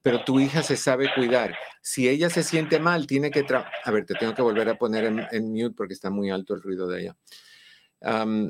pero 0.03 0.25
tu 0.25 0.41
hija 0.41 0.63
se 0.63 0.77
sabe 0.77 1.09
cuidar. 1.15 1.55
Si 1.81 2.09
ella 2.09 2.29
se 2.29 2.43
siente 2.43 2.79
mal, 2.81 3.07
tiene 3.07 3.31
que... 3.31 3.47
A 3.85 3.91
ver, 3.91 4.05
te 4.05 4.15
tengo 4.15 4.35
que 4.35 4.43
volver 4.43 4.69
a 4.69 4.77
poner 4.77 5.05
en, 5.05 5.27
en 5.31 5.53
mute 5.53 5.75
porque 5.77 5.95
está 5.95 6.11
muy 6.11 6.31
alto 6.31 6.55
el 6.55 6.63
ruido 6.63 6.89
de 6.89 7.03
ella. 7.03 7.17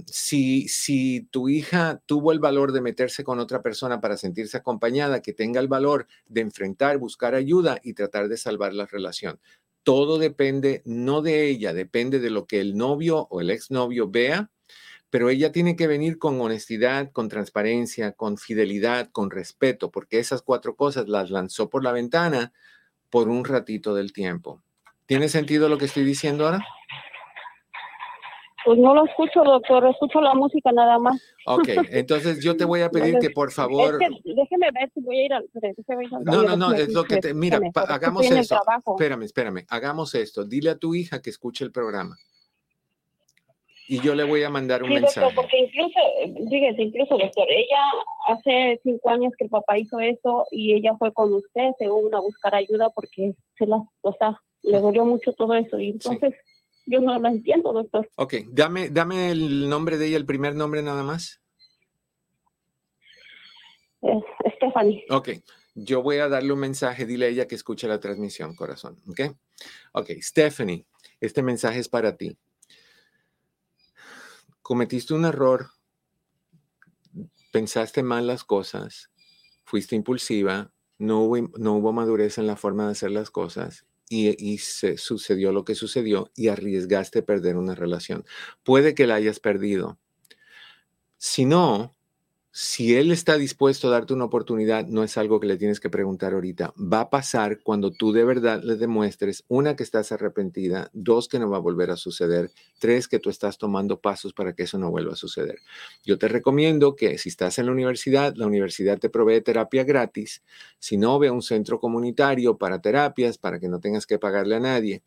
Si, 0.07 0.66
si 0.68 1.28
tu 1.30 1.48
hija 1.48 2.03
tuvo 2.07 2.32
el 2.32 2.38
valor 2.38 2.72
de 2.72 2.80
meterse 2.80 3.22
con 3.22 3.38
otra 3.38 3.61
persona 3.61 4.00
para 4.00 4.16
sentirse 4.16 4.57
acompañada, 4.57 5.20
que 5.20 5.34
tenga 5.34 5.61
el 5.61 5.68
valor 5.68 6.07
de 6.26 6.40
enfrentar, 6.40 6.96
buscar 6.98 7.34
ayuda 7.34 7.78
y 7.82 7.92
tratar 7.92 8.28
de 8.28 8.38
salvar 8.38 8.72
la 8.72 8.86
relación. 8.86 9.40
Todo 9.82 10.18
depende 10.18 10.82
no 10.86 11.20
de 11.20 11.48
ella, 11.48 11.74
depende 11.74 12.18
de 12.18 12.30
lo 12.30 12.46
que 12.46 12.61
el 12.61 12.76
novio 12.76 13.26
o 13.30 13.40
el 13.40 13.50
exnovio 13.50 14.09
vea 14.09 14.50
pero 15.12 15.28
ella 15.28 15.52
tiene 15.52 15.76
que 15.76 15.86
venir 15.86 16.18
con 16.18 16.40
honestidad, 16.40 17.12
con 17.12 17.28
transparencia, 17.28 18.12
con 18.12 18.38
fidelidad, 18.38 19.10
con 19.12 19.30
respeto, 19.30 19.90
porque 19.90 20.18
esas 20.18 20.40
cuatro 20.40 20.74
cosas 20.74 21.06
las 21.06 21.30
lanzó 21.30 21.68
por 21.68 21.84
la 21.84 21.92
ventana 21.92 22.54
por 23.10 23.28
un 23.28 23.44
ratito 23.44 23.94
del 23.94 24.14
tiempo. 24.14 24.62
¿Tiene 25.04 25.28
sentido 25.28 25.68
lo 25.68 25.76
que 25.76 25.84
estoy 25.84 26.04
diciendo 26.04 26.46
ahora? 26.46 26.64
Pues 28.64 28.78
no 28.78 28.94
lo 28.94 29.04
escucho, 29.04 29.44
doctor, 29.44 29.86
escucho 29.86 30.22
la 30.22 30.32
música 30.32 30.72
nada 30.72 30.98
más. 30.98 31.22
Ok, 31.44 31.68
entonces 31.90 32.42
yo 32.42 32.56
te 32.56 32.64
voy 32.64 32.80
a 32.80 32.88
pedir 32.88 33.18
que 33.18 33.28
por 33.28 33.52
favor... 33.52 34.02
Es 34.02 34.08
que 34.08 34.32
déjeme 34.32 34.70
ver 34.72 34.90
si 34.94 35.02
voy 35.02 35.18
a 35.18 35.24
ir 35.26 35.34
al... 35.34 35.44
No, 36.24 36.42
no, 36.42 36.56
no, 36.56 36.72
es 36.72 36.90
lo 36.90 37.04
que 37.04 37.18
te... 37.18 37.34
Mira, 37.34 37.58
déjeme, 37.58 37.86
hagamos 37.86 38.26
trabajo. 38.48 38.96
Espérame, 38.98 39.24
espérame, 39.24 39.66
hagamos 39.68 40.14
esto. 40.14 40.46
Dile 40.46 40.70
a 40.70 40.78
tu 40.78 40.94
hija 40.94 41.20
que 41.20 41.28
escuche 41.28 41.66
el 41.66 41.70
programa. 41.70 42.16
Y 43.93 44.01
yo 44.01 44.14
le 44.14 44.24
voy 44.24 44.43
a 44.43 44.49
mandar 44.49 44.82
un 44.82 44.88
Sí, 44.88 44.95
doctor, 44.95 45.22
mensaje. 45.24 45.34
porque 45.36 45.59
incluso, 45.59 46.01
fíjese, 46.49 46.82
incluso, 46.82 47.18
doctor, 47.18 47.47
ella 47.51 47.82
hace 48.28 48.80
cinco 48.82 49.11
años 49.11 49.34
que 49.36 49.45
el 49.45 49.51
papá 49.51 49.76
hizo 49.76 50.01
eso 50.01 50.47
y 50.51 50.72
ella 50.72 50.97
fue 50.99 51.12
con 51.12 51.30
usted, 51.34 51.72
según 51.78 52.14
a 52.14 52.20
buscar 52.20 52.55
ayuda 52.55 52.88
porque 52.88 53.34
se 53.59 53.66
la, 53.66 53.76
o 54.01 54.16
sea, 54.18 54.40
le 54.62 54.80
dolió 54.80 55.05
mucho 55.05 55.34
todo 55.34 55.53
eso 55.55 55.78
y 55.78 55.90
entonces 55.90 56.32
yo 56.86 57.01
no 57.03 57.18
lo 57.18 57.28
entiendo, 57.28 57.74
doctor. 57.74 58.09
Ok, 58.16 58.34
dame, 58.49 58.88
dame 58.88 59.30
el 59.30 59.68
nombre 59.68 59.99
de 59.99 60.07
ella, 60.07 60.16
el 60.16 60.24
primer 60.24 60.55
nombre 60.55 60.80
nada 60.82 61.03
más. 61.03 61.43
Stephanie, 64.57 65.05
Ok, 65.11 65.28
yo 65.74 66.03
voy 66.03 66.16
a 66.16 66.28
darle 66.28 66.53
un 66.55 66.61
mensaje, 66.61 67.05
dile 67.05 67.26
a 67.26 67.28
ella 67.28 67.47
que 67.47 67.57
escuche 67.57 67.86
la 67.86 68.01
transmisión, 68.01 68.57
corazón. 68.57 68.97
Ok, 69.07 69.20
ok, 69.93 70.11
Stephanie, 70.20 70.86
este 71.20 71.43
mensaje 71.43 71.78
es 71.78 71.90
para 71.90 72.16
ti. 72.16 72.38
Cometiste 74.62 75.14
un 75.14 75.24
error, 75.24 75.70
pensaste 77.52 78.02
mal 78.02 78.26
las 78.26 78.44
cosas, 78.44 79.10
fuiste 79.64 79.96
impulsiva, 79.96 80.72
no 80.98 81.20
hubo, 81.22 81.50
no 81.58 81.74
hubo 81.74 81.92
madurez 81.92 82.38
en 82.38 82.46
la 82.46 82.56
forma 82.56 82.86
de 82.86 82.92
hacer 82.92 83.10
las 83.10 83.30
cosas 83.30 83.86
y, 84.08 84.34
y 84.38 84.58
se 84.58 84.96
sucedió 84.96 85.52
lo 85.52 85.64
que 85.64 85.74
sucedió 85.74 86.30
y 86.34 86.48
arriesgaste 86.48 87.22
perder 87.22 87.56
una 87.56 87.74
relación. 87.74 88.24
Puede 88.62 88.94
que 88.94 89.06
la 89.06 89.16
hayas 89.16 89.40
perdido. 89.40 89.98
Si 91.18 91.44
no, 91.44 91.96
si 92.55 92.94
él 92.94 93.11
está 93.12 93.38
dispuesto 93.38 93.88
a 93.88 93.92
darte 93.92 94.12
una 94.12 94.26
oportunidad, 94.26 94.86
no 94.86 95.03
es 95.03 95.16
algo 95.16 95.40
que 95.40 95.46
le 95.46 95.57
tienes 95.57 95.80
que 95.80 95.88
preguntar 95.88 96.34
ahorita. 96.34 96.74
Va 96.76 97.00
a 97.00 97.11
pasar 97.11 97.62
cuando 97.62 97.92
tú 97.92 98.12
de 98.12 98.24
verdad 98.24 98.61
le 98.62 98.76
demuestres, 98.76 99.44
una, 99.48 99.74
que 99.74 99.82
estás 99.82 100.12
arrepentida, 100.12 100.90
dos, 100.92 101.28
que 101.28 101.38
no 101.38 101.48
va 101.48 101.57
a 101.57 101.61
volver 101.61 101.90
a 101.90 101.96
suceder, 101.96 102.50
tres, 102.78 103.09
que 103.09 103.18
tú 103.18 103.30
estás 103.30 103.57
tomando 103.57 104.03
pasos 104.03 104.34
para 104.34 104.53
que 104.53 104.64
eso 104.64 104.76
no 104.76 104.90
vuelva 104.90 105.14
a 105.14 105.16
suceder. 105.16 105.61
Yo 106.05 106.18
te 106.18 106.28
recomiendo 106.28 106.94
que 106.94 107.16
si 107.16 107.30
estás 107.30 107.59
en 107.59 107.66
la 107.66 107.72
universidad, 107.72 108.34
la 108.36 108.46
universidad 108.46 108.98
te 108.98 109.09
provee 109.09 109.40
terapia 109.40 109.84
gratis. 109.84 110.42
Si 110.78 110.98
no, 110.98 111.18
ve 111.18 111.28
a 111.28 111.32
un 111.32 111.40
centro 111.40 111.80
comunitario 111.80 112.59
para 112.59 112.82
terapias, 112.82 113.38
para 113.38 113.61
que 113.61 113.70
no 113.70 113.80
tengas 113.80 114.07
que 114.07 114.18
pagarle 114.18 114.57
a 114.57 114.61
nadie. 114.61 115.03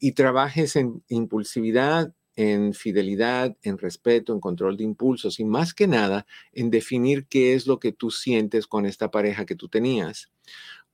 Y 0.00 0.12
trabajes 0.12 0.74
en 0.74 1.04
impulsividad, 1.08 2.12
en 2.40 2.72
fidelidad, 2.72 3.54
en 3.60 3.76
respeto, 3.76 4.32
en 4.32 4.40
control 4.40 4.78
de 4.78 4.84
impulsos 4.84 5.40
y 5.40 5.44
más 5.44 5.74
que 5.74 5.86
nada 5.86 6.26
en 6.52 6.70
definir 6.70 7.26
qué 7.26 7.52
es 7.52 7.66
lo 7.66 7.78
que 7.78 7.92
tú 7.92 8.10
sientes 8.10 8.66
con 8.66 8.86
esta 8.86 9.10
pareja 9.10 9.44
que 9.44 9.56
tú 9.56 9.68
tenías. 9.68 10.30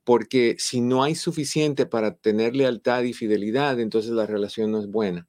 Porque 0.03 0.57
si 0.59 0.81
no 0.81 1.03
hay 1.03 1.15
suficiente 1.15 1.85
para 1.85 2.15
tener 2.15 2.53
lealtad 2.53 3.03
y 3.03 3.13
fidelidad, 3.13 3.79
entonces 3.79 4.11
la 4.11 4.25
relación 4.25 4.71
no 4.71 4.79
es 4.79 4.87
buena. 4.87 5.25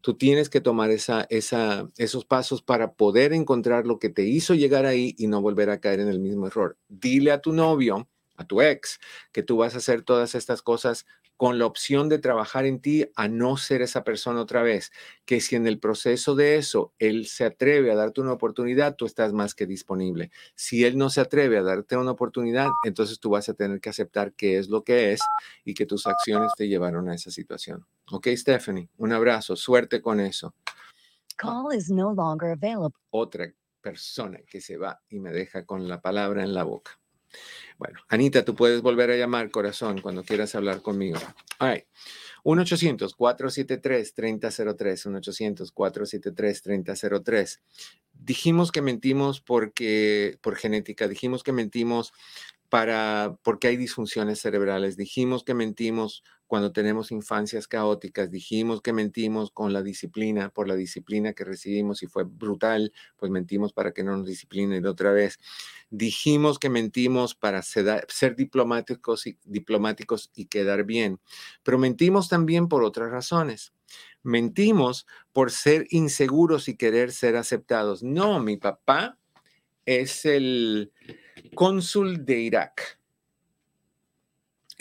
Tú 0.00 0.14
tienes 0.14 0.50
que 0.50 0.60
tomar 0.60 0.90
esa, 0.90 1.28
esa, 1.30 1.88
esos 1.96 2.24
pasos 2.24 2.60
para 2.60 2.94
poder 2.94 3.32
encontrar 3.32 3.86
lo 3.86 4.00
que 4.00 4.08
te 4.08 4.24
hizo 4.24 4.54
llegar 4.54 4.84
ahí 4.84 5.14
y 5.16 5.28
no 5.28 5.40
volver 5.40 5.70
a 5.70 5.78
caer 5.78 6.00
en 6.00 6.08
el 6.08 6.18
mismo 6.18 6.48
error. 6.48 6.76
Dile 6.88 7.30
a 7.30 7.40
tu 7.40 7.52
novio, 7.52 8.08
a 8.34 8.44
tu 8.44 8.62
ex, 8.62 8.98
que 9.30 9.44
tú 9.44 9.58
vas 9.58 9.76
a 9.76 9.78
hacer 9.78 10.02
todas 10.02 10.34
estas 10.34 10.60
cosas 10.60 11.06
con 11.42 11.58
la 11.58 11.66
opción 11.66 12.08
de 12.08 12.20
trabajar 12.20 12.66
en 12.66 12.78
ti 12.78 13.10
a 13.16 13.26
no 13.26 13.56
ser 13.56 13.82
esa 13.82 14.04
persona 14.04 14.40
otra 14.40 14.62
vez, 14.62 14.92
que 15.24 15.40
si 15.40 15.56
en 15.56 15.66
el 15.66 15.80
proceso 15.80 16.36
de 16.36 16.54
eso 16.54 16.94
él 17.00 17.26
se 17.26 17.44
atreve 17.44 17.90
a 17.90 17.96
darte 17.96 18.20
una 18.20 18.30
oportunidad, 18.30 18.94
tú 18.94 19.06
estás 19.06 19.32
más 19.32 19.56
que 19.56 19.66
disponible. 19.66 20.30
Si 20.54 20.84
él 20.84 20.96
no 20.96 21.10
se 21.10 21.20
atreve 21.20 21.58
a 21.58 21.64
darte 21.64 21.96
una 21.96 22.12
oportunidad, 22.12 22.68
entonces 22.84 23.18
tú 23.18 23.30
vas 23.30 23.48
a 23.48 23.54
tener 23.54 23.80
que 23.80 23.90
aceptar 23.90 24.34
qué 24.34 24.56
es 24.56 24.68
lo 24.68 24.84
que 24.84 25.14
es 25.14 25.20
y 25.64 25.74
que 25.74 25.84
tus 25.84 26.06
acciones 26.06 26.52
te 26.56 26.68
llevaron 26.68 27.08
a 27.08 27.16
esa 27.16 27.32
situación. 27.32 27.84
Ok, 28.12 28.28
Stephanie, 28.36 28.88
un 28.98 29.12
abrazo, 29.12 29.56
suerte 29.56 30.00
con 30.00 30.20
eso. 30.20 30.54
Call 31.38 31.76
is 31.76 31.90
no 31.90 32.14
longer 32.14 32.52
available. 32.52 32.94
Otra 33.10 33.52
persona 33.80 34.38
que 34.46 34.60
se 34.60 34.76
va 34.76 35.02
y 35.08 35.18
me 35.18 35.32
deja 35.32 35.66
con 35.66 35.88
la 35.88 36.00
palabra 36.00 36.44
en 36.44 36.54
la 36.54 36.62
boca. 36.62 37.01
Bueno, 37.78 37.98
Anita, 38.08 38.44
tú 38.44 38.54
puedes 38.54 38.82
volver 38.82 39.10
a 39.10 39.16
llamar, 39.16 39.50
corazón, 39.50 40.00
cuando 40.00 40.22
quieras 40.22 40.54
hablar 40.54 40.82
conmigo. 40.82 41.18
All 41.58 41.72
right. 41.72 41.86
1-800-473-3003, 42.44 45.06
1-800-473-3003. 45.74 47.60
Dijimos 48.12 48.72
que 48.72 48.82
mentimos 48.82 49.40
porque, 49.40 50.38
por 50.42 50.56
genética, 50.56 51.08
dijimos 51.08 51.42
que 51.42 51.52
mentimos 51.52 52.12
para, 52.68 53.38
porque 53.42 53.68
hay 53.68 53.76
disfunciones 53.76 54.40
cerebrales, 54.40 54.96
dijimos 54.96 55.44
que 55.44 55.54
mentimos 55.54 56.24
cuando 56.52 56.70
tenemos 56.70 57.12
infancias 57.12 57.66
caóticas, 57.66 58.30
dijimos 58.30 58.82
que 58.82 58.92
mentimos 58.92 59.50
con 59.50 59.72
la 59.72 59.82
disciplina, 59.82 60.50
por 60.50 60.68
la 60.68 60.76
disciplina 60.76 61.32
que 61.32 61.44
recibimos 61.44 62.02
y 62.02 62.08
fue 62.08 62.24
brutal, 62.24 62.92
pues 63.16 63.32
mentimos 63.32 63.72
para 63.72 63.92
que 63.92 64.04
no 64.04 64.18
nos 64.18 64.26
disciplinen 64.26 64.84
otra 64.84 65.12
vez. 65.12 65.40
Dijimos 65.88 66.58
que 66.58 66.68
mentimos 66.68 67.34
para 67.34 67.62
ser, 67.62 68.36
diplomáticos, 68.36 69.26
y, 69.26 69.38
diplomáticos 69.44 70.30
y 70.34 70.44
quedar 70.44 70.84
bien, 70.84 71.20
pero 71.62 71.78
mentimos 71.78 72.28
también 72.28 72.68
por 72.68 72.84
otras 72.84 73.10
razones. 73.10 73.72
Mentimos 74.22 75.06
por 75.32 75.52
ser 75.52 75.86
inseguros 75.88 76.68
y 76.68 76.76
querer 76.76 77.12
ser 77.12 77.36
aceptados. 77.36 78.02
No, 78.02 78.40
mi 78.40 78.58
papá 78.58 79.16
es 79.86 80.26
el 80.26 80.92
cónsul 81.54 82.26
de 82.26 82.40
Irak. 82.40 83.01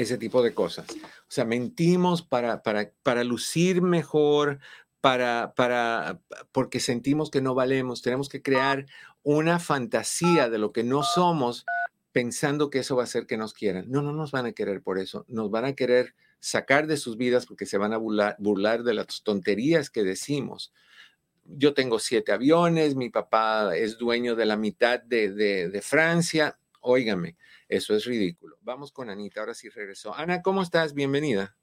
Ese 0.01 0.17
tipo 0.17 0.41
de 0.41 0.55
cosas. 0.55 0.87
O 0.89 1.27
sea, 1.27 1.45
mentimos 1.45 2.23
para, 2.23 2.63
para, 2.63 2.91
para 3.03 3.23
lucir 3.23 3.83
mejor, 3.83 4.57
para, 4.99 5.53
para, 5.55 6.19
porque 6.51 6.79
sentimos 6.79 7.29
que 7.29 7.39
no 7.39 7.53
valemos. 7.53 8.01
Tenemos 8.01 8.27
que 8.27 8.41
crear 8.41 8.87
una 9.21 9.59
fantasía 9.59 10.49
de 10.49 10.57
lo 10.57 10.71
que 10.71 10.83
no 10.83 11.03
somos 11.03 11.67
pensando 12.11 12.71
que 12.71 12.79
eso 12.79 12.95
va 12.95 13.03
a 13.03 13.05
hacer 13.05 13.27
que 13.27 13.37
nos 13.37 13.53
quieran. 13.53 13.91
No, 13.91 14.01
no 14.01 14.11
nos 14.11 14.31
van 14.31 14.47
a 14.47 14.53
querer 14.53 14.81
por 14.81 14.97
eso. 14.97 15.23
Nos 15.27 15.51
van 15.51 15.65
a 15.65 15.73
querer 15.73 16.15
sacar 16.39 16.87
de 16.87 16.97
sus 16.97 17.15
vidas 17.15 17.45
porque 17.45 17.67
se 17.67 17.77
van 17.77 17.93
a 17.93 17.97
burlar, 17.97 18.83
de 18.83 18.93
las 18.95 19.21
tonterías 19.21 19.91
que 19.91 20.03
decimos 20.03 20.73
yo 21.43 21.73
tengo 21.73 21.99
siete 21.99 22.31
aviones, 22.31 22.95
mi 22.95 23.09
papá 23.09 23.75
es 23.75 23.97
dueño 23.97 24.35
de 24.35 24.45
la 24.45 24.55
mitad 24.57 25.01
de, 25.01 25.31
de, 25.31 25.69
de, 25.69 25.81
Francia. 25.81 26.57
Óigame, 26.79 27.35
eso 27.71 27.95
es 27.95 28.03
ridículo. 28.05 28.57
Vamos 28.61 28.91
con 28.91 29.09
Anita, 29.09 29.39
ahora 29.39 29.53
sí 29.53 29.69
regresó. 29.69 30.13
Ana, 30.13 30.41
¿cómo 30.41 30.61
estás? 30.61 30.93
Bienvenida. 30.93 31.55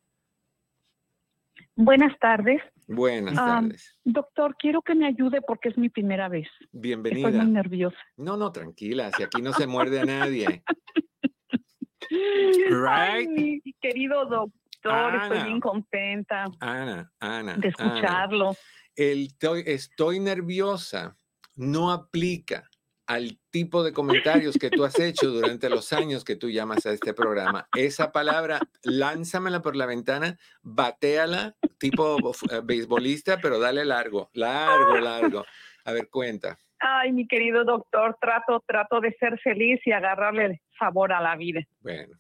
Buenas 1.77 2.19
tardes. 2.19 2.63
Buenas 2.87 3.33
Um, 3.39 3.45
tardes. 3.45 3.97
doctor, 4.05 4.57
quiero 4.59 4.81
que 4.81 4.95
me 4.95 5.07
ayude 5.07 5.43
porque 5.43 5.69
es 5.69 5.77
mi 5.77 5.91
primera 5.91 6.29
vez. 6.31 6.49
Estoy 6.61 6.81
Bienvenida. 6.81 7.29
muy 7.43 7.53
nerviosa. 7.53 7.99
No, 8.17 8.39
no, 8.39 8.51
tranquila, 8.53 9.13
si 9.13 9.23
aquí 9.23 9.43
no 9.43 9.53
se 9.53 9.67
muerde 9.67 10.01
a 10.01 10.05
nadie. 10.07 10.65
Ay, 12.11 13.27
Right? 13.27 13.29
mi 13.29 13.61
querido 13.83 14.25
doctor, 14.25 15.15
estoy 15.15 15.37
Ana. 15.39 15.45
bien 15.45 15.61
contenta 15.61 16.45
Ana, 16.61 17.13
Ana. 17.21 17.57
de 17.59 17.69
Ana. 17.77 17.99
escucharlo. 17.99 18.57
El 18.97 19.29
estoy 19.67 20.19
nerviosa 20.21 21.17
no 21.55 21.93
aplica 21.93 22.69
al 23.09 23.41
tipo 23.51 23.83
de 23.83 23.95
comentarios 23.95 24.57
que 24.59 24.69
tú 24.69 24.85
has 24.85 24.99
hecho 25.01 25.31
durante 25.31 25.71
los 25.71 25.93
años 25.95 26.25
que 26.25 26.37
tú 26.37 26.51
llamas 26.51 26.85
a 26.85 26.93
este 26.93 27.15
programa. 27.15 27.67
Esa 27.75 28.13
palabra, 28.13 28.61
lánzamela 28.83 29.63
por 29.63 29.77
la 29.77 29.87
ventana, 29.87 30.37
bateala, 30.63 31.57
tipo 31.79 32.19
eh, 32.51 32.61
beisbolista, 32.63 33.39
pero 33.41 33.59
dale 33.59 33.85
largo, 33.87 34.29
largo, 34.35 34.99
largo. 34.99 35.45
A 35.87 35.93
ver, 35.93 36.11
cuenta. 36.11 36.59
Ay, 36.81 37.13
mi 37.13 37.27
querido 37.27 37.65
doctor, 37.65 38.17
trato, 38.21 38.63
trato 38.67 39.01
de 39.01 39.13
ser 39.19 39.41
feliz 39.41 39.81
y 39.87 39.93
agarrarle 39.93 40.45
el 40.45 40.61
sabor 40.79 41.13
a 41.15 41.23
la 41.23 41.35
vida. 41.35 41.63
Bueno, 41.81 42.15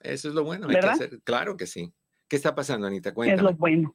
eso 0.00 0.28
es 0.28 0.34
lo 0.34 0.42
bueno. 0.42 0.66
hay 0.66 0.74
que 0.74 0.80
¿Verdad? 0.80 0.92
hacer- 0.94 1.22
claro 1.22 1.56
que 1.56 1.66
sí. 1.66 1.94
¿Qué 2.28 2.34
está 2.36 2.54
pasando, 2.56 2.88
Anita? 2.88 3.10
Es 3.10 3.14
Cuéntame. 3.14 3.42
lo 3.50 3.56
bueno. 3.56 3.94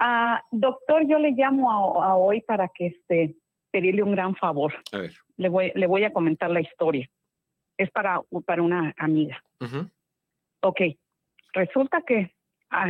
Ah, 0.00 0.42
doctor, 0.50 1.06
yo 1.08 1.18
le 1.20 1.30
llamo 1.30 1.70
a, 2.02 2.06
a 2.08 2.16
hoy 2.16 2.40
para 2.42 2.68
que 2.74 2.88
este 2.88 3.36
pedirle 3.76 4.02
un 4.02 4.12
gran 4.12 4.34
favor. 4.36 4.72
A 4.92 4.98
ver. 4.98 5.12
Le 5.36 5.50
voy, 5.50 5.70
le 5.74 5.86
voy 5.86 6.02
a 6.04 6.10
comentar 6.10 6.50
la 6.50 6.62
historia. 6.62 7.06
Es 7.76 7.90
para, 7.90 8.22
para 8.46 8.62
una 8.62 8.94
amiga. 8.96 9.42
Ujú, 9.60 9.90
Ok, 10.62 10.80
resulta 11.52 12.00
que 12.00 12.34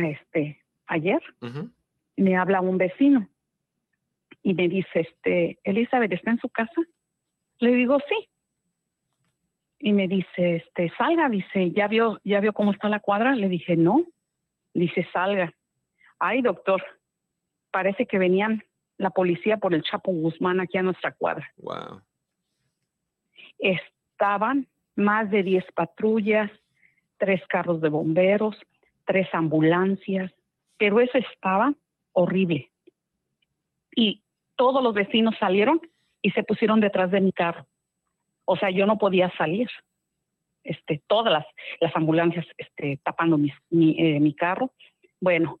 este, 0.05 0.63
ayer 0.85 1.21
me 2.15 2.37
habla 2.37 2.61
un 2.61 2.77
vecino 2.77 3.27
y 4.41 4.53
me 4.53 4.69
dice, 4.69 5.01
este, 5.01 5.59
Elizabeth, 5.65 6.13
¿está 6.13 6.31
en 6.31 6.39
su 6.39 6.47
casa? 6.47 6.81
Le 7.59 7.75
digo, 7.75 7.97
sí. 8.07 8.29
Y 9.79 9.91
me 9.91 10.07
dice, 10.07 10.55
este, 10.55 10.89
salga, 10.97 11.27
dice, 11.27 11.71
¿ya 11.71 11.89
vio, 11.89 12.17
ya 12.23 12.39
vio 12.39 12.53
cómo 12.53 12.71
está 12.71 12.87
la 12.87 13.01
cuadra? 13.01 13.35
Le 13.35 13.49
dije, 13.49 13.75
no. 13.75 14.05
Dice, 14.73 15.05
salga. 15.11 15.53
Ay, 16.17 16.41
doctor, 16.41 16.81
parece 17.71 18.05
que 18.07 18.17
venían 18.17 18.63
la 18.97 19.09
policía 19.11 19.57
por 19.57 19.73
el 19.73 19.83
Chapo 19.83 20.11
Guzmán 20.11 20.59
aquí 20.59 20.77
a 20.77 20.83
nuestra 20.83 21.11
cuadra. 21.13 21.51
Wow. 21.57 22.01
Estaban 23.59 24.67
más 24.95 25.29
de 25.29 25.43
10 25.43 25.65
patrullas, 25.73 26.51
tres 27.17 27.41
carros 27.47 27.81
de 27.81 27.89
bomberos, 27.89 28.55
tres 29.05 29.27
ambulancias, 29.33 30.31
pero 30.77 30.99
eso 30.99 31.17
estaba 31.17 31.73
horrible. 32.13 32.71
Y 33.95 34.23
todos 34.55 34.83
los 34.83 34.93
vecinos 34.93 35.35
salieron 35.39 35.81
y 36.21 36.31
se 36.31 36.43
pusieron 36.43 36.79
detrás 36.79 37.11
de 37.11 37.21
mi 37.21 37.31
carro. 37.31 37.65
O 38.45 38.55
sea, 38.57 38.69
yo 38.69 38.85
no 38.85 38.97
podía 38.97 39.31
salir. 39.37 39.69
Este, 40.63 41.01
todas 41.07 41.31
las, 41.31 41.45
las 41.79 41.95
ambulancias 41.95 42.45
este, 42.57 42.99
tapando 43.03 43.37
mis- 43.37 43.53
mi, 43.69 43.95
eh, 43.99 44.19
mi 44.19 44.33
carro. 44.33 44.71
Bueno, 45.21 45.59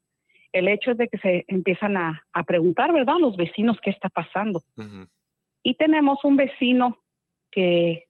el 0.59 0.67
hecho 0.67 0.91
es 0.91 0.97
de 0.97 1.07
que 1.07 1.17
se 1.17 1.45
empiezan 1.47 1.97
a, 1.97 2.23
a 2.33 2.43
preguntar, 2.43 2.91
¿verdad? 2.93 3.15
Los 3.19 3.35
vecinos 3.37 3.77
qué 3.81 3.89
está 3.89 4.09
pasando. 4.09 4.61
Y 5.63 5.75
tenemos 5.75 6.23
un 6.23 6.35
vecino 6.37 6.97
que, 7.51 8.05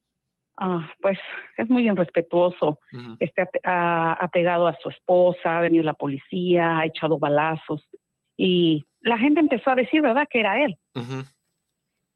ah, 0.58 0.92
pues, 1.02 1.18
es 1.58 1.70
muy 1.70 1.88
irrespetuoso, 1.90 2.80
ujú. 2.92 3.16
este, 3.20 3.42
ape- 3.44 3.62
ha, 3.64 4.14
ha 4.14 4.28
pegado 4.28 4.68
a 4.68 4.78
su 4.82 4.90
esposa, 4.90 5.58
ha 5.58 5.62
venido 5.62 5.84
la 5.84 5.94
policía, 5.94 6.80
ha 6.80 6.86
echado 6.86 7.18
balazos. 7.18 7.88
Y 8.36 8.86
la 9.02 9.18
gente 9.18 9.40
empezó 9.40 9.72
a 9.72 9.76
decir, 9.76 10.02
¿verdad?, 10.02 10.28
que 10.30 10.40
era 10.40 10.64
él. 10.64 10.78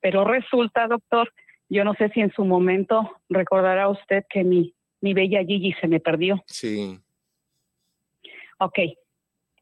Pero 0.02 0.26
resulta, 0.26 0.88
doctor, 0.88 1.32
yo 1.70 1.84
no 1.84 1.94
sé 1.94 2.10
si 2.10 2.22
en 2.22 2.32
su 2.34 2.44
momento 2.44 3.18
recordará 3.30 3.88
usted 3.88 4.24
que 4.30 4.44
mi, 4.44 4.74
mi 5.00 5.14
bella 5.14 5.44
Gigi 5.44 5.74
se 5.80 5.88
me 5.88 6.00
perdió. 6.00 6.44
Sí. 6.48 7.00
Ok, 8.60 8.78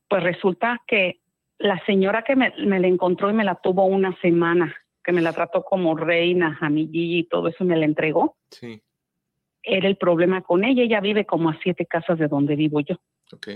pues 0.09 0.23
resulta 0.23 0.81
que 0.87 1.19
la 1.59 1.79
señora 1.85 2.23
que 2.23 2.35
me, 2.35 2.53
me 2.65 2.79
la 2.79 2.87
encontró 2.87 3.29
y 3.29 3.33
me 3.33 3.43
la 3.43 3.55
tuvo 3.55 3.85
una 3.85 4.15
semana, 4.21 4.75
que 5.03 5.11
me 5.11 5.21
la 5.21 5.33
trató 5.33 5.63
como 5.63 5.95
reina, 5.95 6.57
a 6.61 6.69
mi 6.69 6.87
Gigi 6.87 7.19
y 7.19 7.23
todo 7.23 7.47
eso, 7.47 7.63
y 7.63 7.67
me 7.67 7.77
la 7.77 7.85
entregó, 7.85 8.37
Sí. 8.49 8.81
era 9.63 9.87
el 9.87 9.97
problema 9.97 10.41
con 10.41 10.63
ella. 10.63 10.83
Ella 10.83 10.99
vive 11.01 11.25
como 11.25 11.49
a 11.49 11.59
siete 11.61 11.85
casas 11.85 12.17
de 12.17 12.27
donde 12.27 12.55
vivo 12.55 12.79
yo. 12.81 12.95
Ok. 13.31 13.49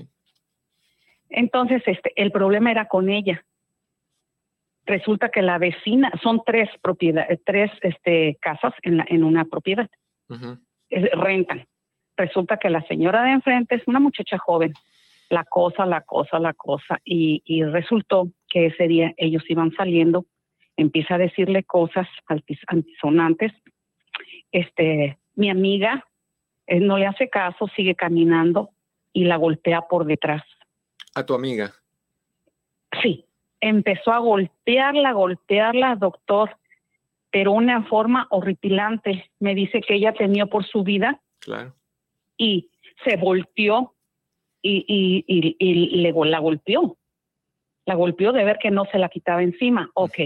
Entonces, 1.29 1.81
este, 1.85 2.11
el 2.15 2.31
problema 2.31 2.71
era 2.71 2.87
con 2.87 3.09
ella. 3.09 3.43
Resulta 4.85 5.29
que 5.29 5.41
la 5.41 5.57
vecina, 5.57 6.11
son 6.21 6.41
tres 6.45 6.69
propiedades, 6.81 7.39
tres 7.45 7.71
este, 7.81 8.37
casas 8.41 8.73
en, 8.81 8.97
la, 8.97 9.05
en 9.07 9.23
una 9.23 9.45
propiedad, 9.45 9.89
eh, 10.89 11.09
rentan. 11.13 11.65
Resulta 12.17 12.57
que 12.57 12.69
la 12.69 12.85
señora 12.87 13.23
de 13.23 13.31
enfrente 13.31 13.75
es 13.75 13.87
una 13.87 13.99
muchacha 13.99 14.37
joven, 14.37 14.73
la 15.33 15.43
cosa, 15.45 15.85
la 15.85 16.01
cosa, 16.01 16.39
la 16.39 16.53
cosa, 16.53 16.99
y, 17.03 17.41
y 17.45 17.63
resultó 17.63 18.29
que 18.47 18.67
ese 18.67 18.87
día 18.87 19.13
ellos 19.17 19.43
iban 19.49 19.71
saliendo, 19.71 20.25
empieza 20.77 21.15
a 21.15 21.17
decirle 21.17 21.63
cosas 21.63 22.07
antisonantes. 22.67 23.51
Este, 24.51 25.17
mi 25.35 25.49
amiga 25.49 26.05
eh, 26.67 26.79
no 26.79 26.97
le 26.99 27.07
hace 27.07 27.29
caso, 27.29 27.67
sigue 27.75 27.95
caminando 27.95 28.69
y 29.11 29.25
la 29.25 29.37
golpea 29.37 29.81
por 29.81 30.05
detrás. 30.05 30.43
A 31.15 31.25
tu 31.25 31.33
amiga. 31.33 31.71
Sí, 33.01 33.25
empezó 33.59 34.11
a 34.11 34.19
golpearla, 34.19 35.13
golpearla, 35.13 35.95
doctor, 35.95 36.57
pero 37.31 37.53
una 37.53 37.83
forma 37.85 38.27
horripilante. 38.29 39.31
Me 39.39 39.55
dice 39.55 39.81
que 39.81 39.95
ella 39.95 40.13
temió 40.13 40.47
por 40.47 40.63
su 40.63 40.83
vida 40.83 41.19
Claro. 41.39 41.73
y 42.37 42.69
se 43.03 43.17
volteó 43.17 43.93
y, 44.63 44.85
y, 44.87 45.25
y, 45.27 45.55
y 45.59 45.73
le, 46.01 46.13
la 46.13 46.39
golpeó. 46.39 46.97
La 47.85 47.95
golpeó 47.95 48.31
de 48.31 48.45
ver 48.45 48.57
que 48.59 48.71
no 48.71 48.85
se 48.85 48.97
la 48.97 49.09
quitaba 49.09 49.43
encima. 49.43 49.91
Ok, 49.93 50.17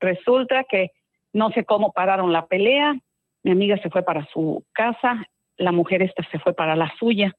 resulta 0.00 0.64
que 0.64 0.92
no 1.32 1.50
sé 1.50 1.64
cómo 1.64 1.92
pararon 1.92 2.32
la 2.32 2.46
pelea. 2.46 2.94
Mi 3.42 3.50
amiga 3.50 3.76
se 3.82 3.90
fue 3.90 4.02
para 4.04 4.24
su 4.32 4.64
casa, 4.72 5.26
la 5.58 5.72
mujer 5.72 6.00
esta 6.02 6.22
se 6.30 6.38
fue 6.38 6.54
para 6.54 6.76
la 6.76 6.90
suya. 6.98 7.34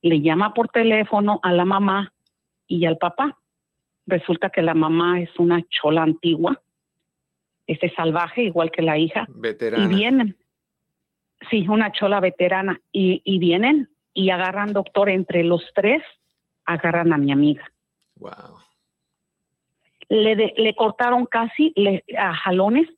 Le 0.00 0.20
llama 0.20 0.54
por 0.54 0.68
teléfono 0.68 1.40
a 1.42 1.52
la 1.52 1.64
mamá 1.64 2.12
y 2.66 2.86
al 2.86 2.96
papá. 2.96 3.38
Resulta 4.06 4.50
que 4.50 4.62
la 4.62 4.74
mamá 4.74 5.20
es 5.20 5.30
una 5.38 5.62
chola 5.68 6.02
antigua, 6.02 6.60
este 7.66 7.92
salvaje, 7.94 8.42
igual 8.42 8.70
que 8.70 8.82
la 8.82 8.98
hija, 8.98 9.26
Veterana. 9.28 9.84
y 9.84 9.88
vienen. 9.88 10.36
Sí, 11.50 11.66
una 11.68 11.90
chola 11.92 12.20
veterana. 12.20 12.80
Y, 12.92 13.20
y 13.24 13.38
vienen 13.38 13.88
y 14.14 14.30
agarran, 14.30 14.72
doctor, 14.72 15.08
entre 15.08 15.42
los 15.44 15.62
tres, 15.74 16.02
agarran 16.64 17.12
a 17.12 17.18
mi 17.18 17.32
amiga. 17.32 17.70
Wow. 18.16 18.58
Le, 20.08 20.36
de- 20.36 20.54
le 20.56 20.74
cortaron 20.74 21.26
casi 21.26 21.72
le- 21.76 22.04
a 22.18 22.34
jalones 22.34 22.88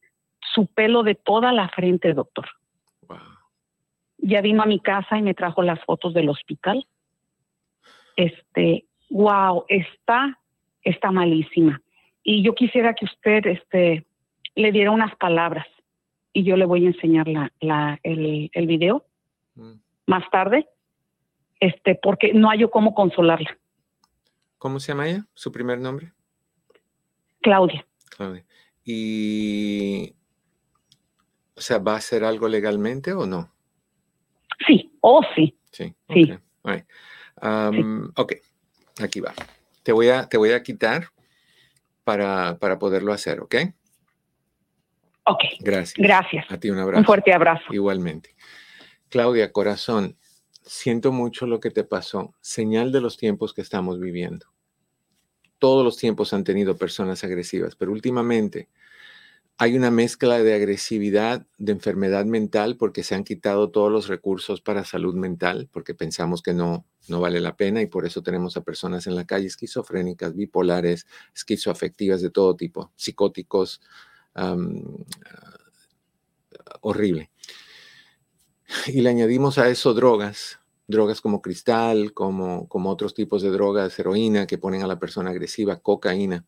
su 0.55 0.67
pelo 0.67 1.03
de 1.03 1.15
toda 1.15 1.53
la 1.53 1.69
frente, 1.69 2.13
doctor. 2.13 2.47
Wow. 3.09 3.19
Ya 4.19 4.41
vino 4.41 4.63
a 4.63 4.67
mi 4.67 4.81
casa 4.81 5.17
y 5.19 5.23
me 5.23 5.35
trajo 5.35 5.63
las 5.63 5.83
fotos 5.85 6.15
del 6.15 6.29
hospital. 6.29 6.87
Este, 8.17 8.85
wow, 9.11 9.65
está, 9.69 10.39
está 10.83 11.11
malísima. 11.11 11.81
Y 12.23 12.43
yo 12.43 12.55
quisiera 12.55 12.95
que 12.95 13.05
usted, 13.05 13.47
este, 13.47 14.07
le 14.55 14.73
diera 14.73 14.91
unas 14.91 15.15
palabras 15.17 15.67
y 16.33 16.43
yo 16.45 16.57
le 16.57 16.65
voy 16.65 16.85
a 16.85 16.89
enseñar 16.89 17.29
la, 17.29 17.53
la, 17.61 17.99
el, 18.03 18.51
el 18.53 18.67
video 18.67 19.05
Mm. 19.57 19.75
más 20.09 20.29
tarde, 20.31 20.67
este, 21.65 21.95
porque 22.03 22.33
no 22.33 22.51
hay 22.51 22.61
yo 22.61 22.71
cómo 22.71 22.95
consolarla. 22.95 23.59
¿Cómo 24.59 24.81
se 24.81 24.93
llama 24.93 25.09
ella? 25.09 25.27
¿Su 25.35 25.53
primer 25.53 25.79
nombre? 25.79 26.13
Claudia, 27.43 27.87
Claudia. 28.17 28.45
Y. 28.85 30.15
O 31.57 31.61
sea, 31.61 31.79
¿va 31.79 31.93
a 31.95 31.97
hacer 31.99 32.25
algo 32.25 32.49
legalmente 32.49 33.13
o 33.13 33.27
no? 33.27 33.51
sí, 34.67 34.91
oh 35.01 35.21
sí, 35.35 35.57
Sí. 35.73 35.95
Sí. 36.13 36.33
ok, 36.33 36.41
all 36.63 36.75
right. 36.75 36.85
Um, 37.43 38.11
ok, 38.17 38.33
aquí 39.03 39.21
va. 39.21 39.35
Te 39.83 39.93
voy 39.93 40.09
a, 40.09 40.27
te 40.29 40.37
voy 40.39 40.53
a 40.53 40.63
quitar 40.63 41.09
para, 42.05 42.57
para 42.59 42.79
poderlo 42.79 43.13
hacer, 43.13 43.41
¿ok? 43.41 43.55
ok, 45.25 45.41
Gracias. 45.61 45.95
gracias. 45.97 46.47
A 46.51 46.59
ti 46.59 46.71
un 46.71 46.79
abrazo. 46.79 47.01
Un 47.01 47.05
fuerte 47.05 47.33
abrazo. 47.33 47.65
Igualmente. 47.73 48.35
Claudia, 49.11 49.53
corazón, 49.53 50.17
siento 50.65 51.13
mucho 51.13 51.47
lo 51.47 51.61
que 51.61 51.71
te 51.71 51.85
pasó. 51.85 52.35
Señal 52.41 52.93
de 52.93 53.01
los 53.01 53.17
tiempos 53.17 53.55
que 53.55 53.63
estamos 53.63 54.01
viviendo. 54.01 54.47
Todos 55.59 55.85
los 55.85 55.97
tiempos 55.97 56.33
han 56.33 56.45
tenido 56.45 56.77
personas 56.77 57.25
agresivas, 57.25 57.77
pero 57.77 57.93
últimamente 57.93 58.69
hay 59.57 59.77
una 59.77 59.91
mezcla 59.91 60.43
de 60.43 60.55
agresividad, 60.55 61.47
de 61.59 61.73
enfermedad 61.73 62.25
mental, 62.25 62.77
porque 62.77 63.05
se 63.05 63.15
han 63.15 63.23
quitado 63.23 63.71
todos 63.71 63.91
los 63.91 64.09
recursos 64.09 64.61
para 64.61 64.85
salud 64.85 65.15
mental, 65.15 65.69
porque 65.73 65.95
pensamos 65.95 66.43
que 66.43 66.53
no, 66.53 66.85
no 67.09 67.21
vale 67.21 67.41
la 67.41 67.57
pena 67.57 67.81
y 67.81 67.87
por 67.87 68.05
eso 68.05 68.21
tenemos 68.21 68.57
a 68.57 68.65
personas 68.65 69.07
en 69.07 69.15
la 69.15 69.27
calle 69.27 69.47
esquizofrénicas, 69.47 70.35
bipolares, 70.35 71.07
esquizoafectivas 71.35 72.21
de 72.21 72.31
todo 72.31 72.57
tipo, 72.57 72.93
psicóticos, 72.97 73.81
ah, 74.35 74.57
horrible. 76.81 77.31
Y 78.87 79.01
le 79.01 79.11
añadimos 79.11 79.59
a 79.59 79.69
eso 79.69 79.95
drogas, 79.95 80.61
drogas 80.87 81.21
como 81.21 81.43
cristal, 81.43 82.13
como, 82.13 82.69
como 82.69 82.91
otros 82.91 83.15
tipos 83.15 83.43
de 83.43 83.51
drogas, 83.51 83.99
heroína 83.99 84.47
que 84.47 84.59
ponen 84.59 84.83
a 84.83 84.87
la 84.87 84.99
persona 84.99 85.31
agresiva, 85.31 85.81
cocaína. 85.81 86.45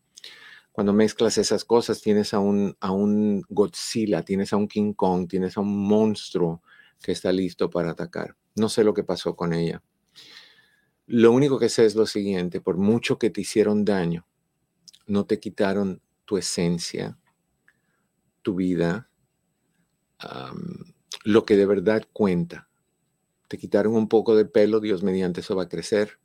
Cuando 0.73 0.93
mezclas 0.93 1.39
esas 1.39 1.65
cosas, 1.65 2.03
tienes 2.03 2.35
a 2.35 2.39
un, 2.39 2.77
a 2.81 2.93
un 2.93 3.43
Godzilla, 3.49 4.23
tienes 4.23 4.53
a 4.53 4.57
un 4.57 4.69
King 4.69 4.93
Kong, 4.93 5.27
tienes 5.27 5.57
a 5.57 5.61
un 5.61 5.89
monstruo 5.89 6.63
que 7.03 7.13
está 7.13 7.33
listo 7.33 7.71
para 7.71 7.93
atacar. 7.93 8.37
No 8.57 8.69
sé 8.69 8.85
lo 8.85 8.93
que 8.93 9.03
pasó 9.03 9.35
con 9.37 9.55
ella. 9.55 9.83
Lo 11.07 11.33
único 11.33 11.59
que 11.59 11.69
sé 11.69 11.87
es 11.87 11.95
lo 11.95 12.05
siguiente, 12.05 12.61
por 12.61 12.77
mucho 12.77 13.19
que 13.19 13.31
te 13.31 13.41
hicieron 13.41 13.85
daño, 13.85 14.27
no 15.07 15.25
te 15.25 15.39
quitaron 15.39 16.03
tu 16.25 16.37
esencia, 16.37 17.17
tu 18.43 18.57
vida, 18.57 19.09
lo 21.27 21.45
que 21.45 21.57
de 21.57 21.67
verdad 21.67 22.05
cuenta. 22.13 22.69
Te 23.49 23.59
quitaron 23.59 23.95
un 23.97 24.09
poco 24.09 24.37
de 24.37 24.45
pelo, 24.45 24.79
Dios 24.79 25.03
mediante 25.03 25.41
eso 25.41 25.57
va 25.57 25.65
a 25.65 25.69
crecer. 25.69 26.21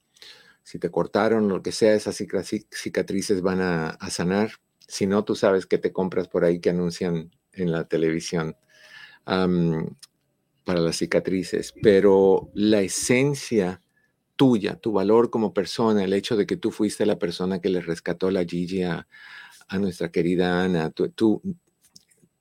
Si 0.64 0.78
te 0.78 0.92
cortaron, 0.92 1.48
lo 1.48 1.64
que 1.64 1.72
sea, 1.72 1.96
esas 1.96 2.16
cicatrices 2.16 3.42
van 3.42 3.62
a, 3.62 3.98
sanar. 4.12 4.52
Si 4.88 5.08
no, 5.08 5.24
tú 5.24 5.36
sabes 5.36 5.66
que 5.66 5.80
te 5.80 5.92
compras 5.92 6.28
por 6.28 6.46
ahí 6.46 6.60
que 6.60 6.70
anuncian 6.70 7.32
en 7.54 7.72
la 7.72 7.86
televisión 7.86 8.56
para 9.26 10.80
las 10.80 10.98
cicatrices. 10.98 11.74
Pero 11.82 12.52
la 12.54 12.82
esencia 12.82 13.82
tuya, 14.36 14.76
tu 14.76 14.92
valor 14.92 15.32
como 15.32 15.52
persona, 15.52 16.04
el 16.04 16.14
hecho 16.14 16.38
de 16.38 16.46
que 16.46 16.58
tú 16.58 16.70
fuiste 16.70 17.08
la 17.08 17.18
persona 17.18 17.60
que 17.60 17.70
le 17.70 17.82
rescató 17.82 18.30
la 18.30 18.46
Gigi 18.46 18.84
a, 18.84 19.08
nuestra 19.80 20.12
querida 20.12 20.64
Ana, 20.64 20.92
tú, 20.92 21.42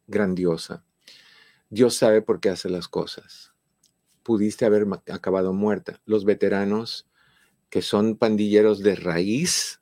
grandiosa. 0.07 0.85
Dios 1.71 1.95
sabe 1.95 2.21
por 2.21 2.41
qué 2.41 2.51
hace 2.51 2.69
las 2.69 2.89
cosas. 2.89 3.53
Pudiste 4.23 4.67
haber 4.67 4.87
acabado 5.11 5.53
muerta. 5.53 6.01
Los 6.05 6.25
veteranos 6.25 7.09
que 7.71 7.83
son 7.83 8.17
pandilleros 8.17 8.81
de 8.81 8.97
raíz, 8.97 9.81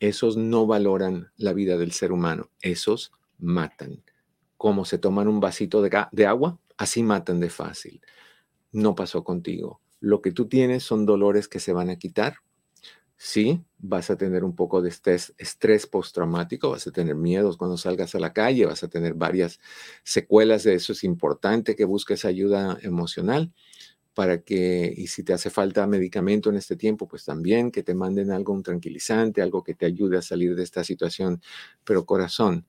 esos 0.00 0.36
no 0.36 0.66
valoran 0.66 1.30
la 1.36 1.52
vida 1.52 1.76
del 1.76 1.92
ser 1.92 2.10
humano, 2.10 2.50
esos 2.60 3.12
matan. 3.38 4.02
Como 4.56 4.84
se 4.84 4.98
toman 4.98 5.28
un 5.28 5.38
vasito 5.38 5.82
de 5.82 6.26
agua, 6.26 6.58
así 6.78 7.02
matan 7.02 7.38
de 7.40 7.50
fácil. 7.50 8.00
No 8.72 8.94
pasó 8.94 9.22
contigo 9.22 9.80
lo 10.00 10.22
que 10.22 10.32
tú 10.32 10.46
tienes 10.46 10.84
son 10.84 11.06
dolores 11.06 11.48
que 11.48 11.60
se 11.60 11.72
van 11.72 11.90
a 11.90 11.96
quitar. 11.96 12.36
Sí, 13.18 13.64
vas 13.78 14.10
a 14.10 14.16
tener 14.16 14.44
un 14.44 14.54
poco 14.54 14.82
de 14.82 14.90
estrés, 14.90 15.34
estrés 15.38 15.86
postraumático, 15.86 16.70
vas 16.70 16.86
a 16.86 16.90
tener 16.90 17.14
miedos 17.14 17.56
cuando 17.56 17.78
salgas 17.78 18.14
a 18.14 18.18
la 18.18 18.34
calle, 18.34 18.66
vas 18.66 18.82
a 18.82 18.88
tener 18.88 19.14
varias 19.14 19.58
secuelas 20.04 20.64
de 20.64 20.74
eso. 20.74 20.92
Es 20.92 21.02
importante 21.02 21.74
que 21.74 21.86
busques 21.86 22.26
ayuda 22.26 22.78
emocional 22.82 23.54
para 24.14 24.42
que, 24.42 24.92
y 24.96 25.06
si 25.08 25.22
te 25.22 25.32
hace 25.32 25.50
falta 25.50 25.86
medicamento 25.86 26.50
en 26.50 26.56
este 26.56 26.76
tiempo, 26.76 27.08
pues 27.08 27.24
también 27.24 27.70
que 27.70 27.82
te 27.82 27.94
manden 27.94 28.30
algo, 28.30 28.52
un 28.52 28.62
tranquilizante, 28.62 29.42
algo 29.42 29.62
que 29.62 29.74
te 29.74 29.86
ayude 29.86 30.18
a 30.18 30.22
salir 30.22 30.54
de 30.54 30.62
esta 30.62 30.84
situación. 30.84 31.40
Pero 31.84 32.04
corazón, 32.06 32.66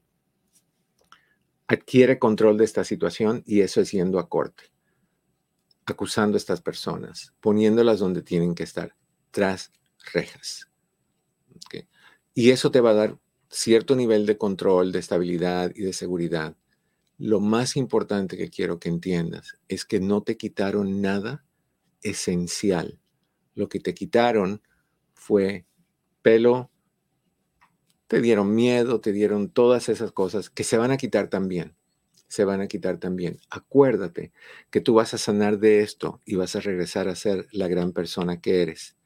adquiere 1.67 2.19
control 2.19 2.57
de 2.57 2.65
esta 2.65 2.83
situación 2.85 3.43
y 3.45 3.61
eso 3.61 3.81
es 3.81 3.91
yendo 3.91 4.19
a 4.19 4.29
corte 4.29 4.71
acusando 5.87 6.35
a 6.35 6.37
estas 6.37 6.61
personas, 6.61 7.33
poniéndolas 7.39 7.99
donde 7.99 8.21
tienen 8.21 8.53
que 8.53 8.63
estar, 8.63 8.93
tras 9.31 9.71
rejas. 10.13 10.69
Y 12.33 12.51
eso 12.51 12.69
te 12.69 12.81
va 12.81 12.91
a 12.91 12.93
dar 12.93 13.17
cierto 13.49 13.95
nivel 13.95 14.27
de 14.27 14.37
control, 14.37 14.91
de 14.91 14.99
estabilidad 14.99 15.71
y 15.73 15.81
de 15.81 15.93
seguridad. 15.93 16.55
Lo 17.17 17.39
más 17.39 17.75
importante 17.77 18.37
que 18.37 18.51
quiero 18.51 18.79
que 18.79 18.89
entiendas 18.89 19.57
es 19.67 19.85
que 19.85 19.99
no 19.99 20.21
te 20.21 20.37
quitaron 20.37 21.01
nada 21.01 21.43
esencial. 22.03 22.99
Lo 23.55 23.69
que 23.69 23.79
te 23.79 23.95
quitaron 23.95 24.61
fue 25.15 25.65
pelo, 26.21 26.69
te 28.05 28.21
dieron 28.21 28.53
miedo, 28.53 29.01
te 29.01 29.11
dieron 29.11 29.49
todas 29.49 29.89
esas 29.89 30.11
cosas 30.11 30.51
que 30.51 30.63
se 30.63 30.77
van 30.77 30.91
a 30.91 30.97
quitar 30.97 31.29
también 31.29 31.75
se 32.27 32.43
van 32.43 32.61
a 32.61 32.67
quitar 32.67 32.97
también. 32.97 33.39
Acuérdate 33.49 34.31
que 34.69 34.81
tú 34.81 34.95
vas 34.95 35.13
a 35.13 35.17
sanar 35.17 35.59
de 35.59 35.81
esto 35.81 36.19
y 36.25 36.35
vas 36.35 36.55
a 36.55 36.59
regresar 36.59 37.07
a 37.07 37.15
ser 37.15 37.47
la 37.51 37.67
gran 37.67 37.93
persona 37.93 38.41
que 38.41 38.61
eres. 38.61 38.96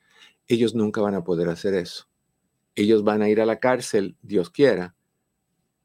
Ellos 0.52 0.76
nunca 0.76 1.00
van 1.00 1.16
a 1.16 1.24
poder 1.24 1.48
hacer 1.48 1.74
eso. 1.76 2.10
Ellos 2.76 3.06
van 3.06 3.22
a 3.22 3.30
ir 3.30 3.40
a 3.40 3.46
la 3.46 3.62
cárcel, 3.62 4.18
Dios 4.22 4.50
quiera, 4.50 4.96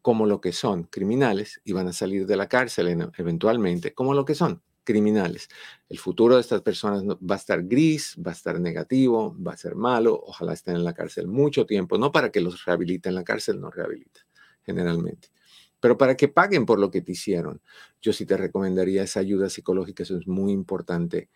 como 0.02 0.26
lo 0.26 0.40
que 0.40 0.52
son, 0.52 0.84
criminales, 0.84 1.60
y 1.62 1.72
van 1.72 1.86
a 1.86 1.92
salir 1.92 2.26
de 2.26 2.36
la 2.36 2.48
cárcel 2.48 3.08
eventualmente 3.16 3.94
como 3.94 4.12
lo 4.12 4.24
que 4.24 4.34
son, 4.34 4.62
criminales. 4.82 5.48
El 5.88 6.00
futuro 6.00 6.34
de 6.34 6.40
estas 6.40 6.62
personas 6.62 7.04
va 7.04 7.36
a 7.36 7.38
estar 7.38 7.62
gris, 7.62 8.16
va 8.18 8.32
a 8.32 8.34
estar 8.34 8.58
negativo, 8.58 9.36
va 9.40 9.52
a 9.52 9.56
ser 9.56 9.76
malo, 9.76 10.20
ojalá 10.20 10.54
estén 10.54 10.74
en 10.74 10.82
la 10.82 10.94
cárcel 10.94 11.28
mucho 11.28 11.64
tiempo, 11.64 11.96
no 11.96 12.10
para 12.10 12.32
que 12.32 12.40
los 12.40 12.64
rehabiliten, 12.64 13.14
la 13.14 13.22
cárcel 13.22 13.60
no 13.60 13.70
rehabilita 13.70 14.26
generalmente 14.64 15.28
pero 15.80 15.96
para 15.98 16.16
que 16.16 16.26
paguen 16.26 16.66
por 16.66 16.78
lo 16.80 16.90
que 16.90 17.02
te 17.02 17.12
hicieron. 17.12 17.60
Yo 18.00 18.12
sí 18.12 18.26
te 18.26 18.36
recomendaría 18.36 19.02
esa 19.04 19.20
ayuda 19.20 19.48
psicológica, 19.48 20.02
eso 20.02 20.18
es 20.18 20.26
muy 20.26 20.50
importante. 20.52 21.30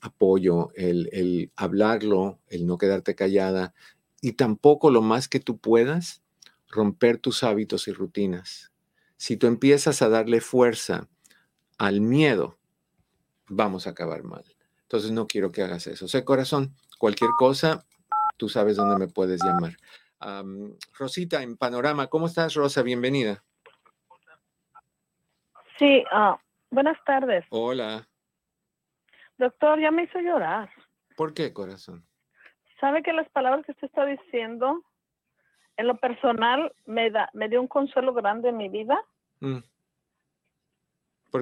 Apoyo, 0.00 0.70
el, 0.74 1.08
el 1.12 1.52
hablarlo, 1.56 2.38
el 2.48 2.66
no 2.66 2.78
quedarte 2.78 3.14
callada 3.14 3.74
y 4.20 4.32
tampoco 4.32 4.90
lo 4.90 5.02
más 5.02 5.28
que 5.28 5.40
tú 5.40 5.58
puedas 5.58 6.22
romper 6.68 7.18
tus 7.18 7.42
hábitos 7.42 7.88
y 7.88 7.92
rutinas. 7.92 8.72
Si 9.16 9.36
tú 9.36 9.46
empiezas 9.46 10.02
a 10.02 10.08
darle 10.08 10.40
fuerza 10.40 11.08
al 11.78 12.00
miedo, 12.00 12.58
vamos 13.48 13.86
a 13.86 13.90
acabar 13.90 14.22
mal. 14.22 14.44
Entonces 14.82 15.10
no 15.12 15.26
quiero 15.26 15.52
que 15.52 15.62
hagas 15.62 15.86
eso. 15.86 16.06
O 16.06 16.08
sea, 16.08 16.24
corazón, 16.24 16.74
cualquier 16.98 17.30
cosa, 17.36 17.84
tú 18.36 18.48
sabes 18.48 18.76
dónde 18.76 18.96
me 18.96 19.08
puedes 19.08 19.40
llamar. 19.42 19.76
Rosita, 20.98 21.42
en 21.42 21.56
Panorama, 21.56 22.08
¿cómo 22.08 22.26
estás, 22.26 22.54
Rosa? 22.54 22.82
Bienvenida. 22.82 23.44
Sí, 25.78 26.04
ah, 26.12 26.38
buenas 26.70 26.98
tardes. 27.04 27.44
Hola. 27.50 28.06
Doctor, 29.40 29.80
ya 29.80 29.90
me 29.90 30.04
hizo 30.04 30.20
llorar. 30.20 30.70
¿Por 31.16 31.34
qué, 31.34 31.52
corazón? 31.52 32.04
¿Sabe 32.80 33.02
que 33.02 33.12
las 33.12 33.28
palabras 33.30 33.64
que 33.66 33.72
usted 33.72 33.88
está 33.88 34.06
diciendo, 34.06 34.82
en 35.76 35.86
lo 35.86 35.96
personal, 35.96 36.72
me, 36.86 37.10
da, 37.10 37.28
me 37.32 37.48
dio 37.48 37.60
un 37.60 37.68
consuelo 37.68 38.14
grande 38.14 38.50
en 38.50 38.56
mi 38.56 38.68
vida? 38.68 39.02
Mm. 39.40 39.58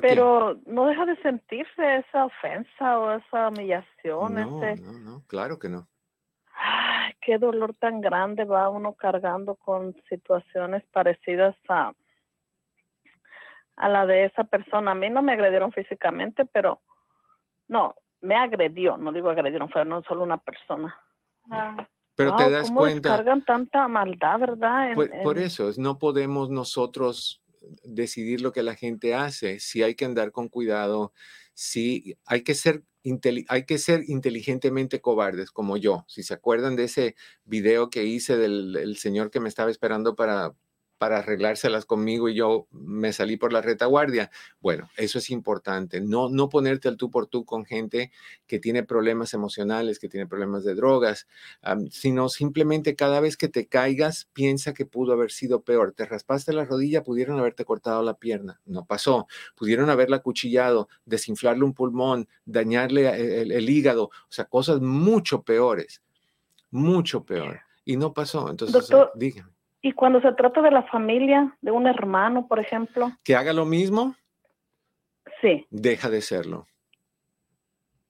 Pero 0.00 0.60
no 0.66 0.86
deja 0.86 1.06
de 1.06 1.16
sentirse 1.22 1.96
esa 1.96 2.26
ofensa 2.26 2.98
o 2.98 3.12
esa 3.12 3.48
humillación. 3.48 4.34
No, 4.34 4.60
no, 4.60 4.98
no, 4.98 5.22
claro 5.26 5.58
que 5.58 5.68
no 5.68 5.88
qué 7.28 7.36
dolor 7.36 7.74
tan 7.74 8.00
grande 8.00 8.44
va 8.44 8.70
uno 8.70 8.94
cargando 8.94 9.54
con 9.56 9.94
situaciones 10.08 10.82
parecidas 10.92 11.54
a, 11.68 11.92
a 13.76 13.88
la 13.88 14.06
de 14.06 14.24
esa 14.24 14.44
persona. 14.44 14.92
A 14.92 14.94
mí 14.94 15.10
no 15.10 15.20
me 15.20 15.32
agredieron 15.32 15.72
físicamente, 15.72 16.46
pero 16.46 16.80
no, 17.68 17.94
me 18.20 18.34
agredió, 18.34 18.96
no 18.96 19.12
digo 19.12 19.30
agredieron, 19.30 19.70
fue 19.70 19.84
no 19.84 20.02
solo 20.02 20.22
una 20.22 20.38
persona. 20.38 20.98
Ah. 21.50 21.88
Pero 22.16 22.34
te 22.34 22.50
das 22.50 22.66
¿cómo 22.66 22.80
cuenta. 22.80 23.10
Cargan 23.10 23.44
tanta 23.44 23.86
maldad, 23.86 24.40
¿verdad? 24.40 24.92
por, 25.22 25.38
eso, 25.38 25.70
no 25.76 26.00
podemos 26.00 26.50
nosotros 26.50 27.40
decidir 27.84 28.40
lo 28.40 28.50
que 28.50 28.64
la 28.64 28.74
gente 28.74 29.14
hace. 29.14 29.60
Si 29.60 29.84
hay 29.84 29.94
que 29.94 30.04
andar 30.04 30.32
con 30.32 30.48
cuidado, 30.48 31.12
si 31.54 32.16
hay 32.26 32.42
que 32.42 32.54
ser 32.54 32.82
hay 33.48 33.64
que 33.64 33.78
ser 33.78 34.02
inteligentemente 34.06 35.00
cobardes, 35.00 35.50
como 35.50 35.76
yo. 35.76 36.04
Si 36.08 36.22
se 36.22 36.34
acuerdan 36.34 36.76
de 36.76 36.84
ese 36.84 37.14
video 37.44 37.88
que 37.88 38.04
hice 38.04 38.36
del 38.36 38.96
señor 38.98 39.30
que 39.30 39.40
me 39.40 39.48
estaba 39.48 39.70
esperando 39.70 40.14
para, 40.14 40.52
para 40.98 41.18
arreglárselas 41.18 41.86
conmigo 41.86 42.28
y 42.28 42.34
yo 42.34 42.66
me 42.72 43.12
salí 43.12 43.36
por 43.36 43.52
la 43.52 43.62
retaguardia. 43.62 44.30
Bueno, 44.60 44.90
eso 44.96 45.18
es 45.18 45.30
importante. 45.30 46.00
No, 46.00 46.28
no 46.28 46.48
ponerte 46.48 46.88
al 46.88 46.96
tú 46.96 47.10
por 47.10 47.26
tú 47.26 47.44
con 47.44 47.64
gente 47.64 48.10
que 48.46 48.58
tiene 48.58 48.82
problemas 48.82 49.32
emocionales, 49.32 49.98
que 49.98 50.08
tiene 50.08 50.26
problemas 50.26 50.64
de 50.64 50.74
drogas, 50.74 51.26
sino 51.90 52.28
simplemente 52.28 52.96
cada 52.96 53.20
vez 53.20 53.36
que 53.36 53.48
te 53.48 53.66
caigas, 53.66 54.28
piensa 54.32 54.74
que 54.74 54.86
pudo 54.86 55.12
haber 55.12 55.30
sido 55.30 55.62
peor. 55.62 55.92
Te 55.92 56.04
raspaste 56.04 56.52
la 56.52 56.64
rodilla, 56.64 57.04
pudieron 57.04 57.38
haberte 57.38 57.64
cortado 57.64 58.02
la 58.02 58.14
pierna. 58.14 58.60
No 58.66 58.84
pasó. 58.84 59.28
Pudieron 59.54 59.90
haberla 59.90 60.16
acuchillado, 60.16 60.88
desinflarle 61.04 61.64
un 61.64 61.74
pulmón, 61.74 62.28
dañarle 62.44 63.08
eh, 63.08 63.42
el, 63.42 63.70
hígado. 63.70 64.04
O 64.04 64.30
sea, 64.30 64.46
cosas 64.46 64.80
mucho 64.80 65.42
peores. 65.42 66.02
Mucho 66.70 67.24
peor. 67.24 67.60
Y 67.84 67.96
no 67.96 68.12
pasó. 68.12 68.50
Entonces, 68.50 68.90
dígame 69.14 69.57
y 69.80 69.92
cuando 69.92 70.20
se 70.20 70.32
trata 70.32 70.60
de 70.60 70.70
la 70.70 70.82
familia, 70.84 71.56
de 71.60 71.70
un 71.70 71.86
hermano, 71.86 72.46
por 72.48 72.58
ejemplo. 72.58 73.12
¿Que 73.22 73.36
haga 73.36 73.52
lo 73.52 73.64
mismo? 73.64 74.16
Sí. 75.40 75.66
Deja 75.70 76.10
de 76.10 76.20
serlo. 76.20 76.66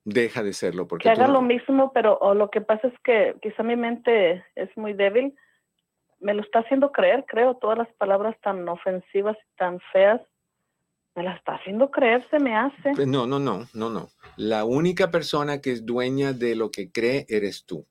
Deja 0.05 0.43
de 0.43 0.55
serlo. 0.55 0.89
Porque 0.89 1.05
que 1.05 1.11
haga 1.11 1.29
lo 1.29 1.43
mismo, 1.43 1.93
pero 1.93 2.19
lo 2.35 2.51
que 2.51 2.62
pasa 2.62 2.89
es 2.89 2.95
que 3.05 3.37
quizá 3.43 3.62
mi 3.62 3.77
mente 3.77 4.45
es 4.55 4.75
muy 4.77 4.95
débil. 4.95 5.35
Me 6.21 6.33
lo 6.33 6.43
está 6.43 6.61
haciendo 6.61 6.91
creer, 6.91 7.27
creo, 7.29 7.55
todas 7.57 7.77
las 7.77 7.93
palabras 7.99 8.37
tan 8.41 8.66
ofensivas 8.69 9.37
y 9.37 9.57
tan 9.57 9.79
feas. 9.93 10.21
Me 11.14 11.23
la 11.23 11.35
está 11.35 11.57
haciendo 11.57 11.91
creer, 11.91 12.27
se 12.31 12.39
me 12.39 12.57
hace. 12.57 12.93
No, 13.07 13.27
no, 13.27 13.39
no, 13.39 13.66
no, 13.75 13.91
no. 13.91 14.09
La 14.37 14.64
única 14.64 15.11
persona 15.11 15.61
que 15.61 15.73
es 15.73 15.85
dueña 15.85 16.33
de 16.33 16.57
lo 16.57 16.71
que 16.71 16.91
cree 16.91 17.27
eres 17.29 17.66
tú. 17.66 17.87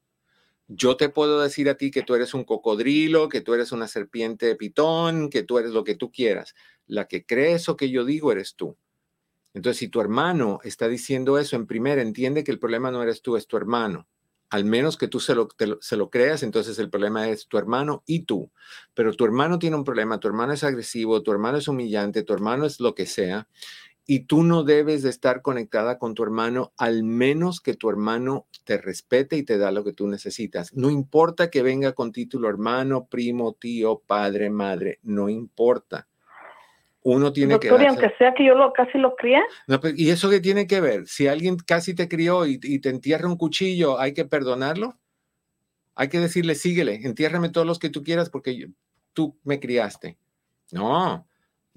Yo 0.68 0.98
te 0.98 1.10
puedo 1.10 1.42
decir 1.42 1.70
a 1.70 1.76
ti 1.76 1.92
que 1.92 2.04
tú 2.04 2.14
eres 2.14 2.34
un 2.34 2.44
cocodrilo, 2.44 3.30
que 3.30 3.42
tú 3.42 3.54
eres 3.54 3.72
una 3.72 3.88
serpiente 3.88 4.46
de 4.46 4.56
pitón, 4.56 5.30
que 5.30 5.44
tú 5.44 5.58
eres 5.60 5.72
lo 5.72 5.86
que 5.86 5.96
tú 5.96 6.12
quieras. 6.12 6.56
La 6.86 7.08
que 7.08 7.26
cree 7.26 7.54
eso 7.54 7.78
que 7.78 7.90
yo 7.90 8.04
digo 8.04 8.32
eres 8.34 8.56
tú. 8.56 8.78
Entonces, 9.54 9.80
si 9.80 9.88
tu 9.88 10.02
hermano 10.02 10.60
está 10.64 10.88
diciendo 10.88 11.40
eso 11.40 11.56
en 11.56 11.68
primera, 11.68 12.02
entiende 12.02 12.44
que 12.44 12.52
el 12.52 12.60
problema 12.60 12.92
no 12.92 13.02
eres 13.02 13.22
tú, 13.22 13.38
es 13.38 13.48
tu 13.48 13.58
hermano. 13.58 14.08
Al 14.50 14.66
menos 14.66 14.98
que 14.98 15.08
tú 15.08 15.20
se 15.20 15.36
lo, 15.36 15.50
se 15.82 15.98
lo 15.98 16.10
creas, 16.10 16.44
entonces 16.44 16.78
el 16.80 16.90
problema 16.90 17.28
es 17.28 17.48
tu 17.48 17.58
hermano 17.58 18.04
y 18.06 18.22
tú. 18.22 18.52
Pero 18.94 19.14
tu 19.14 19.26
hermano 19.26 19.60
tiene 19.60 19.76
un 19.76 19.84
problema, 19.84 20.20
tu 20.20 20.28
hermano 20.28 20.54
es 20.54 20.64
agresivo, 20.64 21.24
tu 21.24 21.32
hermano 21.32 21.58
es 21.58 21.68
humillante, 21.68 22.24
tu 22.24 22.34
hermano 22.34 22.66
es 22.66 22.80
lo 22.80 22.94
que 22.94 23.06
sea. 23.08 23.48
Y 24.10 24.22
tú 24.22 24.42
no 24.44 24.64
debes 24.64 25.04
de 25.04 25.10
estar 25.10 25.42
conectada 25.42 26.00
con 26.00 26.14
tu 26.16 26.24
hermano 26.24 26.72
al 26.78 27.04
menos 27.04 27.60
que 27.60 27.74
tu 27.74 27.90
hermano 27.90 28.48
te 28.64 28.78
respete 28.78 29.36
y 29.36 29.44
te 29.44 29.58
da 29.58 29.70
lo 29.72 29.84
que 29.84 29.92
tú 29.92 30.08
necesitas. 30.08 30.74
No 30.74 30.90
importa 30.90 31.50
que 31.50 31.62
venga 31.62 31.92
con 31.92 32.14
título 32.14 32.48
hermano, 32.48 33.06
primo, 33.08 33.54
tío, 33.54 34.00
padre, 34.08 34.50
madre, 34.50 35.00
no 35.04 35.28
importa. 35.28 36.08
Uno 37.04 37.32
tiene 37.34 37.60
que... 37.60 37.68
Doctor, 37.68 37.82
y 37.82 37.86
darse- 37.86 38.02
aunque 38.02 38.18
sea 38.18 38.34
que 38.34 38.46
yo 38.46 38.56
lo 38.56 38.72
casi 38.74 38.98
lo 38.98 39.16
crié, 39.16 39.40
no, 39.68 39.80
pero, 39.82 39.94
¿Y 39.98 40.10
eso 40.10 40.30
qué 40.30 40.40
tiene 40.40 40.68
que 40.68 40.80
ver? 40.82 41.06
Si 41.08 41.28
alguien 41.28 41.58
casi 41.58 41.94
te 41.94 42.08
crió 42.08 42.46
y, 42.46 42.60
y 42.64 42.80
te 42.80 42.90
entierra 42.90 43.28
un 43.28 43.38
cuchillo, 43.38 44.00
¿hay 44.00 44.14
que 44.14 44.24
perdonarlo? 44.26 44.98
Hay 45.96 46.10
que 46.10 46.20
decirle, 46.20 46.56
síguele, 46.56 46.96
entiérrame 47.04 47.50
todos 47.50 47.68
los 47.68 47.80
que 47.80 47.90
tú 47.90 48.04
quieras 48.04 48.30
porque 48.30 48.56
yo- 48.56 48.68
tú 49.14 49.38
me 49.44 49.60
criaste. 49.60 50.18
No, 50.72 51.28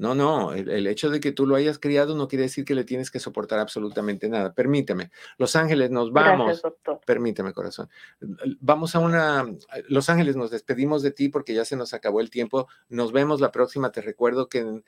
no, 0.00 0.14
no. 0.14 0.52
El, 0.54 0.70
el 0.70 0.86
hecho 0.86 1.10
de 1.10 1.20
que 1.20 1.30
tú 1.30 1.46
lo 1.46 1.54
hayas 1.56 1.78
criado 1.78 2.16
no 2.16 2.26
quiere 2.26 2.44
decir 2.44 2.64
que 2.64 2.74
le 2.74 2.84
tienes 2.84 3.10
que 3.10 3.20
soportar 3.20 3.58
absolutamente 3.58 4.28
nada. 4.28 4.54
Permíteme. 4.54 5.10
Los 5.36 5.56
Ángeles, 5.56 5.90
nos 5.90 6.10
vamos. 6.10 6.46
gracias, 6.46 6.62
doctor. 6.62 7.00
Permíteme, 7.04 7.52
corazón. 7.52 7.88
Vamos 8.60 8.94
a 8.94 9.00
una... 9.00 9.46
Los 9.88 10.08
Ángeles, 10.08 10.36
nos 10.36 10.50
despedimos 10.50 11.02
de 11.02 11.10
ti 11.10 11.28
porque 11.28 11.52
ya 11.54 11.64
se 11.64 11.76
nos 11.76 11.92
acabó 11.92 12.20
el 12.20 12.30
tiempo. 12.30 12.66
Nos 12.88 13.12
vemos 13.12 13.40
la 13.40 13.52
próxima. 13.52 13.92
Te 13.92 14.00
recuerdo 14.00 14.48
que 14.48 14.58
en- 14.60 14.84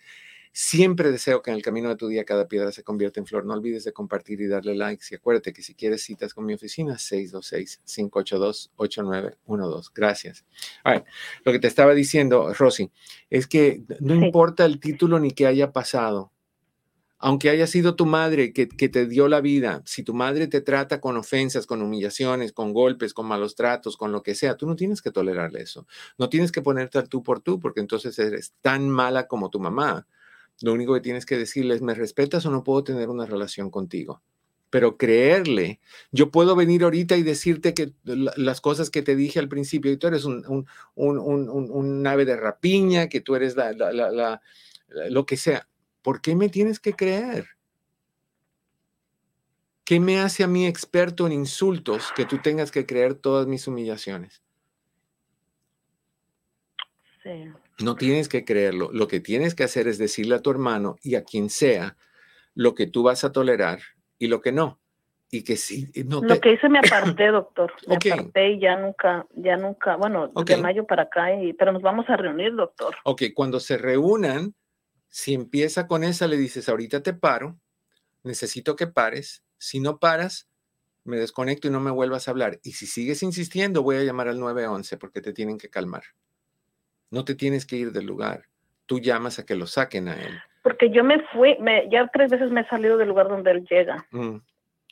siempre 0.53 1.11
deseo 1.11 1.43
que 1.43 1.51
en 1.51 1.57
el 1.57 1.63
camino 1.63 1.89
de 1.89 1.97
tu 1.97 2.09
día 2.09 2.25
cada 2.25 2.47
piedra 2.47 2.73
se 2.73 2.83
convierta 2.85 3.21
en 3.21 3.27
flor. 3.27 3.45
No 3.45 3.55
olvides 3.55 3.85
de 3.85 3.93
compartir 3.93 4.41
y 4.41 4.47
darle 4.47 4.75
likes. 4.75 5.07
Y 5.11 5.15
acuérdate 5.15 5.53
que 5.53 5.63
si 5.63 5.75
quieres 5.75 6.03
citas 6.03 6.35
con 6.35 6.45
mi 6.45 6.55
oficina, 6.55 6.95
626-582-8912. 6.99 9.91
Gracias. 9.95 10.45
All 10.85 10.95
right. 10.95 11.05
Lo 11.45 11.53
que 11.53 11.59
te 11.59 11.69
estaba 11.69 11.95
diciendo, 11.95 12.53
Rosy, 12.55 12.91
es 13.31 13.47
que 13.47 13.83
no 14.01 14.15
Sí. 14.15 14.25
importa 14.27 14.65
el 14.65 14.81
título 14.81 15.19
ni 15.19 15.31
qué 15.31 15.47
haya 15.47 15.73
pasado 15.73 16.31
aunque 17.25 17.51
haya 17.51 17.69
sido 17.69 17.95
tu 17.95 18.05
madre 18.05 18.53
que, 18.53 18.69
que 18.69 18.89
te 18.89 19.07
dio 19.07 19.29
la 19.29 19.41
vida, 19.41 19.81
si 19.87 20.03
tu 20.03 20.13
madre 20.13 20.49
te 20.49 20.61
trata 20.61 21.01
con 21.01 21.17
ofensas, 21.17 21.69
con 21.69 21.81
humillaciones, 21.81 22.53
con 22.53 22.73
golpes, 22.73 23.15
con 23.15 23.27
malos 23.27 23.55
tratos, 23.55 23.97
con 23.97 24.11
lo 24.11 24.25
que 24.25 24.35
sea, 24.35 24.57
tú 24.57 24.67
no 24.67 24.75
tienes 24.75 25.01
que 25.03 25.13
tolerarle 25.13 25.63
eso. 25.63 25.87
No 26.19 26.29
tienes 26.29 26.51
que 26.51 26.63
ponerte 26.63 26.99
al 26.99 27.09
tú 27.09 27.23
por 27.23 27.39
tú, 27.39 27.61
porque 27.61 27.79
entonces 27.79 28.19
eres 28.19 28.55
tan 28.61 28.91
mala 28.91 29.29
como 29.29 29.51
tu 29.51 29.61
mamá. 29.61 30.09
Lo 30.63 30.73
único 30.73 30.95
que 30.95 31.01
tienes 31.01 31.27
que 31.27 31.37
decirle 31.39 31.75
es, 31.75 31.83
¿me 31.83 31.95
respetas 31.95 32.47
o 32.47 32.51
no 32.51 32.65
puedo 32.65 32.85
tener 32.85 33.09
una 33.09 33.27
relación 33.27 33.71
contigo? 33.71 34.23
Pero 34.71 34.97
creerle, 34.97 35.81
yo 36.13 36.31
puedo 36.31 36.57
venir 36.57 36.85
ahorita 36.85 37.17
y 37.17 37.23
decirte 37.23 37.75
que 37.75 37.93
la- 38.05 38.33
las 38.37 38.61
cosas 38.61 38.89
que 38.89 39.03
te 39.03 39.15
dije 39.17 39.39
al 39.39 39.49
principio, 39.49 39.93
y 39.93 39.97
tú 39.99 40.07
eres 40.07 40.25
un, 40.25 40.45
un, 40.47 40.67
un, 40.95 41.49
un- 41.71 42.07
ave 42.07 42.25
de 42.25 42.37
rapiña, 42.37 43.09
que 43.09 43.21
tú 43.21 43.35
eres 43.35 43.55
la- 43.57 43.73
la- 43.73 43.93
la- 43.93 44.41
lo 45.11 45.27
que 45.27 45.37
sea. 45.37 45.69
¿Por 46.03 46.21
qué 46.23 46.35
me 46.35 46.49
tienes 46.49 46.81
que 46.81 46.95
creer? 46.95 47.47
¿Qué 49.85 50.01
me 50.01 50.21
hace 50.21 50.45
a 50.45 50.47
mí 50.47 50.67
experto 50.67 51.27
en 51.27 51.33
insultos 51.33 52.13
que 52.15 52.25
tú 52.25 52.39
tengas 52.39 52.71
que 52.71 52.87
creer 52.87 53.15
todas 53.15 53.47
mis 53.47 53.67
humillaciones? 53.67 54.43
Sí. 57.23 57.53
No 57.83 57.97
tienes 57.97 58.29
que 58.29 58.45
creerlo. 58.45 58.91
Lo 58.93 59.09
que 59.09 59.21
tienes 59.21 59.55
que 59.55 59.65
hacer 59.65 59.89
es 59.89 59.99
decirle 59.99 60.35
a 60.37 60.43
tu 60.43 60.51
hermano 60.51 60.97
y 61.03 61.15
a 61.15 61.25
quien 61.25 61.51
sea 61.51 61.97
lo 62.55 62.75
que 62.75 62.87
tú 62.87 63.03
vas 63.03 63.25
a 63.25 63.33
tolerar 63.33 63.81
y 64.19 64.29
lo 64.29 64.41
que 64.41 64.53
no. 64.53 64.81
Y 65.31 65.45
que 65.45 65.57
sí, 65.57 65.91
no 66.05 66.21
Lo 66.23 66.41
que 66.41 66.53
hice 66.53 66.69
me 66.69 66.79
aparté, 66.87 67.29
doctor. 67.29 67.73
Me 67.87 67.97
aparté 67.97 68.53
y 68.53 68.61
ya 68.61 68.77
nunca, 68.77 69.27
ya 69.35 69.57
nunca, 69.57 69.97
bueno, 69.97 70.29
de 70.29 70.57
mayo 70.59 70.87
para 70.87 71.05
acá, 71.05 71.35
y, 71.35 71.55
pero 71.55 71.73
nos 71.73 71.81
vamos 71.81 72.05
a 72.09 72.17
reunir, 72.17 72.55
doctor. 72.55 72.95
Ok, 73.05 73.23
cuando 73.35 73.59
se 73.59 73.79
reúnan, 73.79 74.55
si 75.09 75.33
empieza 75.33 75.87
con 75.87 76.05
esa, 76.05 76.29
le 76.29 76.37
dices, 76.37 76.69
ahorita 76.69 77.03
te 77.03 77.15
paro, 77.15 77.59
necesito 78.23 78.77
que 78.77 78.87
pares. 78.87 79.43
Si 79.57 79.81
no 79.81 79.99
paras, 79.99 80.51
me 81.05 81.17
desconecto 81.17 81.69
y 81.69 81.71
no 81.71 81.81
me 81.81 81.91
vuelvas 81.91 82.29
a 82.29 82.31
hablar. 82.31 82.61
Y 82.63 82.73
si 82.73 82.87
sigues 82.87 83.23
insistiendo, 83.23 83.83
voy 83.83 83.97
a 83.97 84.05
llamar 84.05 84.29
al 84.29 84.39
911 84.39 84.99
porque 84.99 85.21
te 85.21 85.33
tienen 85.33 85.57
que 85.57 85.71
calmar. 85.71 86.03
No 87.13 87.27
te 87.27 87.35
tienes 87.35 87.67
que 87.67 87.77
ir 87.77 87.93
del 87.93 88.07
lugar. 88.07 88.47
Tú 88.87 88.99
llamas 88.99 89.39
a 89.39 89.45
que 89.45 89.55
lo 89.55 89.67
saquen 89.67 90.09
a 90.09 90.15
él. 90.15 90.41
Porque 90.63 90.91
yo 90.91 91.05
me 91.05 91.21
fui, 91.29 91.59
me, 91.61 91.87
ya 91.91 92.09
tres 92.11 92.31
veces 92.31 92.51
me 92.51 92.63
he 92.63 92.69
salido 92.69 92.97
del 92.97 93.09
lugar 93.09 93.29
donde 93.29 93.51
él 93.51 93.67
llega. 93.69 94.07
Mm, 94.11 94.37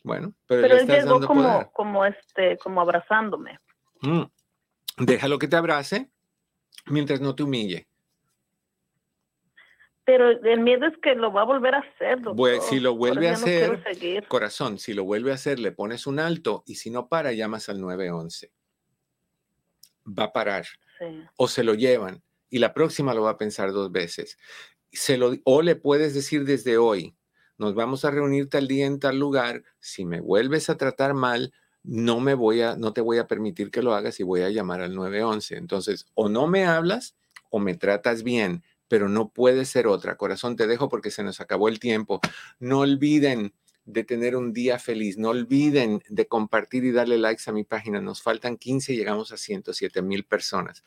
Bueno, 0.04 0.34
pero, 0.46 0.62
Pero 0.62 0.76
él 0.76 0.86
llegó 0.86 1.12
dando 1.12 1.26
como, 1.26 1.42
poder. 1.42 1.70
como 1.72 2.04
este, 2.04 2.58
como 2.58 2.82
abrazándome. 2.82 3.58
Mm. 4.02 4.24
Déjalo 4.98 5.38
que 5.38 5.48
te 5.48 5.56
abrace 5.56 6.10
mientras 6.86 7.22
no 7.22 7.34
te 7.34 7.42
humille. 7.42 7.88
Pero 10.04 10.28
el 10.28 10.60
miedo 10.60 10.86
es 10.86 10.98
que 10.98 11.14
lo 11.14 11.32
va 11.32 11.42
a 11.42 11.44
volver 11.44 11.74
a 11.74 11.78
hacer, 11.78 12.20
doctor. 12.20 12.60
Si 12.60 12.80
lo 12.80 12.96
vuelve 12.96 13.28
a 13.28 13.32
no 13.32 13.36
hacer. 13.38 14.26
Corazón, 14.28 14.78
si 14.78 14.92
lo 14.92 15.04
vuelve 15.04 15.30
a 15.30 15.36
hacer, 15.36 15.58
le 15.58 15.72
pones 15.72 16.06
un 16.06 16.18
alto 16.18 16.64
y 16.66 16.74
si 16.74 16.90
no 16.90 17.08
para, 17.08 17.32
llamas 17.32 17.70
al 17.70 17.80
911. 17.80 18.52
Va 20.06 20.24
a 20.24 20.32
parar 20.32 20.66
O 21.36 21.48
se 21.48 21.64
lo 21.64 21.74
llevan 21.74 22.22
y 22.50 22.58
la 22.58 22.74
próxima 22.74 23.14
lo 23.14 23.22
va 23.22 23.30
a 23.30 23.38
pensar 23.38 23.72
dos 23.72 23.92
veces. 23.92 24.36
Lo, 25.16 25.36
o 25.44 25.62
le 25.62 25.76
puedes 25.76 26.14
decir 26.14 26.44
desde 26.44 26.76
hoy, 26.76 27.14
nos 27.58 27.74
vamos 27.74 28.04
a 28.04 28.10
reunir 28.10 28.48
tal 28.48 28.66
día 28.66 28.86
en 28.86 28.98
tal 28.98 29.18
lugar, 29.18 29.62
si 29.78 30.04
me 30.04 30.20
vuelves 30.20 30.68
a 30.68 30.76
tratar 30.76 31.14
mal, 31.14 31.52
no 31.82 32.20
me 32.20 32.34
voy 32.34 32.62
a, 32.62 32.76
no 32.76 32.92
te 32.92 33.00
voy 33.00 33.18
a 33.18 33.26
permitir 33.26 33.70
que 33.70 33.82
lo 33.82 33.94
hagas 33.94 34.18
y 34.20 34.22
voy 34.22 34.42
a 34.42 34.50
llamar 34.50 34.80
al 34.80 34.94
911. 34.94 35.56
Entonces, 35.56 36.06
o 36.14 36.28
no 36.28 36.46
me 36.46 36.64
hablas 36.64 37.16
o 37.50 37.58
me 37.58 37.74
tratas 37.74 38.22
bien, 38.22 38.64
pero 38.88 39.08
no 39.08 39.28
puede 39.28 39.64
ser 39.64 39.86
otra. 39.86 40.16
Corazón, 40.16 40.56
te 40.56 40.66
dejo 40.66 40.88
porque 40.88 41.10
se 41.10 41.22
nos 41.22 41.40
acabó 41.40 41.68
el 41.68 41.78
tiempo. 41.78 42.20
No 42.58 42.80
olviden 42.80 43.54
de 43.84 44.04
tener 44.04 44.36
un 44.36 44.52
día 44.52 44.78
feliz. 44.78 45.18
No 45.18 45.30
olviden 45.30 46.02
de 46.08 46.26
compartir 46.26 46.84
y 46.84 46.92
darle 46.92 47.18
likes 47.18 47.44
a 47.46 47.52
mi 47.52 47.64
página. 47.64 48.00
Nos 48.00 48.22
faltan 48.22 48.56
15 48.56 48.92
y 48.92 48.96
llegamos 48.96 49.32
a 49.32 49.36
107 49.36 50.02
mil 50.02 50.24
personas. 50.24 50.84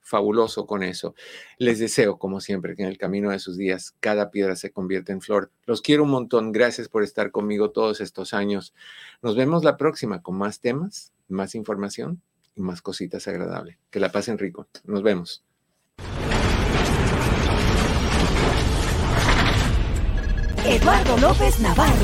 Fabuloso 0.00 0.66
con 0.66 0.82
eso. 0.82 1.14
Les 1.56 1.78
deseo, 1.78 2.18
como 2.18 2.40
siempre, 2.40 2.76
que 2.76 2.82
en 2.82 2.88
el 2.88 2.98
camino 2.98 3.30
de 3.30 3.38
sus 3.38 3.56
días 3.56 3.94
cada 4.00 4.30
piedra 4.30 4.54
se 4.54 4.70
convierta 4.70 5.12
en 5.12 5.22
flor. 5.22 5.50
Los 5.64 5.80
quiero 5.80 6.02
un 6.02 6.10
montón. 6.10 6.52
Gracias 6.52 6.88
por 6.88 7.02
estar 7.02 7.30
conmigo 7.30 7.70
todos 7.70 8.00
estos 8.00 8.34
años. 8.34 8.74
Nos 9.22 9.34
vemos 9.34 9.64
la 9.64 9.76
próxima 9.78 10.20
con 10.20 10.36
más 10.36 10.60
temas, 10.60 11.12
más 11.28 11.54
información 11.54 12.20
y 12.54 12.60
más 12.60 12.82
cositas 12.82 13.26
agradables. 13.28 13.78
Que 13.90 14.00
la 14.00 14.12
pasen 14.12 14.38
rico. 14.38 14.68
Nos 14.84 15.02
vemos. 15.02 15.42
Eduardo 20.66 21.18
López 21.18 21.60
Navarro. 21.60 21.92